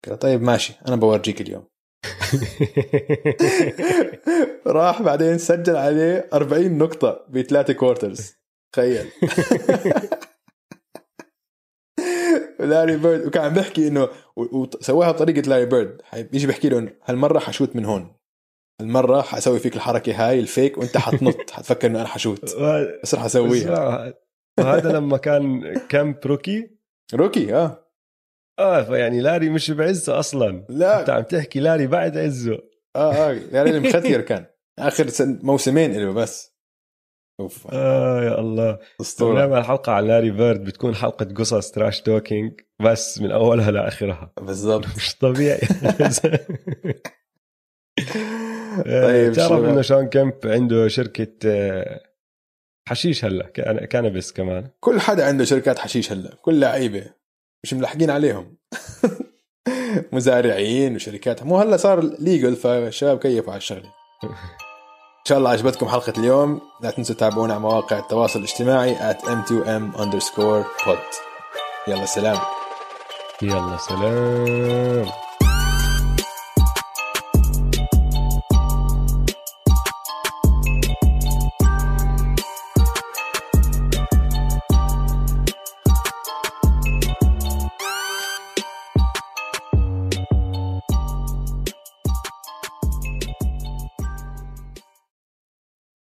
[0.06, 0.74] قال طيب ماشي.
[0.88, 1.66] أنا بورجيك اليوم.
[4.66, 8.34] راح بعدين سجل عليه 40 نقطة بثلاثة quarters
[8.74, 9.08] تخيل.
[12.60, 13.26] لاري بيرد.
[13.26, 16.02] وكان عم بيحكي إنه وسواها بطريقة لاري بيرد.
[16.14, 18.14] بيجي بيحكي له هالمرة حشوت من هون.
[18.80, 21.50] هالمرة حسوي فيك الحركة هاي ال fake وأنت حتنط.
[21.56, 22.56] حتفكر إنه أنا حشوت.
[23.02, 24.14] بس رح أسويها.
[24.58, 26.70] وهذا لما كان كامب rookie.
[27.14, 27.89] rookie آه.
[28.60, 30.50] آه فيعني لاري مش بعزه أصلا.
[30.50, 32.58] أنت لا عم تحكي لاري بعد عزه.
[32.96, 34.46] آه آه يعني الختيار كان.
[34.78, 36.50] آخر سن موسمين له بس.
[37.40, 37.66] أوف.
[37.72, 38.78] آه يا الله.
[39.00, 39.38] أسطورة.
[39.38, 44.32] نعمل حلقة عن لاري بيرد بتكون حلقة قصص trash talking بس من أولها لآخرها.
[44.40, 44.86] بالضبط.
[44.96, 45.60] مش طبيعي.
[48.84, 49.64] طيب تعرف.
[49.64, 52.00] إنه شون كيمب عنده شركة آه،
[52.88, 53.46] حشيش هلا
[53.86, 54.68] كانبس كمان.
[54.80, 56.34] كل حدا عنده شركات حشيش هلا.
[56.42, 57.19] كل لعيبة.
[57.64, 58.56] مش ملحقين عليهم.
[60.12, 63.92] مزارعين وشركات مو هلا صار ليجل فالشباب كيفوا على الشغلة.
[64.24, 66.60] إن شاء الله عجبتكم حلقة اليوم.
[66.82, 70.98] لا تنسوا تتابعونا على مواقع التواصل الاجتماعي at m2m underscore pod.
[71.88, 72.38] يلا سلام.
[73.42, 75.29] يلا سلام.